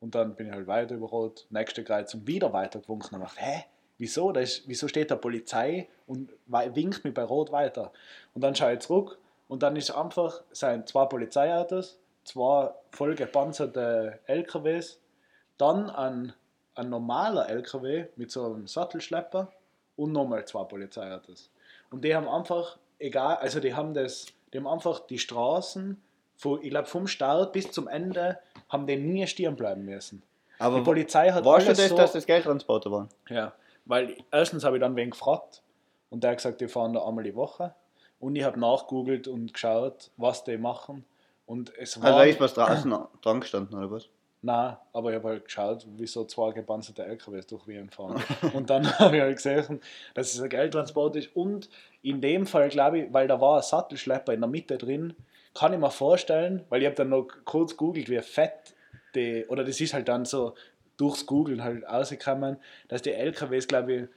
[0.01, 3.65] Und dann bin ich halt weiter über Rot, nächste Kreuzung wieder weitergewunken und dachte, hä,
[3.99, 4.31] wieso?
[4.31, 7.93] Da ist, wieso steht da Polizei und winkt mich bei Rot weiter?
[8.33, 14.19] Und dann schaue ich zurück und dann ist einfach, sind zwei Polizeiautos, zwei voll gepanzerte
[14.25, 14.99] LKWs,
[15.59, 16.33] dann ein,
[16.73, 19.51] ein normaler LKW mit so einem Sattelschlepper
[19.97, 21.51] und nochmal zwei Polizeiautos.
[21.91, 26.01] Und die haben einfach, egal, also die haben das, die haben einfach die Straßen,
[26.41, 30.23] von, ich glaube vom Start bis zum Ende, haben die nie stehen bleiben müssen.
[30.57, 33.09] Die Aber Polizei hat weißt du das, so, dass das Geldtransporter waren?
[33.29, 33.53] ja,
[33.85, 35.61] weil erstens habe ich dann wen gefragt
[36.09, 37.75] und der hat gesagt, die fahren da einmal die Woche.
[38.19, 41.05] Und ich habe nachgoogelt und geschaut, was die machen.
[41.45, 42.07] Und es war.
[42.07, 44.09] Also da ist was draußen dran gestanden, oder was?
[44.43, 48.21] Nein, aber ich habe halt geschaut, wieso zwei gepanzerte LKWs durch Wien fahren.
[48.53, 49.79] und dann habe ich halt gesehen,
[50.15, 51.35] dass es ein Geldtransport ist.
[51.35, 51.69] Und
[52.01, 55.15] in dem Fall, glaube ich, weil da war ein Sattelschlepper in der Mitte drin,
[55.53, 58.75] kann ich mir vorstellen, weil ich habe dann noch kurz googelt, wie fett
[59.15, 60.55] die, oder das ist halt dann so
[60.97, 64.07] durchs Googlen halt rausgekommen, dass die LKWs, glaube ich,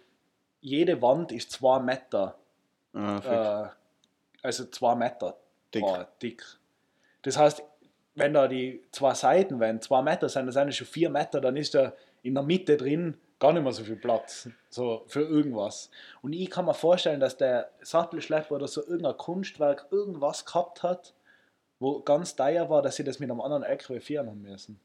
[0.61, 2.39] jede Wand ist zwei Meter,
[2.95, 5.37] Ah, äh, also zwei Meter
[5.75, 5.83] Dick.
[5.83, 6.45] breit, dick.
[7.23, 7.63] Das heißt,
[8.15, 11.41] wenn da die zwei Seiten, wenn zwei Meter sind, das sind ja schon vier Meter,
[11.41, 15.23] dann ist da in der Mitte drin gar nicht mehr so viel Platz so für
[15.23, 15.91] irgendwas.
[16.23, 21.15] Und ich kann mir vorstellen, dass der Sattelschlepper oder so irgendein Kunstwerk irgendwas gehabt hat,
[21.85, 24.81] wo ganz teuer war, dass sie das mit einem anderen LKW fahren haben müssen.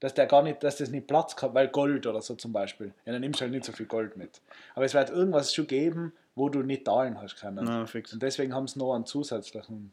[0.00, 2.92] Dass der gar nicht, dass das nicht Platz gehabt, weil Gold oder so zum Beispiel.
[3.04, 4.40] Ja, dann nimmst du halt nicht so viel Gold mit.
[4.74, 7.64] Aber es wird irgendwas schon geben, wo du nicht zahlen hast können.
[7.64, 8.12] Na, fix.
[8.12, 9.92] Und deswegen haben sie noch einen zusätzlichen.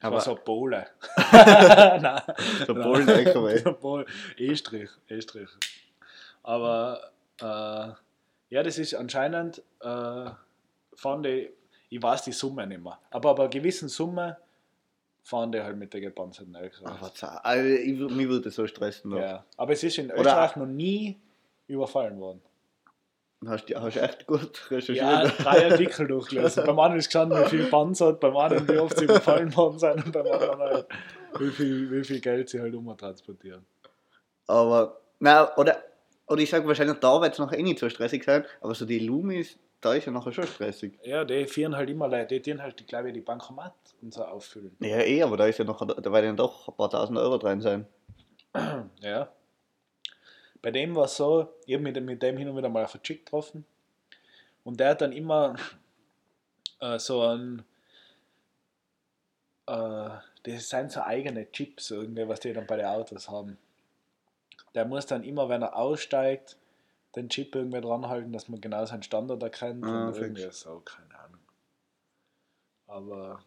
[0.00, 0.86] Aber- so Bowle.
[1.32, 2.22] Nein.
[2.66, 3.74] So Polen-LKW.
[4.36, 4.90] E-Strich.
[5.08, 5.48] E-Strich.
[6.42, 7.10] Aber
[7.40, 7.44] äh,
[8.54, 10.30] ja, das ist anscheinend, äh,
[10.96, 11.50] fand ich,
[11.90, 12.98] ich weiß die Summe nicht mehr.
[13.10, 14.36] Aber bei einer gewissen Summe
[15.28, 16.56] fahren die halt mit der gepanzerten
[17.14, 19.12] za- also, ich, mich würde das so stressen.
[19.12, 19.18] Ja.
[19.18, 19.44] Ja.
[19.58, 21.18] Aber es ist in Oder- Österreich noch nie
[21.66, 22.40] überfallen worden.
[23.46, 24.96] Hast du hast echt gut recherchiert?
[24.96, 26.64] Ja, drei Artikel durchgelesen.
[26.66, 29.78] beim einen ist gestanden, wie viel Panzer hat, beim anderen, wie oft sie überfallen worden
[29.78, 30.86] sind und beim anderen halt,
[31.38, 33.64] wie viel, wie viel Geld sie halt umtransportieren.
[34.48, 35.76] Aber, na, oder,
[36.28, 38.84] oder ich sage wahrscheinlich, da wird es noch eh nicht so stressig sein, aber so
[38.84, 40.98] die Lumis, da ist ja nachher schon stressig.
[41.02, 44.24] Ja, die führen halt immer Leute, die tun halt, glaube ich, die Bankomat und so
[44.24, 44.76] auffüllen.
[44.80, 47.38] Ja, eh, aber da ist ja noch, da werden ja doch ein paar tausend Euro
[47.38, 47.86] drin sein.
[49.00, 49.28] Ja.
[50.60, 52.94] Bei dem war es so, ich habe mit, mit dem hin und wieder mal auf
[52.94, 53.64] einen Chick getroffen
[54.64, 55.54] und der hat dann immer
[56.80, 57.64] äh, so ein,
[59.66, 60.10] äh,
[60.42, 63.56] das sind so eigene Chips irgendwie, was die dann bei den Autos haben.
[64.78, 66.56] Der muss dann immer, wenn er aussteigt,
[67.16, 70.24] den Chip irgendwie dranhalten, dass man genau seinen Standort erkennt Ah, und fix.
[70.24, 71.40] irgendwie so, keine Ahnung.
[72.86, 73.40] Aber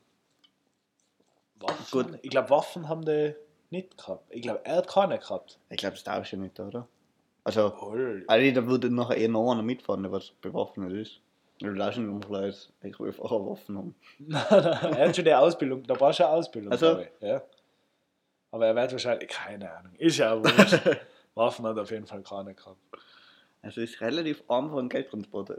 [1.55, 2.19] Waffen, Gut.
[2.21, 3.33] ich glaube Waffen haben die
[3.69, 4.25] nicht gehabt.
[4.29, 5.57] Ich glaube, er hat keine gehabt.
[5.69, 6.85] Ich glaube, das darfst du nicht, oder?
[7.45, 7.67] Also,
[8.27, 11.21] also da würde nachher eher noch einer mitfahren, der was bewaffnet ist.
[11.59, 13.95] Du darfst nicht umgleich, ich will einfach eine Waffen haben.
[14.19, 16.99] Nein, nein, er hat schon die Ausbildung, da war schon Ausbildung, Also?
[16.99, 17.07] ich.
[17.21, 17.41] Ja.
[18.53, 20.81] Aber er wird wahrscheinlich, keine Ahnung, ist ja auch wurscht.
[21.35, 22.79] Waffen hat auf jeden Fall keine gehabt.
[23.61, 25.55] Also es ist relativ einfach ein Geldtransporter.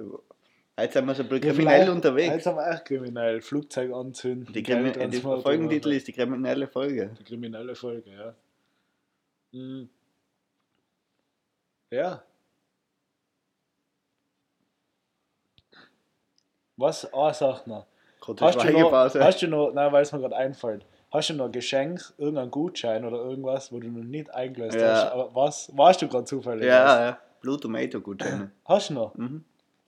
[0.79, 2.35] Jetzt sind wir so ein bisschen Ja, kriminell vielleicht- unterwegs.
[2.35, 3.41] Jetzt haben wir echt kriminell.
[3.43, 4.53] Flugzeug anzünden.
[4.53, 7.15] Die, Krimi die Folgentitel ist die kriminelle Folge.
[7.19, 8.35] Die kriminelle Folge, ja.
[9.53, 9.89] Mhm.
[11.91, 12.23] Ja.
[16.77, 17.13] Was?
[17.13, 17.87] Ah, sag noch.
[18.41, 21.47] Hast du, noch, hast du noch, nein, weil es mir gerade einfällt, hast du noch
[21.47, 24.89] ein Geschenk, irgendein Gutschein oder irgendwas, wo du noch nicht eingelöst Ja.
[24.91, 25.13] hast?
[25.13, 25.77] Aber was?
[25.77, 26.63] Warst du gerade zufällig?
[26.63, 26.69] was?
[26.69, 27.19] Ja, ja.
[27.41, 28.51] Blue Tomato Gutscheine.
[28.65, 29.15] Hast du noch?
[29.15, 29.45] Mhm.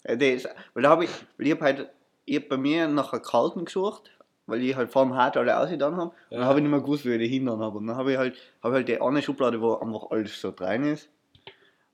[0.07, 1.89] Ja, ist, weil da habe ich, weil ich habe halt,
[2.27, 4.11] ich hab bei mir nach einem kalten gesucht,
[4.47, 6.11] weil ich halt vor dem Hart alle ausgetan habe.
[6.11, 6.39] Und Ja.
[6.39, 7.79] dann habe ich nicht mehr gewusst, wie ich die hindern habe.
[7.79, 10.85] Und dann habe ich halt, ich halt die eine Schublade, wo einfach alles so rein
[10.85, 11.09] ist.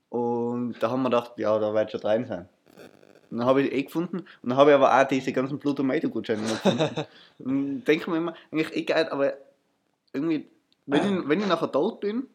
[0.09, 2.49] Und da haben wir gedacht, ja, da wird schon rein sein.
[3.31, 4.17] Und dann habe ich die eh gefunden.
[4.17, 6.89] Und dann habe ich aber auch diese ganzen Blue Tomato Gutscheine gefunden.
[7.39, 9.33] und denke mir immer, eigentlich eh geil, aber
[10.13, 10.47] irgendwie,
[10.85, 12.27] wenn ich, wenn ich nachher tot bin,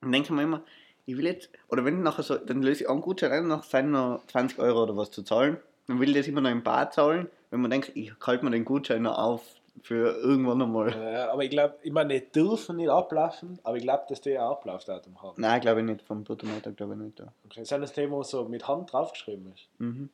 [0.00, 0.62] dann denke ich mir immer,
[1.06, 3.64] ich will jetzt, oder wenn ich nachher so, dann löse ich einen Gutschein ein, nach
[3.64, 5.56] sind noch 20 Euro oder was zu zahlen,
[5.86, 8.50] dann will ich das immer noch im Bar zahlen, wenn man denkt, ich halte mir
[8.50, 9.42] den Gutschein noch auf
[9.82, 10.90] für irgendwann einmal.
[10.90, 14.36] Ja, aber ich glaube, ich meine, die dürfen nicht ablaufen, aber ich glaube, dass die
[14.36, 15.40] ein Ablaufdatum haben.
[15.40, 17.18] Nein, glaube ich nicht, vom Bruttometer glaube ich nicht.
[17.20, 17.32] Ja.
[17.46, 19.68] Okay, sind das wo so mit Hand draufgeschrieben ist?
[19.78, 20.10] Mhm.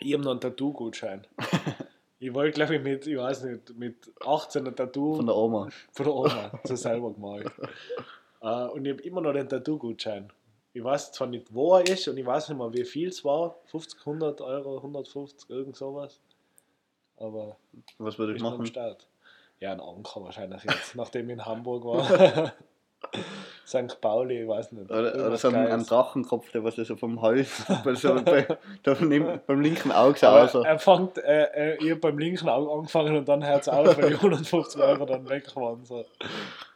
[0.00, 1.26] Ich habe noch einen Tattoo-Gutschein.
[2.18, 5.68] ich wollte, glaube ich, mit, ich weiß nicht, mit 18 ein Tattoo Von der Oma.
[5.92, 7.50] von der Oma so selber gemalt.
[8.42, 10.32] äh, und ich habe immer noch den Tattoo-Gutschein.
[10.72, 13.24] Ich weiß zwar nicht, wo er ist und ich weiß nicht mehr, wie viel es
[13.24, 13.56] war.
[13.66, 16.20] 50, 100 Euro, 150, irgend sowas.
[17.16, 17.56] Aber
[17.98, 18.66] Was würde ich machen?
[18.66, 19.08] Start.
[19.58, 22.52] Ja, ein Anker wahrscheinlich jetzt, nachdem ich in Hamburg war.
[23.66, 24.00] St.
[24.00, 24.90] Pauli, ich weiß nicht.
[24.90, 25.84] Oder, oder Irgendwas so ein.
[25.84, 27.64] Drachenkopf, der was so vom Hals,
[27.94, 28.46] so, bei,
[28.84, 30.54] da neben, beim linken Auge so Aber aus.
[30.54, 33.96] er fängt, äh, äh, ich habe beim linken Auge angefangen und dann hört es auf,
[33.98, 35.84] weil die 150 Euro dann weg waren.
[35.84, 36.00] So.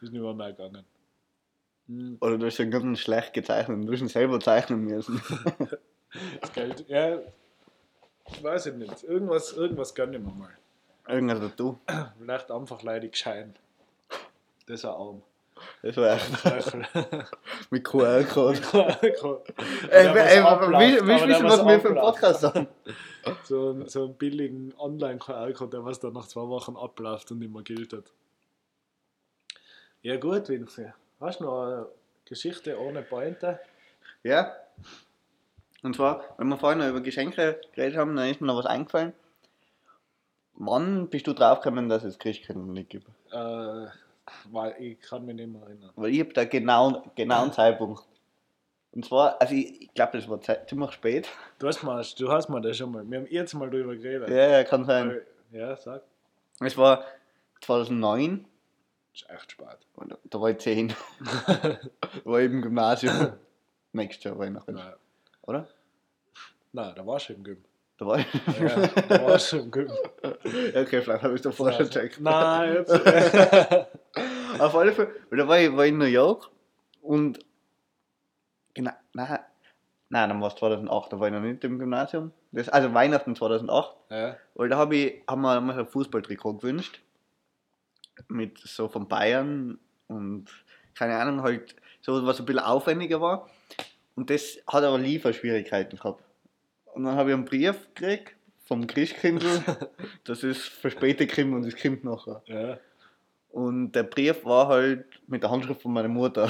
[0.01, 0.83] Ist nicht mehr, mehr gegangen.
[1.87, 5.21] Hm, Oder du hast schon ganz schlecht gezeichnet, du hast ihn selber zeichnen müssen.
[6.41, 7.19] Das Geld, ja,
[8.41, 9.01] weiß ich nicht.
[9.05, 10.49] Irgendwas, irgendwas gönne ich mir mal.
[11.07, 11.77] Irgendein Tattoo.
[12.19, 13.55] Vielleicht einfach leidig schein.
[14.67, 15.21] Das ist ein Arm.
[15.81, 16.73] Das war echt
[17.71, 18.59] mit QR-Code.
[19.89, 22.67] Ey, Ey, willst du wissen, was wir für einen Podcast haben?
[23.43, 27.53] So, einen- so einen billigen Online-QR-Code, der was dann nach zwei Wochen abläuft und nicht
[27.53, 28.05] mehr gilt hat.
[30.01, 30.87] Ja gut, Vinci.
[31.19, 31.85] Hast du noch eine
[32.25, 33.59] Geschichte ohne Pointe?
[34.23, 34.55] Ja.
[35.83, 38.65] Und zwar, wenn wir vorhin noch über Geschenke geredet haben, dann ist mir noch was
[38.65, 39.13] eingefallen.
[40.55, 43.07] Wann bist du draufgekommen, dass es Christkindl nicht gibt?
[43.31, 43.85] Äh,
[44.49, 45.91] weil ich kann mich nicht mehr erinnern.
[45.95, 48.01] Weil ich habe da genau genauen Zeitpunkt.
[48.93, 51.29] Und zwar, also ich, ich glaube, das war ze- ziemlich spät.
[51.59, 53.09] Du hast, mal, du hast mal das schon mal.
[53.09, 54.29] Wir haben jetzt mal drüber geredet.
[54.29, 55.21] Ja, ja, kann sein.
[55.51, 56.01] Ja, sag.
[56.59, 57.05] Es war
[57.61, 58.45] 2009,
[59.13, 59.67] Das ist echt spät.
[59.95, 60.93] und da war ich 10.
[62.25, 63.33] war ich im Gymnasium.
[63.93, 64.93] Nächstes Jahr war ich noch, Nein,
[65.43, 65.67] oder?
[66.73, 67.63] Nein da warst du im Gym.
[68.01, 68.25] Da war ich.
[68.59, 69.91] Ja, da war schon gut.
[70.23, 72.19] okay, vielleicht habe ich es vorher schon gecheckt.
[72.19, 72.91] Nein, jetzt.
[74.59, 76.49] Auf alle Fälle, da war ich, war ich in New York
[77.03, 77.37] und
[78.73, 79.39] genau, nein,
[80.09, 82.31] nein, dann war es 2008, da war ich noch nicht im Gymnasium.
[82.51, 84.35] Das, also Weihnachten 2008, ja.
[84.55, 87.01] weil da habe ich, haben wir mir ein Fußballtrikot gewünscht.
[88.29, 90.47] Mit so von Bayern und
[90.95, 93.47] keine Ahnung, halt so was ein bisschen aufwendiger war.
[94.15, 96.23] Und das hat aber Lieferschwierigkeiten gehabt.
[96.93, 98.35] Und dann habe ich einen Brief gekriegt
[98.65, 99.63] vom Christkindl,
[100.23, 102.41] das ist verspätet gekommen und es kommt nachher.
[102.45, 102.77] ja.
[103.49, 106.49] Und der Brief war halt mit der Handschrift von meiner Mutter.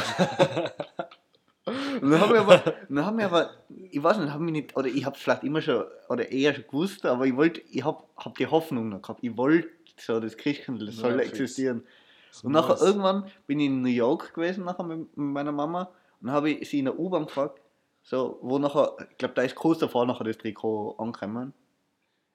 [1.65, 4.75] und dann haben wir aber, dann haben wir aber, ich weiß nicht, haben wir nicht,
[4.77, 8.03] oder ich habe vielleicht immer schon, oder eher schon gewusst, aber ich wollte, ich habe
[8.17, 11.83] hab die Hoffnung noch gehabt, ich wollte so das Christkindl, das Ja, soll existieren.
[12.31, 12.81] So Und nachher muss.
[12.83, 15.89] irgendwann bin ich in New York gewesen, nachher mit, mit meiner Mama,
[16.19, 17.60] und dann habe ich sie in der U-Bahn gefragt,
[18.03, 21.53] so, wo nachher, ich glaube, da ist kurz davor nachher das Trikot angekommen.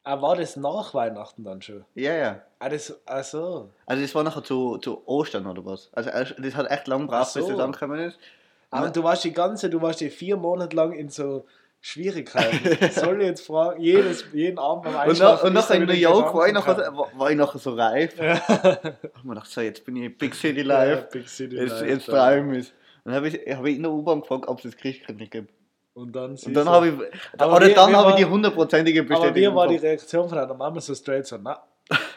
[0.05, 1.84] Ah, war das nach Weihnachten dann schon?
[1.94, 2.43] Ja, ja.
[2.60, 3.70] Ah, das, ach so.
[3.86, 5.90] Also das war nachher zu, zu Ostern oder was.
[5.93, 7.51] Also das hat echt lang gebraucht, Ach bis so.
[7.52, 8.18] das angekommen ist.
[8.70, 11.44] Ah, und du warst die ganze, du warst die vier Monate lang in so
[11.80, 12.90] Schwierigkeiten.
[12.93, 15.34] Soll ich jetzt fragen, jedes, jeden Abend beim Und, Einschlafen.
[15.38, 18.16] nach, und nachher er in New York war ich, nachher, war, ich nachher so reif.
[18.18, 18.34] Ja.
[19.16, 21.09] Ich mir gedacht, so, jetzt bin ich Big City Ja, Life.
[21.12, 22.14] Big City Jetzt, Life, jetzt ja.
[22.14, 22.72] träume ich.
[23.05, 25.52] Dann habe ich, hab ich in der U-Bahn gefragt, ob es das Christkindl gibt.
[25.97, 26.94] Und dann, Und dann habe ich,
[27.40, 29.77] Aber oder wie- dann habe ich die hundertprozentige Aber Bestätigung wie war die.
[29.77, 31.59] Reaktion von deiner Mama so straight so, na?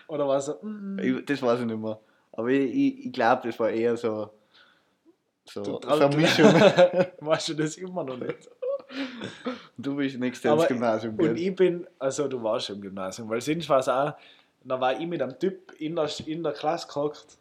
[0.09, 0.99] Oder war so, mm.
[0.99, 1.97] Ich- Das weiß ich nicht mehr.
[2.33, 4.31] Aber ich, ich, ich glaube, das war eher so,
[5.45, 6.53] so, Du so eine Mischung.
[7.21, 8.49] weißt du das immer noch nicht?
[9.77, 11.13] du bist nächstes Aber- ins Gymnasium.
[11.13, 11.37] Und gell?
[11.39, 14.11] ich bin, also du warst schon im Gymnasium, weil sonst war es auch,
[14.65, 17.37] da war ich mit einem Typ in der, in der Klasse gehockt,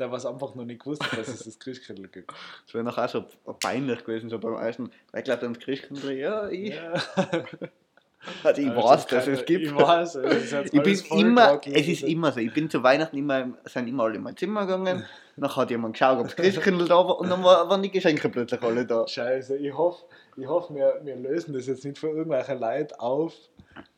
[0.00, 2.32] der was einfach noch nicht gewusst hat, dass es das Christkindl gibt.
[2.66, 3.24] Das wäre nachher so
[3.60, 4.90] peinlich gewesen, so beim ersten.
[5.16, 6.92] Ich glaube, dann Christkindl, ja, ich, Ja.
[8.44, 9.66] also ich weiß, das dass es gibt.
[9.66, 13.16] Ich weiß, es ist Ich bin immer, es ist immer so, ich bin zu Weihnachten
[13.16, 15.04] immer, sind immer alle in mein Zimmer gegangen,
[15.36, 18.28] dann hat jemand geschaut, ob das Christkindl da war und dann war, waren die Geschenke
[18.28, 19.06] plötzlich alle da.
[19.06, 20.04] Scheiße, ich hoffe,
[20.36, 23.32] ich hoff, wir, wir lösen das jetzt nicht für irgendwelche Leute auf.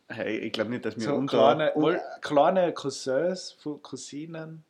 [0.08, 1.38] Hey, ich glaube nicht, dass wir So unter...
[1.38, 4.62] kleine, un- kleine Cousins, Cousinen.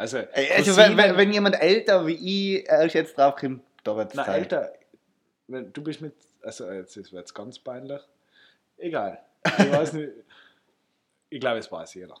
[0.00, 0.16] Also,
[0.56, 4.72] also wenn, wenn, wenn jemand älter wie ich erst jetzt draufkommt, da wird es älter.
[5.46, 6.14] Wenn du bist mit.
[6.42, 8.00] Also, jetzt ist jetzt ganz peinlich.
[8.78, 9.20] Egal.
[9.58, 10.08] Ich weiß nicht.
[11.28, 12.14] Ich glaube, es weiß jeder.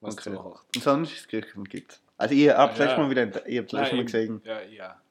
[0.00, 0.30] Was Okay.
[0.30, 0.36] okay.
[0.38, 0.60] zuhört.
[0.76, 2.84] Und sonst gibt Also ihr habt Ja.
[2.84, 4.42] letztes Mal wieder, ihr habt letztes Mal gesehen.
[4.44, 5.02] Ja, ja.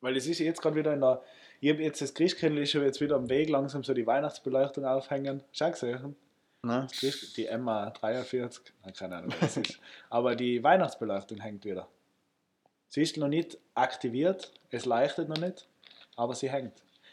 [0.00, 1.22] Weil es ist jetzt gerade wieder in der.
[1.60, 4.84] Ich habe jetzt das Christkindl ist schon jetzt wieder am Weg, langsam so die Weihnachtsbeleuchtung
[4.86, 5.44] aufhängen.
[5.52, 6.16] Schau gesehen.
[6.62, 6.86] Ne?
[7.36, 9.78] Die Emma 43, ah, keine Ahnung, was ist.
[10.10, 11.88] Aber die Weihnachtsbeleuchtung hängt wieder.
[12.88, 15.68] Sie ist noch nicht aktiviert, es leuchtet noch nicht,
[16.16, 16.72] aber sie hängt.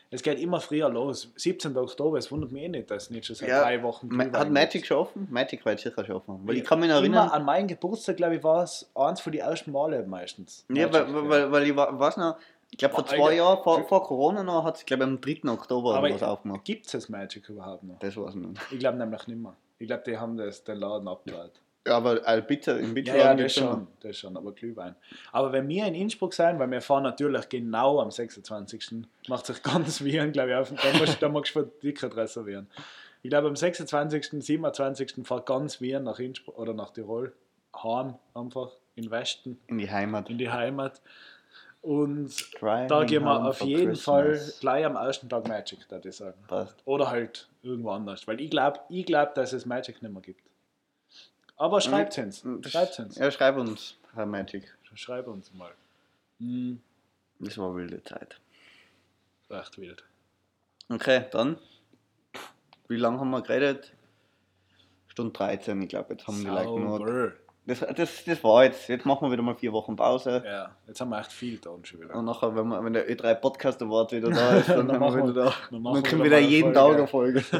[0.09, 1.31] Es geht immer früher los.
[1.35, 1.77] 17.
[1.77, 4.31] Oktober, es wundert mich eh nicht, dass es nicht schon seit Ja, drei Wochen Glühwein
[4.35, 5.27] Hat Magic schon offen?
[5.29, 6.39] Magic wird sicher schon offen.
[6.47, 7.29] Weil ich kann mich erinnern.
[7.29, 10.65] an meinen Geburtstag, glaube ich, war es eins von den ersten Male meistens.
[10.69, 12.37] Ja, Magic, weil, weil, weil ich wa- weiß noch,
[12.71, 13.35] ich glaube vor Boah, zwei Alter.
[13.35, 15.49] Jahren, vor, vor Corona noch, hat es glaube ich am 3.
[15.51, 16.63] Oktober Aber was aufgemacht.
[16.65, 17.99] Gibt es das Magic überhaupt noch?
[17.99, 18.61] Das weiß ich nicht.
[18.71, 19.55] Ich glaube nämlich nicht mehr.
[19.79, 21.61] Ich glaube, die haben das, den Laden abgeteilt.
[21.87, 24.95] Ja, aber äh, Pizza, im Pizza Ja, ja, das schon, das schon, aber Glühwein.
[25.31, 29.05] Aber wenn wir in Innsbruck sein, weil wir fahren natürlich genau am 26.
[29.29, 30.73] macht sich ganz Wien, glaube ich, auf.
[30.73, 32.67] Da musst, da musst du für Ticket reservieren.
[33.23, 35.15] Ich glaube, am 26., 27.
[35.25, 37.33] fährt ganz Wien nach Innsbruck oder nach Tirol,
[37.81, 40.29] heim einfach, in Westen, In die Heimat.
[40.29, 41.01] in die Heimat.
[41.87, 44.59] Und Driving da gehen wir auf jeden Fall Christmas.
[44.59, 46.37] gleich am ersten Tag Magic, würde ich sagen.
[46.45, 46.75] Passt.
[46.83, 48.27] Oder halt irgendwo anders.
[48.27, 50.41] Weil ich glaube, ich glaub, dass es Magic nicht mehr gibt.
[51.55, 52.43] Aber schreibt uns.
[52.67, 53.15] Schreibt uns.
[53.15, 54.75] Ja, schreib uns, Herr Magic.
[54.95, 55.71] Schreib uns mal.
[56.39, 56.81] Hm,
[57.39, 58.37] Das war wilde Zeit.
[59.49, 60.03] echt wild.
[60.89, 61.57] Okay, dann.
[62.89, 63.93] Wie lange haben wir geredet?
[65.07, 67.33] Stunde 13, ich glaube, jetzt haben die Leute nur.
[67.67, 68.87] Das, das, das war jetzt.
[68.87, 70.41] Jetzt machen wir wieder mal vier Wochen Pause.
[70.45, 72.15] Ja, jetzt haben wir echt viel da schon wieder.
[72.15, 75.15] Und nachher, wenn, wir, wenn der Ö3 Podcast Award wieder da ist, dann, Dann wir
[75.15, 75.53] wieder da.
[75.69, 76.73] dann Dann, können wir wieder jeden.
[76.73, 77.43] Tag eine Folge.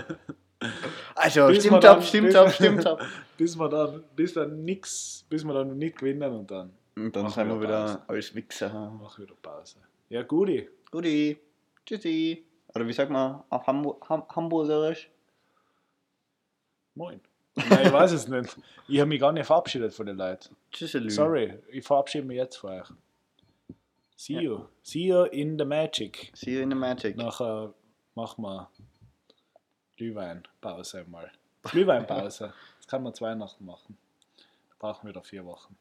[1.13, 2.99] Also, Bis stimmt ab, stimmt ab, stimmt ab.
[3.37, 7.25] Bis wir dann, bis dann nix, bis wir dann nicht gewinnen und dann Und dann
[7.25, 8.01] Machen sind wir wieder Pause.
[8.07, 8.69] als Wichser.
[8.73, 9.75] machen wir wieder Pause.
[10.09, 10.67] Ja, Guti.
[10.89, 11.37] Guti.
[11.85, 12.43] Tschüssi.
[12.73, 15.11] Oder wie sagt man auf Hambu Ham Hamburgerisch?
[16.95, 17.21] Moin.
[17.69, 18.55] Nein, ich weiß es nicht.
[18.87, 20.55] Ich habe mich gar nicht verabschiedet von den Leuten.
[20.71, 21.09] Tschüssi.
[21.09, 22.87] Sorry, ich verabschiede mich jetzt von euch.
[24.15, 24.41] See Ja.
[24.41, 24.59] you.
[24.83, 26.31] See you in the magic.
[26.35, 27.17] See you in the magic.
[27.17, 27.73] Nachher
[28.15, 28.69] machen wir
[29.97, 31.31] Glühweinpause mal.
[31.63, 32.53] Glühweinpause.
[32.79, 33.97] Das kann man zu Weihnachten machen.
[34.69, 35.75] Da brauchen wir da vier Wochen.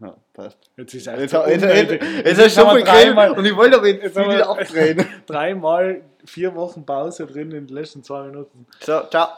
[0.00, 0.58] Ja, passt.
[0.76, 1.90] Jetzt ist Jetzt, echt jetzt, jetzt,
[2.24, 5.06] jetzt, jetzt haben schon dreimal- und ich wollte aber jetzt, Jetzt wieder abdrehen.
[5.26, 8.66] dreimal vier Wochen Pause drin in den letzten zwei Minuten.
[8.80, 9.28] So, ciao.